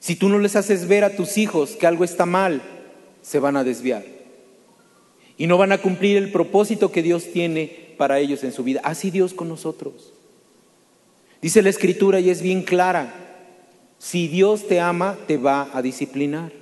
Si 0.00 0.16
tú 0.16 0.28
no 0.28 0.38
les 0.38 0.54
haces 0.54 0.86
ver 0.86 1.02
a 1.02 1.16
tus 1.16 1.38
hijos 1.38 1.76
que 1.76 1.86
algo 1.86 2.04
está 2.04 2.26
mal, 2.26 2.60
se 3.22 3.38
van 3.38 3.56
a 3.56 3.64
desviar. 3.64 4.04
Y 5.38 5.46
no 5.46 5.56
van 5.56 5.72
a 5.72 5.78
cumplir 5.78 6.18
el 6.18 6.32
propósito 6.32 6.92
que 6.92 7.02
Dios 7.02 7.32
tiene 7.32 7.94
para 7.96 8.18
ellos 8.18 8.44
en 8.44 8.52
su 8.52 8.64
vida. 8.64 8.82
Así 8.84 9.10
Dios 9.10 9.32
con 9.32 9.48
nosotros. 9.48 10.12
Dice 11.40 11.62
la 11.62 11.70
escritura 11.70 12.20
y 12.20 12.28
es 12.28 12.42
bien 12.42 12.64
clara, 12.64 13.14
si 13.98 14.28
Dios 14.28 14.68
te 14.68 14.78
ama, 14.78 15.16
te 15.26 15.38
va 15.38 15.70
a 15.72 15.80
disciplinar. 15.80 16.59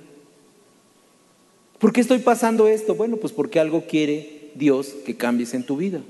¿Por 1.79 1.93
qué 1.93 2.01
estoy 2.01 2.19
pasando 2.19 2.67
esto? 2.67 2.95
Bueno, 2.95 3.17
pues 3.17 3.33
porque 3.33 3.59
algo 3.59 3.85
quiere 3.87 4.51
Dios 4.55 4.95
que 5.05 5.15
cambies 5.15 5.53
en 5.53 5.63
tu 5.63 5.77
vida. 5.77 6.01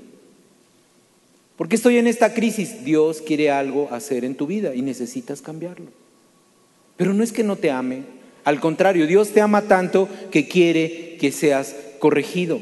¿Por 1.56 1.68
qué 1.68 1.76
estoy 1.76 1.98
en 1.98 2.06
esta 2.06 2.34
crisis? 2.34 2.84
Dios 2.84 3.20
quiere 3.20 3.50
algo 3.50 3.88
hacer 3.92 4.24
en 4.24 4.34
tu 4.34 4.46
vida 4.46 4.74
y 4.74 4.82
necesitas 4.82 5.42
cambiarlo. 5.42 5.86
Pero 6.96 7.14
no 7.14 7.22
es 7.22 7.32
que 7.32 7.44
no 7.44 7.56
te 7.56 7.70
ame, 7.70 8.02
al 8.44 8.60
contrario, 8.60 9.06
Dios 9.06 9.30
te 9.30 9.40
ama 9.40 9.62
tanto 9.62 10.08
que 10.30 10.48
quiere 10.48 11.16
que 11.18 11.32
seas 11.32 11.76
corregido. 11.98 12.60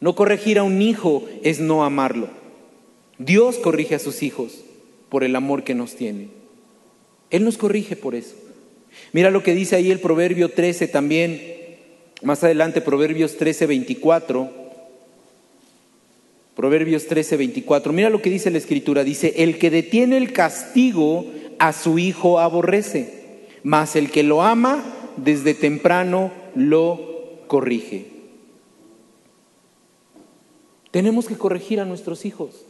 No 0.00 0.14
corregir 0.14 0.58
a 0.58 0.62
un 0.62 0.80
hijo 0.80 1.24
es 1.42 1.60
no 1.60 1.84
amarlo. 1.84 2.28
Dios 3.18 3.58
corrige 3.58 3.94
a 3.94 3.98
sus 3.98 4.22
hijos 4.22 4.64
por 5.08 5.24
el 5.24 5.34
amor 5.36 5.64
que 5.64 5.74
nos 5.74 5.96
tiene. 5.96 6.28
Él 7.30 7.44
nos 7.44 7.58
corrige 7.58 7.96
por 7.96 8.14
eso. 8.14 8.36
Mira 9.12 9.30
lo 9.30 9.42
que 9.42 9.54
dice 9.54 9.76
ahí 9.76 9.90
el 9.90 10.00
Proverbio 10.00 10.50
13 10.50 10.88
también, 10.88 11.40
más 12.22 12.42
adelante 12.42 12.80
Proverbios 12.80 13.36
13, 13.36 13.66
24. 13.66 14.64
Proverbios 16.56 17.06
13, 17.06 17.36
24. 17.36 17.92
Mira 17.92 18.10
lo 18.10 18.22
que 18.22 18.30
dice 18.30 18.50
la 18.50 18.58
Escritura. 18.58 19.04
Dice, 19.04 19.34
el 19.38 19.58
que 19.58 19.70
detiene 19.70 20.16
el 20.16 20.32
castigo 20.32 21.26
a 21.58 21.72
su 21.72 21.98
hijo 21.98 22.38
aborrece, 22.38 23.46
mas 23.62 23.96
el 23.96 24.10
que 24.10 24.22
lo 24.22 24.42
ama 24.42 24.84
desde 25.16 25.54
temprano 25.54 26.32
lo 26.54 27.44
corrige. 27.46 28.06
Tenemos 30.90 31.26
que 31.26 31.36
corregir 31.36 31.80
a 31.80 31.84
nuestros 31.84 32.24
hijos. 32.24 32.66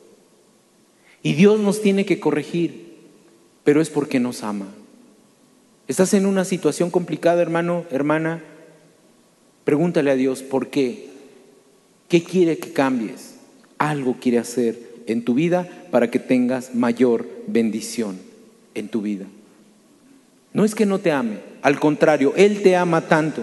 Y 1.22 1.34
Dios 1.34 1.60
nos 1.60 1.80
tiene 1.80 2.04
que 2.04 2.20
corregir, 2.20 2.94
pero 3.64 3.80
es 3.80 3.90
porque 3.90 4.20
nos 4.20 4.42
ama. 4.42 4.68
¿Estás 5.86 6.14
en 6.14 6.24
una 6.24 6.46
situación 6.46 6.90
complicada, 6.90 7.42
hermano, 7.42 7.84
hermana? 7.90 8.42
Pregúntale 9.64 10.10
a 10.10 10.14
Dios 10.14 10.42
por 10.42 10.68
qué. 10.68 11.10
¿Qué 12.08 12.22
quiere 12.22 12.56
que 12.56 12.72
cambies? 12.72 13.34
Algo 13.76 14.16
quiere 14.18 14.38
hacer 14.38 14.78
en 15.06 15.24
tu 15.24 15.34
vida 15.34 15.68
para 15.90 16.10
que 16.10 16.18
tengas 16.18 16.74
mayor 16.74 17.28
bendición 17.46 18.18
en 18.74 18.88
tu 18.88 19.02
vida. 19.02 19.26
No 20.54 20.64
es 20.64 20.74
que 20.74 20.86
no 20.86 21.00
te 21.00 21.12
ame, 21.12 21.40
al 21.60 21.78
contrario, 21.80 22.32
Él 22.36 22.62
te 22.62 22.76
ama 22.76 23.02
tanto. 23.02 23.42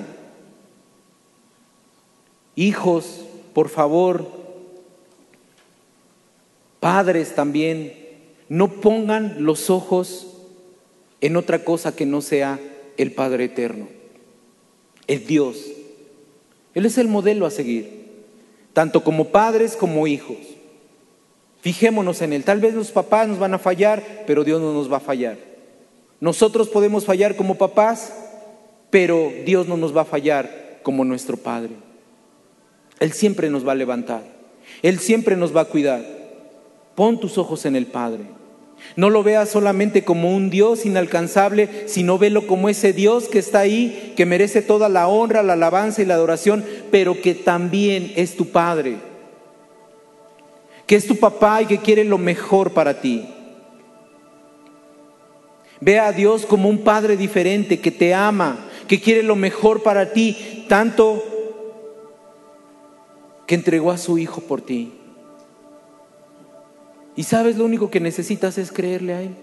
Hijos, 2.55 3.25
por 3.53 3.69
favor, 3.69 4.27
padres 6.79 7.35
también, 7.35 7.93
no 8.49 8.81
pongan 8.81 9.43
los 9.43 9.69
ojos 9.69 10.30
en 11.21 11.37
otra 11.37 11.63
cosa 11.63 11.95
que 11.95 12.05
no 12.05 12.21
sea 12.21 12.59
el 12.97 13.11
Padre 13.11 13.45
Eterno. 13.45 13.87
Es 15.07 15.27
Dios. 15.27 15.57
Él 16.73 16.85
es 16.85 16.97
el 16.97 17.07
modelo 17.07 17.45
a 17.45 17.51
seguir, 17.51 17.89
tanto 18.73 19.03
como 19.03 19.29
padres 19.29 19.75
como 19.75 20.07
hijos. 20.07 20.37
Fijémonos 21.61 22.21
en 22.21 22.33
Él. 22.33 22.43
Tal 22.43 22.59
vez 22.59 22.73
los 22.73 22.91
papás 22.91 23.27
nos 23.27 23.37
van 23.37 23.53
a 23.53 23.59
fallar, 23.59 24.23
pero 24.25 24.43
Dios 24.43 24.61
no 24.61 24.73
nos 24.73 24.91
va 24.91 24.97
a 24.97 25.01
fallar. 25.01 25.37
Nosotros 26.19 26.69
podemos 26.69 27.05
fallar 27.05 27.35
como 27.35 27.55
papás, 27.55 28.13
pero 28.89 29.31
Dios 29.45 29.67
no 29.67 29.77
nos 29.77 29.95
va 29.95 30.01
a 30.01 30.05
fallar 30.05 30.79
como 30.81 31.05
nuestro 31.05 31.37
Padre. 31.37 31.71
Él 32.99 33.11
siempre 33.13 33.49
nos 33.49 33.67
va 33.67 33.73
a 33.73 33.75
levantar. 33.75 34.23
Él 34.81 34.99
siempre 34.99 35.35
nos 35.35 35.55
va 35.55 35.61
a 35.61 35.65
cuidar. 35.65 36.03
Pon 36.95 37.19
tus 37.19 37.37
ojos 37.37 37.65
en 37.65 37.75
el 37.75 37.87
Padre. 37.87 38.40
No 38.95 39.09
lo 39.09 39.23
veas 39.23 39.49
solamente 39.49 40.03
como 40.03 40.35
un 40.35 40.49
Dios 40.49 40.85
inalcanzable, 40.85 41.69
sino 41.87 42.17
velo 42.17 42.45
como 42.47 42.67
ese 42.67 42.93
Dios 42.93 43.27
que 43.27 43.39
está 43.39 43.59
ahí, 43.59 44.13
que 44.15 44.25
merece 44.25 44.61
toda 44.61 44.89
la 44.89 45.07
honra, 45.07 45.43
la 45.43 45.53
alabanza 45.53 46.01
y 46.01 46.05
la 46.05 46.15
adoración, 46.15 46.65
pero 46.91 47.21
que 47.21 47.33
también 47.33 48.11
es 48.15 48.35
tu 48.35 48.47
Padre, 48.47 48.97
que 50.85 50.95
es 50.95 51.07
tu 51.07 51.15
papá 51.15 51.61
y 51.61 51.67
que 51.67 51.77
quiere 51.77 52.03
lo 52.03 52.17
mejor 52.17 52.71
para 52.71 52.99
ti. 52.99 53.25
Ve 55.79 55.99
a 55.99 56.11
Dios 56.11 56.45
como 56.45 56.69
un 56.69 56.79
Padre 56.79 57.17
diferente, 57.17 57.79
que 57.79 57.91
te 57.91 58.13
ama, 58.13 58.67
que 58.87 58.99
quiere 58.99 59.23
lo 59.23 59.35
mejor 59.35 59.83
para 59.83 60.11
ti, 60.11 60.65
tanto 60.67 61.23
que 63.47 63.55
entregó 63.55 63.91
a 63.91 63.97
su 63.97 64.17
Hijo 64.17 64.41
por 64.41 64.61
ti. 64.61 65.00
Y 67.21 67.23
sabes, 67.23 67.55
lo 67.55 67.65
único 67.65 67.91
que 67.91 67.99
necesitas 67.99 68.57
es 68.57 68.71
creerle 68.71 69.13
a 69.13 69.21
Él, 69.21 69.35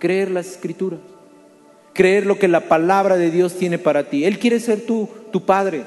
creer 0.00 0.32
las 0.32 0.48
escrituras. 0.48 0.98
creer 1.92 2.26
lo 2.26 2.40
que 2.40 2.48
la 2.48 2.62
palabra 2.66 3.16
de 3.16 3.30
Dios 3.30 3.54
tiene 3.54 3.78
para 3.78 4.10
ti. 4.10 4.24
Él 4.24 4.40
quiere 4.40 4.58
ser 4.58 4.80
tu, 4.80 5.08
tu 5.30 5.46
Padre. 5.46 5.84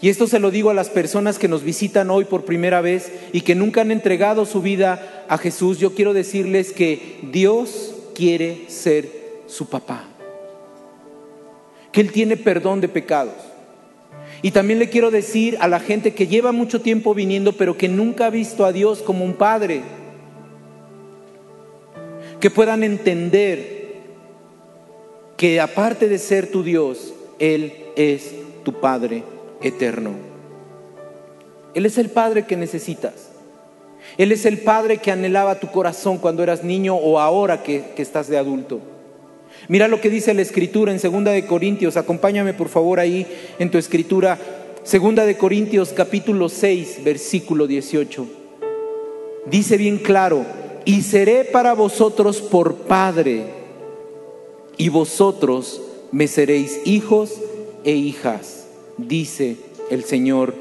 Y 0.00 0.08
esto 0.08 0.26
se 0.26 0.38
lo 0.38 0.50
digo 0.50 0.70
a 0.70 0.74
las 0.74 0.88
personas 0.88 1.38
que 1.38 1.46
nos 1.46 1.62
visitan 1.62 2.08
hoy 2.08 2.24
por 2.24 2.46
primera 2.46 2.80
vez 2.80 3.12
y 3.34 3.42
que 3.42 3.54
nunca 3.54 3.82
han 3.82 3.90
entregado 3.90 4.46
su 4.46 4.62
vida 4.62 5.26
a 5.28 5.36
Jesús. 5.36 5.78
Yo 5.78 5.94
quiero 5.94 6.14
decirles 6.14 6.72
que 6.72 7.18
Dios 7.30 7.94
quiere 8.14 8.64
ser 8.68 9.10
su 9.46 9.68
papá. 9.68 10.08
Que 11.92 12.00
Él 12.00 12.12
tiene 12.12 12.38
perdón 12.38 12.80
de 12.80 12.88
pecados. 12.88 13.34
Y 14.42 14.52
también 14.52 14.78
le 14.78 14.88
quiero 14.88 15.10
decir 15.10 15.58
a 15.60 15.68
la 15.68 15.80
gente 15.80 16.14
que 16.14 16.26
lleva 16.26 16.52
mucho 16.52 16.80
tiempo 16.80 17.14
viniendo 17.14 17.52
pero 17.52 17.76
que 17.76 17.88
nunca 17.88 18.26
ha 18.26 18.30
visto 18.30 18.64
a 18.64 18.72
Dios 18.72 19.02
como 19.02 19.24
un 19.24 19.34
padre, 19.34 19.82
que 22.40 22.50
puedan 22.50 22.82
entender 22.82 23.80
que 25.36 25.60
aparte 25.60 26.08
de 26.08 26.18
ser 26.18 26.50
tu 26.50 26.62
Dios, 26.62 27.14
Él 27.38 27.72
es 27.96 28.34
tu 28.62 28.74
Padre 28.80 29.22
eterno. 29.62 30.10
Él 31.72 31.86
es 31.86 31.98
el 31.98 32.10
Padre 32.10 32.46
que 32.46 32.56
necesitas. 32.56 33.30
Él 34.18 34.32
es 34.32 34.44
el 34.44 34.58
Padre 34.58 34.98
que 34.98 35.12
anhelaba 35.12 35.60
tu 35.60 35.68
corazón 35.68 36.18
cuando 36.18 36.42
eras 36.42 36.64
niño 36.64 36.94
o 36.94 37.18
ahora 37.18 37.62
que, 37.62 37.94
estás 37.96 38.28
de 38.28 38.38
adulto. 38.38 38.80
Mira 39.68 39.88
lo 39.88 40.00
que 40.00 40.10
dice 40.10 40.34
la 40.34 40.42
escritura 40.42 40.92
en 40.92 40.98
Segunda 40.98 41.32
de 41.32 41.46
Corintios, 41.46 41.96
acompáñame 41.96 42.54
por 42.54 42.68
favor 42.68 43.00
ahí 43.00 43.26
en 43.58 43.70
tu 43.70 43.78
escritura, 43.78 44.38
Segunda 44.82 45.24
de 45.26 45.36
Corintios 45.36 45.92
capítulo 45.92 46.48
6, 46.48 47.04
versículo 47.04 47.66
18. 47.66 48.26
Dice 49.46 49.76
bien 49.76 49.98
claro, 49.98 50.44
y 50.84 51.02
seré 51.02 51.44
para 51.44 51.74
vosotros 51.74 52.40
por 52.40 52.74
Padre, 52.76 53.44
y 54.76 54.88
vosotros 54.88 55.82
me 56.10 56.26
seréis 56.26 56.80
hijos 56.84 57.40
e 57.84 57.92
hijas, 57.92 58.66
dice 58.96 59.56
el 59.90 60.04
Señor 60.04 60.54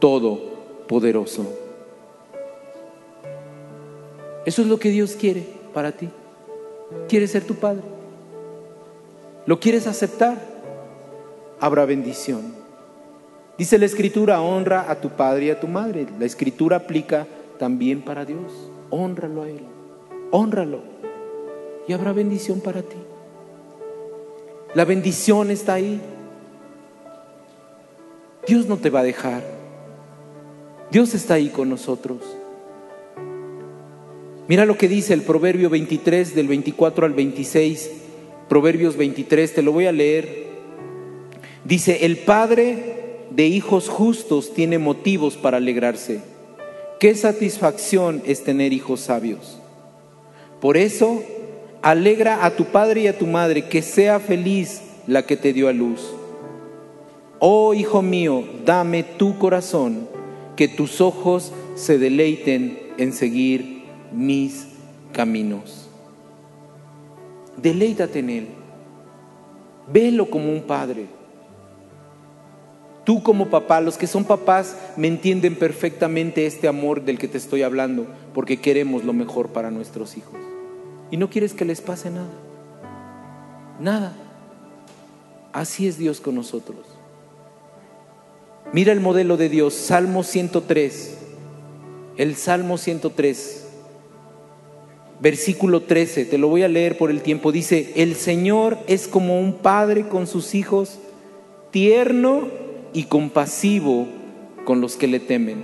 Todopoderoso. 0.00 1.46
Eso 4.44 4.62
es 4.62 4.68
lo 4.68 4.78
que 4.78 4.90
Dios 4.90 5.12
quiere 5.12 5.44
para 5.72 5.92
ti. 5.92 6.08
Quiere 7.08 7.28
ser 7.28 7.44
tu 7.44 7.54
Padre. 7.54 7.91
¿Lo 9.46 9.58
quieres 9.58 9.86
aceptar? 9.86 10.36
Habrá 11.60 11.84
bendición. 11.84 12.54
Dice 13.58 13.78
la 13.78 13.86
escritura, 13.86 14.40
honra 14.40 14.90
a 14.90 15.00
tu 15.00 15.10
padre 15.10 15.46
y 15.46 15.50
a 15.50 15.60
tu 15.60 15.68
madre. 15.68 16.06
La 16.18 16.24
escritura 16.24 16.76
aplica 16.76 17.26
también 17.58 18.02
para 18.02 18.24
Dios. 18.24 18.52
Honralo 18.90 19.42
a 19.42 19.48
Él. 19.48 19.62
Honralo. 20.30 20.80
Y 21.86 21.92
habrá 21.92 22.12
bendición 22.12 22.60
para 22.60 22.82
ti. 22.82 22.96
La 24.74 24.84
bendición 24.84 25.50
está 25.50 25.74
ahí. 25.74 26.00
Dios 28.46 28.66
no 28.66 28.78
te 28.78 28.90
va 28.90 29.00
a 29.00 29.04
dejar. 29.04 29.42
Dios 30.90 31.14
está 31.14 31.34
ahí 31.34 31.50
con 31.50 31.68
nosotros. 31.68 32.18
Mira 34.48 34.66
lo 34.66 34.76
que 34.76 34.88
dice 34.88 35.14
el 35.14 35.22
Proverbio 35.22 35.70
23 35.70 36.34
del 36.34 36.48
24 36.48 37.06
al 37.06 37.12
26. 37.12 38.01
Proverbios 38.52 38.98
23, 38.98 39.54
te 39.54 39.62
lo 39.62 39.72
voy 39.72 39.86
a 39.86 39.92
leer. 39.92 40.44
Dice, 41.64 42.04
el 42.04 42.18
padre 42.18 42.96
de 43.30 43.46
hijos 43.46 43.88
justos 43.88 44.52
tiene 44.52 44.76
motivos 44.76 45.38
para 45.38 45.56
alegrarse. 45.56 46.20
Qué 47.00 47.14
satisfacción 47.14 48.20
es 48.26 48.44
tener 48.44 48.74
hijos 48.74 49.00
sabios. 49.00 49.58
Por 50.60 50.76
eso, 50.76 51.22
alegra 51.80 52.44
a 52.44 52.54
tu 52.54 52.66
padre 52.66 53.00
y 53.00 53.06
a 53.06 53.16
tu 53.16 53.26
madre, 53.26 53.70
que 53.70 53.80
sea 53.80 54.20
feliz 54.20 54.82
la 55.06 55.24
que 55.24 55.38
te 55.38 55.54
dio 55.54 55.68
a 55.68 55.72
luz. 55.72 56.12
Oh 57.38 57.72
hijo 57.72 58.02
mío, 58.02 58.44
dame 58.66 59.02
tu 59.02 59.38
corazón, 59.38 60.06
que 60.56 60.68
tus 60.68 61.00
ojos 61.00 61.54
se 61.74 61.96
deleiten 61.96 62.78
en 62.98 63.14
seguir 63.14 63.84
mis 64.12 64.66
caminos. 65.14 65.81
Deleítate 67.56 68.20
en 68.20 68.30
Él. 68.30 68.48
Velo 69.92 70.30
como 70.30 70.50
un 70.50 70.62
padre. 70.62 71.06
Tú 73.04 73.22
como 73.22 73.50
papá, 73.50 73.80
los 73.80 73.98
que 73.98 74.06
son 74.06 74.24
papás 74.24 74.76
me 74.96 75.08
entienden 75.08 75.56
perfectamente 75.56 76.46
este 76.46 76.68
amor 76.68 77.04
del 77.04 77.18
que 77.18 77.26
te 77.26 77.38
estoy 77.38 77.62
hablando, 77.62 78.06
porque 78.32 78.60
queremos 78.60 79.04
lo 79.04 79.12
mejor 79.12 79.48
para 79.48 79.70
nuestros 79.70 80.16
hijos. 80.16 80.38
Y 81.10 81.16
no 81.16 81.28
quieres 81.28 81.52
que 81.52 81.64
les 81.64 81.80
pase 81.80 82.10
nada. 82.10 82.30
Nada. 83.80 84.14
Así 85.52 85.88
es 85.88 85.98
Dios 85.98 86.20
con 86.20 86.36
nosotros. 86.36 86.86
Mira 88.72 88.92
el 88.92 89.00
modelo 89.00 89.36
de 89.36 89.48
Dios, 89.48 89.74
Salmo 89.74 90.22
103. 90.22 91.18
El 92.16 92.36
Salmo 92.36 92.78
103 92.78 93.61
versículo 95.22 95.82
13, 95.82 96.24
te 96.24 96.36
lo 96.36 96.48
voy 96.48 96.64
a 96.64 96.68
leer 96.68 96.98
por 96.98 97.10
el 97.10 97.22
tiempo, 97.22 97.52
dice, 97.52 97.92
el 97.94 98.16
Señor 98.16 98.76
es 98.88 99.06
como 99.06 99.40
un 99.40 99.54
padre 99.54 100.08
con 100.08 100.26
sus 100.26 100.56
hijos, 100.56 100.98
tierno 101.70 102.48
y 102.92 103.04
compasivo 103.04 104.08
con 104.64 104.80
los 104.80 104.96
que 104.96 105.06
le 105.06 105.20
temen. 105.20 105.62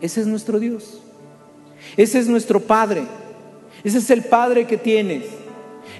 Ese 0.00 0.20
es 0.20 0.28
nuestro 0.28 0.60
Dios. 0.60 1.00
Ese 1.96 2.20
es 2.20 2.28
nuestro 2.28 2.60
Padre. 2.60 3.02
Ese 3.82 3.98
es 3.98 4.10
el 4.10 4.22
Padre 4.22 4.66
que 4.66 4.76
tienes. 4.76 5.24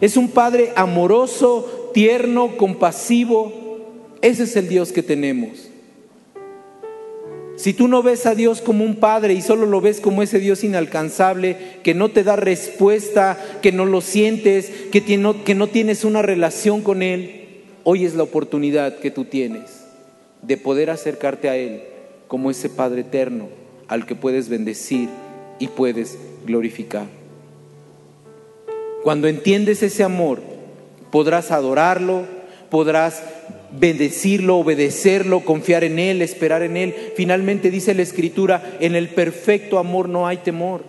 Es 0.01 0.17
un 0.17 0.29
Padre 0.29 0.73
amoroso, 0.77 1.91
tierno, 1.93 2.57
compasivo. 2.57 3.53
Ese 4.23 4.45
es 4.45 4.55
el 4.57 4.69
Dios 4.69 4.93
que 4.93 5.03
tenemos. 5.03 5.66
Si 7.57 7.73
tú 7.73 7.89
no 7.89 8.03
ves 8.03 8.27
a 8.27 8.35
Dios 8.35 8.61
como 8.61 8.85
un 8.85 8.97
padre 8.97 9.35
y 9.35 9.41
solo 9.41 9.67
lo 9.67 9.81
ves 9.81 10.01
como 10.01 10.23
ese 10.23 10.39
Dios 10.39 10.63
inalcanzable, 10.63 11.57
que 11.83 11.95
no 11.95 12.11
te 12.11 12.23
da 12.23 12.37
respuesta, 12.37 13.39
que 13.63 13.73
no 13.73 13.87
lo 13.87 14.03
sientes, 14.03 14.71
que, 14.93 15.03
que 15.03 15.55
no 15.55 15.67
tienes 15.67 16.05
una 16.05 16.23
relación 16.23 16.83
con 16.83 17.03
Él, 17.03 17.47
hoy 17.85 18.05
es 18.05 18.15
la 18.15 18.25
oportunidad 18.25 18.99
que 18.99 19.11
tú 19.11 19.25
tienes 19.25 19.85
de 20.43 20.57
poder 20.57 20.91
acercarte 20.91 21.49
a 21.49 21.57
Él 21.57 21.83
como 22.29 22.51
ese 22.51 22.69
Padre 22.69 23.03
eterno 23.03 23.49
al 23.89 24.07
que 24.07 24.15
puedes 24.15 24.49
bendecir 24.49 25.09
y 25.59 25.69
puedes 25.69 26.19
glorificar. 26.45 27.07
Cuando 29.03 29.29
entiendes 29.29 29.83
ese 29.83 30.03
amor, 30.03 30.41
podrás 31.13 31.53
adorarlo, 31.53 32.25
podrás 32.71 33.23
bendecirlo, 33.79 34.57
obedecerlo, 34.57 35.41
confiar 35.41 35.85
en 35.85 35.99
Él, 35.99 36.23
esperar 36.23 36.63
en 36.63 36.77
Él. 36.77 36.95
Finalmente 37.15 37.71
dice 37.71 37.95
la 37.95 38.03
Escritura, 38.03 38.77
en 38.81 38.97
el 38.97 39.09
perfecto 39.09 39.79
amor 39.79 40.09
no 40.09 40.27
hay 40.27 40.39
temor. 40.39 40.83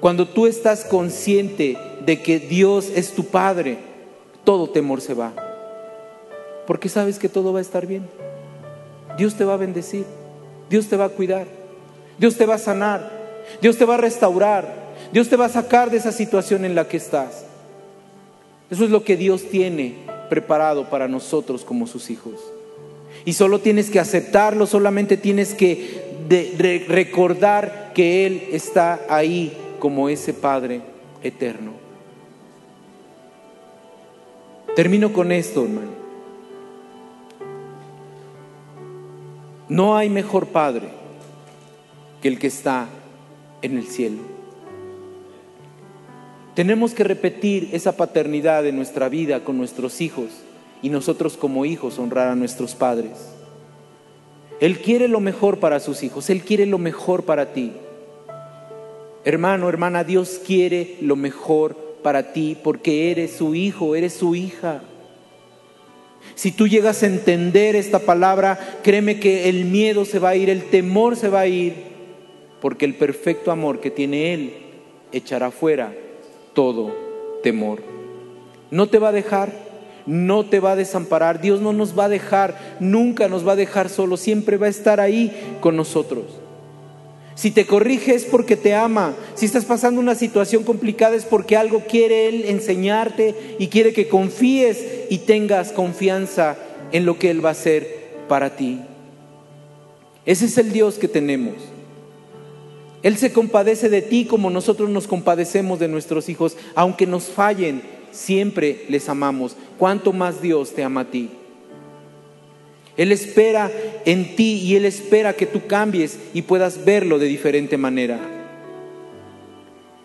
Cuando 0.00 0.28
tú 0.28 0.46
estás 0.46 0.84
consciente 0.84 1.76
de 2.04 2.22
que 2.22 2.38
Dios 2.38 2.90
es 2.94 3.12
tu 3.12 3.24
Padre, 3.24 3.78
todo 4.44 4.70
temor 4.70 5.00
se 5.00 5.14
va. 5.14 5.32
Porque 6.66 6.88
sabes 6.88 7.18
que 7.18 7.28
todo 7.28 7.52
va 7.52 7.58
a 7.58 7.62
estar 7.62 7.86
bien. 7.86 8.08
Dios 9.16 9.34
te 9.34 9.44
va 9.44 9.54
a 9.54 9.58
bendecir, 9.58 10.04
Dios 10.68 10.88
te 10.88 10.96
va 10.96 11.06
a 11.06 11.10
cuidar, 11.10 11.46
Dios 12.18 12.36
te 12.36 12.44
va 12.44 12.54
a 12.54 12.58
sanar, 12.58 13.10
Dios 13.62 13.78
te 13.78 13.84
va 13.84 13.94
a 13.94 13.98
restaurar, 13.98 14.94
Dios 15.12 15.28
te 15.28 15.36
va 15.36 15.46
a 15.46 15.50
sacar 15.50 15.90
de 15.90 15.96
esa 15.96 16.12
situación 16.12 16.64
en 16.64 16.74
la 16.74 16.86
que 16.86 16.98
estás. 16.98 17.45
Eso 18.70 18.84
es 18.84 18.90
lo 18.90 19.04
que 19.04 19.16
Dios 19.16 19.44
tiene 19.50 19.94
preparado 20.28 20.90
para 20.90 21.08
nosotros 21.08 21.64
como 21.64 21.86
sus 21.86 22.10
hijos. 22.10 22.34
Y 23.24 23.32
solo 23.32 23.60
tienes 23.60 23.90
que 23.90 24.00
aceptarlo, 24.00 24.66
solamente 24.66 25.16
tienes 25.16 25.54
que 25.54 26.84
recordar 26.88 27.92
que 27.94 28.26
Él 28.26 28.48
está 28.52 29.00
ahí 29.08 29.52
como 29.78 30.08
ese 30.08 30.34
Padre 30.34 30.80
eterno. 31.22 31.72
Termino 34.74 35.12
con 35.12 35.32
esto, 35.32 35.64
hermano. 35.64 36.06
No 39.68 39.96
hay 39.96 40.08
mejor 40.08 40.48
Padre 40.48 40.88
que 42.20 42.28
el 42.28 42.38
que 42.38 42.46
está 42.48 42.86
en 43.62 43.78
el 43.78 43.86
cielo. 43.86 44.35
Tenemos 46.56 46.94
que 46.94 47.04
repetir 47.04 47.68
esa 47.72 47.98
paternidad 47.98 48.66
en 48.66 48.76
nuestra 48.76 49.10
vida 49.10 49.44
con 49.44 49.58
nuestros 49.58 50.00
hijos 50.00 50.30
y 50.80 50.88
nosotros 50.88 51.36
como 51.36 51.66
hijos 51.66 51.98
honrar 51.98 52.28
a 52.28 52.34
nuestros 52.34 52.74
padres. 52.74 53.10
Él 54.58 54.78
quiere 54.78 55.06
lo 55.06 55.20
mejor 55.20 55.58
para 55.58 55.80
sus 55.80 56.02
hijos, 56.02 56.30
Él 56.30 56.40
quiere 56.40 56.64
lo 56.64 56.78
mejor 56.78 57.24
para 57.24 57.52
ti. 57.52 57.72
Hermano, 59.26 59.68
hermana, 59.68 60.02
Dios 60.02 60.40
quiere 60.46 60.96
lo 61.02 61.14
mejor 61.14 61.76
para 62.02 62.32
ti 62.32 62.56
porque 62.64 63.10
eres 63.10 63.32
su 63.32 63.54
hijo, 63.54 63.94
eres 63.94 64.14
su 64.14 64.34
hija. 64.34 64.80
Si 66.36 66.52
tú 66.52 66.68
llegas 66.68 67.02
a 67.02 67.06
entender 67.06 67.76
esta 67.76 67.98
palabra, 67.98 68.78
créeme 68.82 69.20
que 69.20 69.50
el 69.50 69.66
miedo 69.66 70.06
se 70.06 70.18
va 70.18 70.30
a 70.30 70.36
ir, 70.36 70.48
el 70.48 70.70
temor 70.70 71.16
se 71.16 71.28
va 71.28 71.40
a 71.40 71.48
ir, 71.48 71.74
porque 72.62 72.86
el 72.86 72.94
perfecto 72.94 73.52
amor 73.52 73.80
que 73.80 73.90
tiene 73.90 74.32
Él 74.32 74.52
echará 75.12 75.50
fuera 75.50 75.94
todo 76.56 76.96
temor. 77.44 77.80
No 78.72 78.88
te 78.88 78.98
va 78.98 79.10
a 79.10 79.12
dejar, 79.12 79.52
no 80.06 80.46
te 80.46 80.58
va 80.58 80.72
a 80.72 80.76
desamparar. 80.76 81.40
Dios 81.40 81.60
no 81.60 81.72
nos 81.72 81.96
va 81.96 82.06
a 82.06 82.08
dejar, 82.08 82.76
nunca 82.80 83.28
nos 83.28 83.46
va 83.46 83.52
a 83.52 83.56
dejar 83.56 83.88
solo, 83.88 84.16
siempre 84.16 84.56
va 84.56 84.66
a 84.66 84.70
estar 84.70 84.98
ahí 84.98 85.58
con 85.60 85.76
nosotros. 85.76 86.24
Si 87.36 87.50
te 87.50 87.66
corrige 87.66 88.14
es 88.14 88.24
porque 88.24 88.56
te 88.56 88.74
ama. 88.74 89.14
Si 89.34 89.44
estás 89.44 89.66
pasando 89.66 90.00
una 90.00 90.14
situación 90.14 90.64
complicada 90.64 91.14
es 91.14 91.26
porque 91.26 91.56
algo 91.56 91.80
quiere 91.86 92.28
Él 92.28 92.46
enseñarte 92.46 93.56
y 93.58 93.68
quiere 93.68 93.92
que 93.92 94.08
confíes 94.08 94.82
y 95.10 95.18
tengas 95.18 95.70
confianza 95.70 96.56
en 96.92 97.04
lo 97.04 97.18
que 97.18 97.30
Él 97.30 97.44
va 97.44 97.50
a 97.50 97.52
hacer 97.52 98.24
para 98.26 98.56
ti. 98.56 98.80
Ese 100.24 100.46
es 100.46 100.56
el 100.56 100.72
Dios 100.72 100.98
que 100.98 101.08
tenemos. 101.08 101.75
Él 103.06 103.16
se 103.18 103.32
compadece 103.32 103.88
de 103.88 104.02
ti 104.02 104.24
como 104.24 104.50
nosotros 104.50 104.90
nos 104.90 105.06
compadecemos 105.06 105.78
de 105.78 105.86
nuestros 105.86 106.28
hijos. 106.28 106.56
Aunque 106.74 107.06
nos 107.06 107.26
fallen, 107.26 107.80
siempre 108.10 108.84
les 108.88 109.08
amamos. 109.08 109.56
¿Cuánto 109.78 110.12
más 110.12 110.42
Dios 110.42 110.72
te 110.74 110.82
ama 110.82 111.02
a 111.02 111.04
ti? 111.04 111.30
Él 112.96 113.12
espera 113.12 113.70
en 114.04 114.34
ti 114.34 114.54
y 114.54 114.74
Él 114.74 114.84
espera 114.84 115.34
que 115.34 115.46
tú 115.46 115.68
cambies 115.68 116.18
y 116.34 116.42
puedas 116.42 116.84
verlo 116.84 117.20
de 117.20 117.26
diferente 117.26 117.76
manera. 117.76 118.18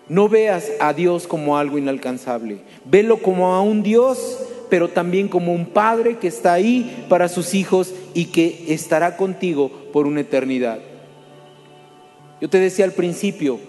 No 0.07 0.29
veas 0.29 0.71
a 0.79 0.93
Dios 0.93 1.25
como 1.25 1.57
algo 1.57 1.79
inalcanzable. 1.79 2.59
Velo 2.85 3.17
como 3.17 3.55
a 3.55 3.63
un 3.63 3.81
Dios, 3.81 4.37
pero 4.69 4.89
también 4.89 5.27
como 5.27 5.55
un 5.55 5.65
Padre 5.65 6.19
que 6.19 6.27
está 6.27 6.53
ahí 6.53 7.07
para 7.09 7.29
sus 7.29 7.55
hijos 7.55 7.95
y 8.13 8.25
que 8.25 8.65
estará 8.67 9.17
contigo 9.17 9.71
por 9.91 10.05
una 10.05 10.21
eternidad. 10.21 10.90
Yo 12.41 12.49
te 12.49 12.59
decía 12.59 12.85
al 12.85 12.93
principio, 12.93 13.59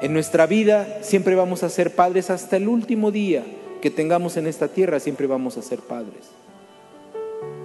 en 0.00 0.14
nuestra 0.14 0.46
vida 0.46 1.00
siempre 1.02 1.34
vamos 1.34 1.62
a 1.62 1.68
ser 1.68 1.94
padres 1.94 2.30
hasta 2.30 2.56
el 2.56 2.68
último 2.68 3.10
día 3.10 3.44
que 3.82 3.90
tengamos 3.90 4.38
en 4.38 4.46
esta 4.46 4.68
tierra, 4.68 4.98
siempre 4.98 5.26
vamos 5.26 5.58
a 5.58 5.62
ser 5.62 5.80
padres. 5.80 6.30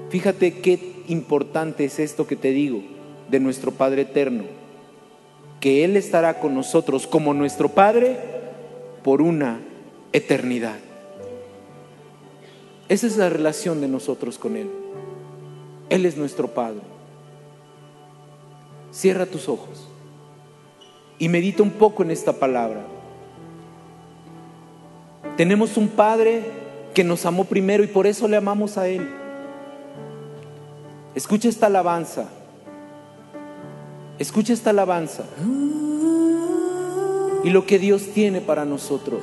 Fíjate 0.10 0.60
qué 0.60 1.04
importante 1.08 1.86
es 1.86 1.98
esto 2.00 2.28
que 2.28 2.36
te 2.36 2.52
digo 2.52 2.82
de 3.30 3.40
nuestro 3.40 3.72
Padre 3.72 4.02
eterno, 4.02 4.44
que 5.62 5.86
Él 5.86 5.96
estará 5.96 6.42
con 6.42 6.56
nosotros 6.56 7.08
como 7.08 7.34
nuestro 7.34 7.70
Padre 7.70 8.18
por 9.02 9.22
una 9.22 9.62
eternidad. 10.12 10.78
Esa 12.90 13.08
es 13.08 13.16
la 13.16 13.30
relación 13.30 13.80
de 13.80 13.88
nosotros 13.88 14.38
con 14.38 14.58
Él. 14.58 14.70
Él 15.90 16.06
es 16.06 16.18
nuestro 16.18 16.50
Padre. 16.50 16.82
Cierra 18.92 19.26
tus 19.26 19.48
ojos 19.48 19.90
y 21.20 21.28
medita 21.30 21.62
un 21.62 21.72
poco 21.72 22.02
en 22.02 22.12
esta 22.12 22.34
palabra. 22.34 22.82
Tenemos 25.38 25.78
un 25.78 25.90
Padre 25.90 26.44
que 26.94 27.04
nos 27.04 27.26
amó 27.26 27.44
primero 27.44 27.84
y 27.84 27.88
por 27.88 28.08
eso 28.08 28.28
le 28.28 28.38
amamos 28.38 28.78
a 28.78 28.88
Él. 28.88 29.08
Escucha 31.14 31.50
esta 31.50 31.68
alabanza. 31.68 32.30
Escucha 34.18 34.54
esta 34.54 34.72
alabanza. 34.72 35.24
Y 37.44 37.50
lo 37.50 37.66
que 37.66 37.80
Dios 37.80 38.08
tiene 38.14 38.42
para 38.42 38.66
nosotros. 38.66 39.22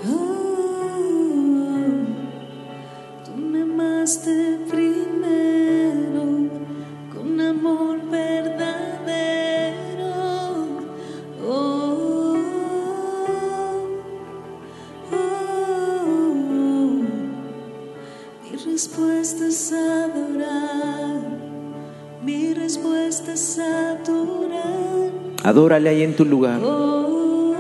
Adórale 25.57 25.89
ahí 25.89 26.03
en 26.03 26.15
tu 26.15 26.27
lugar. 26.27 26.61
Tú 26.61 27.55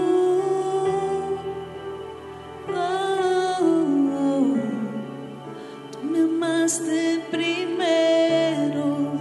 me 6.02 6.18
amaste 6.20 7.22
primero 7.30 9.12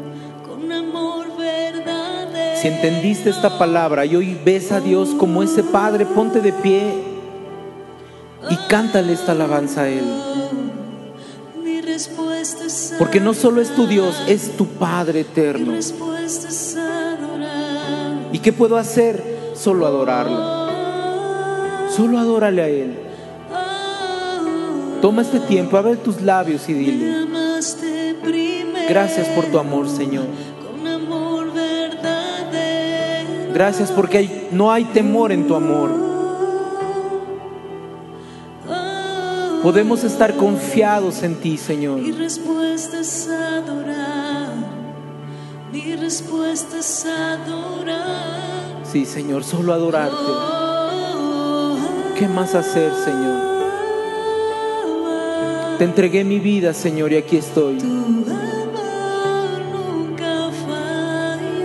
con 0.46 0.70
amor 0.74 1.38
verdadero. 1.38 2.62
Si 2.62 2.68
entendiste 2.68 3.30
esta 3.30 3.58
palabra 3.58 4.06
y 4.06 4.18
hoy 4.18 4.38
ves 4.44 4.74
a 4.74 4.82
Dios 4.82 5.16
como 5.18 5.42
ese 5.42 5.64
Padre, 5.64 6.06
ponte 6.06 6.42
de 6.42 6.52
pie 6.52 6.96
y 8.50 8.58
cántale 8.68 9.14
esta 9.14 9.32
alabanza 9.32 9.84
a 9.84 9.88
Él. 9.88 10.04
Mi 11.64 11.80
respuesta 11.80 12.66
es 12.66 12.94
Porque 13.00 13.22
no 13.22 13.34
solo 13.34 13.62
es 13.62 13.74
tu 13.74 13.88
Dios, 13.88 14.22
es 14.28 14.58
tu 14.58 14.68
Padre 14.68 15.22
Mi 15.22 15.22
eterno. 15.22 15.72
¿Y 18.36 18.40
qué 18.40 18.52
puedo 18.52 18.76
hacer? 18.76 19.54
Solo 19.56 19.88
adorarlo. 19.88 20.68
Solo 21.90 22.20
adórale 22.20 22.62
a 22.62 22.68
Él. 22.68 23.00
Toma 25.02 25.22
este 25.22 25.40
tiempo, 25.40 25.78
abre 25.78 25.96
tus 25.96 26.22
labios 26.22 26.68
y 26.68 26.74
dile, 26.74 27.28
gracias 28.90 29.30
por 29.30 29.46
tu 29.46 29.58
amor, 29.58 29.88
Señor. 29.88 30.26
Gracias 33.54 33.90
porque 33.90 34.50
no 34.52 34.70
hay 34.70 34.84
temor 34.84 35.32
en 35.32 35.48
tu 35.48 35.56
amor. 35.56 35.92
Podemos 39.64 40.04
estar 40.04 40.36
confiados 40.36 41.24
en 41.24 41.36
ti, 41.36 41.58
Señor. 41.58 42.02
Mi 42.02 42.12
respuesta 42.12 43.00
es 43.00 43.30
adorar. 43.30 44.45
Mi 45.76 45.94
respuesta 45.94 46.80
es 46.80 47.06
adorar. 47.06 48.80
Sí, 48.90 49.06
Señor, 49.06 49.44
solo 49.44 49.74
adorarte. 49.74 50.16
¿Qué 52.18 52.30
más 52.30 52.56
hacer, 52.56 52.94
Señor? 53.04 53.42
Te 55.78 55.84
entregué 55.84 56.24
mi 56.24 56.40
vida, 56.40 56.74
Señor, 56.74 57.12
y 57.12 57.18
aquí 57.18 57.36
estoy. 57.36 57.78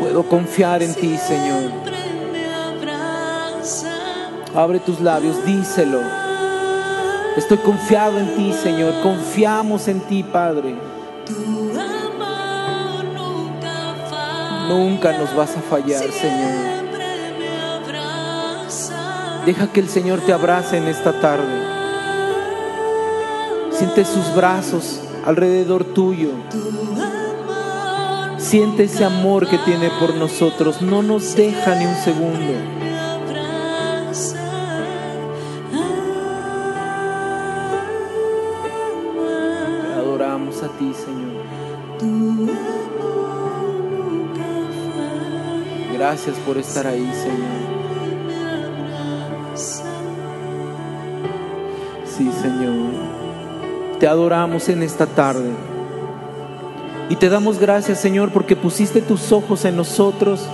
Puedo 0.01 0.25
confiar 0.25 0.83
en 0.83 0.93
ti, 0.93 1.17
Señor. 1.17 1.71
Abre 4.57 4.81
tus 4.81 4.99
labios, 4.99 5.37
díselo. 5.47 6.01
Estoy 7.37 7.59
confiado 7.59 8.19
en 8.19 8.35
ti, 8.35 8.53
Señor. 8.61 8.93
Confiamos 9.05 9.87
en 9.87 10.01
ti, 10.01 10.25
Padre. 10.25 10.75
Nunca 14.71 15.13
nos 15.19 15.35
vas 15.35 15.57
a 15.57 15.61
fallar, 15.61 16.01
Señor. 16.13 16.81
Deja 19.45 19.73
que 19.73 19.81
el 19.81 19.89
Señor 19.89 20.21
te 20.21 20.33
abrace 20.33 20.77
en 20.77 20.87
esta 20.87 21.13
tarde. 21.21 21.43
Siente 23.73 24.05
sus 24.05 24.33
brazos 24.33 25.01
alrededor 25.27 25.83
tuyo. 25.83 26.31
Siente 28.39 28.85
ese 28.85 29.05
amor 29.05 29.49
que 29.49 29.59
tiene 29.59 29.91
por 29.99 30.15
nosotros. 30.15 30.81
No 30.81 31.03
nos 31.03 31.35
deja 31.35 31.75
ni 31.75 31.87
un 31.87 31.97
segundo. 31.97 32.53
Te 39.83 39.95
adoramos 39.95 40.63
a 40.63 40.69
ti, 40.79 40.93
Señor. 40.95 42.80
Gracias 46.01 46.39
por 46.47 46.57
estar 46.57 46.87
ahí, 46.87 47.13
Señor. 47.13 47.61
Sí, 52.07 52.31
Señor. 52.41 52.89
Te 53.99 54.09
adoramos 54.09 54.71
en 54.71 54.83
esta 54.83 55.05
tarde. 55.05 55.51
Y 57.11 57.17
te 57.17 57.29
damos 57.29 57.59
gracias, 57.59 58.01
Señor, 58.01 58.31
porque 58.31 58.57
pusiste 58.57 59.03
tus 59.03 59.31
ojos 59.31 59.67
en 59.67 59.77
nosotros 59.77 60.47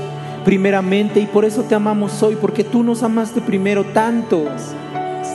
primeramente 0.45 1.21
y 1.21 1.27
por 1.27 1.45
eso 1.45 1.63
te 1.63 1.77
amamos 1.77 2.25
hoy, 2.25 2.35
porque 2.41 2.65
tú 2.65 2.83
nos 2.83 3.05
amaste 3.05 3.41
primero 3.41 3.85
tanto 3.85 4.47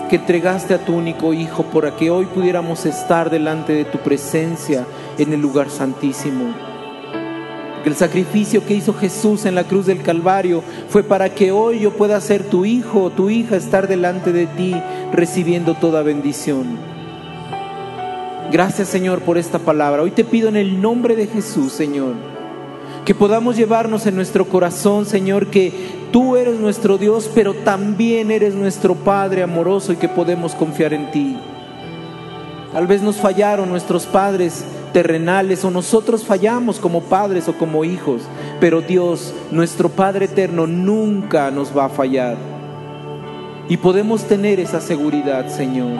que 0.09 0.17
entregaste 0.17 0.73
a 0.73 0.83
tu 0.83 0.93
único 0.93 1.31
Hijo 1.31 1.63
para 1.63 1.95
que 1.95 2.11
hoy 2.11 2.25
pudiéramos 2.25 2.85
estar 2.85 3.29
delante 3.29 3.71
de 3.71 3.85
tu 3.85 3.97
presencia 3.99 4.85
en 5.17 5.31
el 5.31 5.39
lugar 5.39 5.69
santísimo. 5.69 6.70
Que 7.83 7.89
el 7.89 7.95
sacrificio 7.95 8.65
que 8.65 8.75
hizo 8.75 8.93
Jesús 8.93 9.45
en 9.45 9.55
la 9.55 9.63
cruz 9.63 9.87
del 9.87 10.03
Calvario 10.03 10.63
fue 10.89 11.03
para 11.03 11.33
que 11.33 11.51
hoy 11.51 11.79
yo 11.79 11.91
pueda 11.91 12.21
ser 12.21 12.43
tu 12.43 12.63
hijo 12.63 13.03
o 13.03 13.09
tu 13.09 13.29
hija, 13.29 13.55
estar 13.55 13.87
delante 13.87 14.31
de 14.31 14.45
ti 14.45 14.75
recibiendo 15.11 15.73
toda 15.73 16.03
bendición. 16.03 16.77
Gracias 18.51 18.89
Señor 18.89 19.21
por 19.21 19.37
esta 19.37 19.59
palabra. 19.59 20.03
Hoy 20.03 20.11
te 20.11 20.23
pido 20.23 20.49
en 20.49 20.57
el 20.57 20.81
nombre 20.81 21.15
de 21.15 21.27
Jesús, 21.27 21.71
Señor, 21.71 22.13
Que 23.05 23.15
podamos 23.15 23.55
llevarnos 23.57 24.05
en 24.05 24.15
nuestro 24.15 24.45
corazón, 24.45 25.05
Señor, 25.07 25.47
que 25.47 25.71
tú 26.11 26.35
eres 26.35 26.59
nuestro 26.59 26.99
Dios, 26.99 27.31
pero 27.33 27.55
también 27.55 28.29
eres 28.29 28.53
nuestro 28.53 28.93
Padre 28.93 29.41
amoroso 29.41 29.91
y 29.91 29.95
que 29.95 30.07
podemos 30.07 30.53
confiar 30.53 30.93
en 30.93 31.09
ti. 31.11 31.35
Tal 32.73 32.87
vez 32.87 33.01
nos 33.01 33.17
fallaron 33.17 33.69
nuestros 33.69 34.05
padres 34.05 34.63
terrenales 34.93 35.63
o 35.65 35.71
nosotros 35.71 36.25
fallamos 36.25 36.79
como 36.79 37.01
padres 37.01 37.47
o 37.47 37.53
como 37.57 37.83
hijos, 37.85 38.21
pero 38.59 38.81
Dios, 38.81 39.33
nuestro 39.51 39.89
Padre 39.89 40.25
eterno, 40.25 40.67
nunca 40.67 41.51
nos 41.51 41.75
va 41.75 41.85
a 41.85 41.89
fallar. 41.89 42.37
Y 43.69 43.77
podemos 43.77 44.23
tener 44.23 44.59
esa 44.59 44.81
seguridad, 44.81 45.47
Señor. 45.47 45.99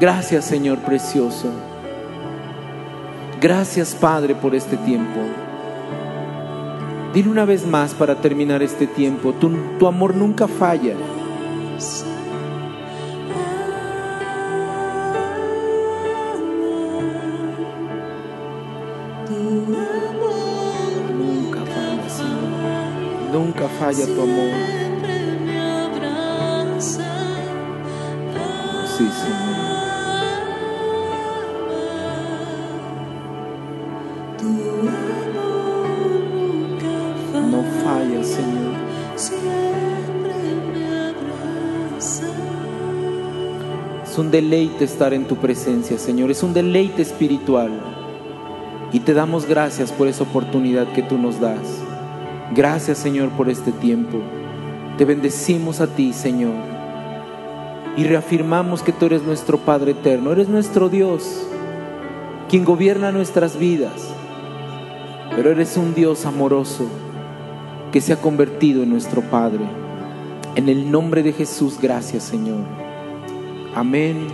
Gracias, 0.00 0.44
Señor 0.44 0.78
precioso. 0.78 1.48
Gracias, 3.40 3.94
Padre, 3.94 4.34
por 4.34 4.54
este 4.54 4.76
tiempo. 4.76 5.20
Dile 7.12 7.28
una 7.28 7.44
vez 7.44 7.66
más 7.66 7.94
para 7.94 8.14
terminar 8.14 8.62
este 8.62 8.86
tiempo, 8.86 9.32
tu, 9.32 9.50
tu 9.78 9.86
amor 9.86 10.14
nunca 10.14 10.46
falla. 10.46 10.94
Nunca 23.60 23.74
falla 23.74 24.06
tu 24.06 24.22
amor. 24.22 24.54
Sí, 28.96 29.06
Señor. 29.20 29.60
No 37.50 37.62
falla, 37.84 38.24
Señor. 38.24 38.74
Siempre 39.16 40.34
me 40.72 40.84
abraza. 41.10 42.28
Es 44.02 44.16
un 44.16 44.30
deleite 44.30 44.84
estar 44.84 45.12
en 45.12 45.26
tu 45.26 45.36
presencia, 45.36 45.98
Señor. 45.98 46.30
Es 46.30 46.42
un 46.42 46.54
deleite 46.54 47.02
espiritual. 47.02 47.72
Y 48.90 49.00
te 49.00 49.12
damos 49.12 49.44
gracias 49.44 49.92
por 49.92 50.08
esa 50.08 50.22
oportunidad 50.22 50.90
que 50.94 51.02
tú 51.02 51.18
nos 51.18 51.38
das. 51.38 51.89
Gracias, 52.60 52.98
Señor, 52.98 53.30
por 53.30 53.48
este 53.48 53.72
tiempo. 53.72 54.18
Te 54.98 55.06
bendecimos 55.06 55.80
a 55.80 55.86
ti, 55.86 56.12
Señor. 56.12 56.52
Y 57.96 58.04
reafirmamos 58.04 58.82
que 58.82 58.92
tú 58.92 59.06
eres 59.06 59.22
nuestro 59.22 59.56
Padre 59.56 59.92
eterno. 59.92 60.30
Eres 60.30 60.50
nuestro 60.50 60.90
Dios, 60.90 61.46
quien 62.50 62.66
gobierna 62.66 63.12
nuestras 63.12 63.58
vidas. 63.58 64.12
Pero 65.34 65.52
eres 65.52 65.78
un 65.78 65.94
Dios 65.94 66.26
amoroso 66.26 66.84
que 67.92 68.02
se 68.02 68.12
ha 68.12 68.20
convertido 68.20 68.82
en 68.82 68.90
nuestro 68.90 69.22
Padre. 69.22 69.64
En 70.54 70.68
el 70.68 70.90
nombre 70.90 71.22
de 71.22 71.32
Jesús, 71.32 71.78
gracias, 71.80 72.24
Señor. 72.24 72.60
Amén 73.74 74.26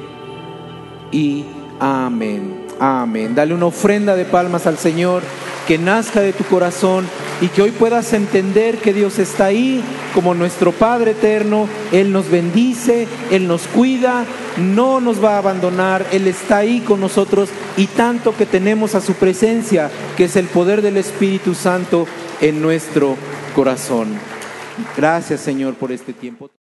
y 1.12 1.44
amén. 1.78 2.66
Amén. 2.80 3.36
Dale 3.36 3.54
una 3.54 3.66
ofrenda 3.66 4.16
de 4.16 4.24
palmas 4.24 4.66
al 4.66 4.78
Señor 4.78 5.22
que 5.68 5.78
nazca 5.78 6.22
de 6.22 6.32
tu 6.32 6.42
corazón 6.42 7.06
y 7.40 7.48
que 7.48 7.62
hoy 7.62 7.70
puedas 7.70 8.12
entender 8.12 8.78
que 8.78 8.92
Dios 8.92 9.18
está 9.18 9.46
ahí 9.46 9.82
como 10.14 10.34
nuestro 10.34 10.72
Padre 10.72 11.12
eterno. 11.12 11.68
Él 11.92 12.12
nos 12.12 12.30
bendice, 12.30 13.06
Él 13.30 13.46
nos 13.46 13.66
cuida, 13.68 14.24
no 14.56 15.00
nos 15.00 15.22
va 15.22 15.34
a 15.34 15.38
abandonar, 15.38 16.06
Él 16.12 16.26
está 16.26 16.58
ahí 16.58 16.80
con 16.80 17.00
nosotros 17.00 17.50
y 17.76 17.86
tanto 17.86 18.36
que 18.36 18.46
tenemos 18.46 18.94
a 18.94 19.00
su 19.00 19.14
presencia, 19.14 19.90
que 20.16 20.24
es 20.24 20.36
el 20.36 20.46
poder 20.46 20.82
del 20.82 20.96
Espíritu 20.96 21.54
Santo 21.54 22.06
en 22.40 22.62
nuestro 22.62 23.16
corazón. 23.54 24.08
Gracias 24.96 25.40
Señor 25.40 25.74
por 25.74 25.92
este 25.92 26.12
tiempo. 26.12 26.50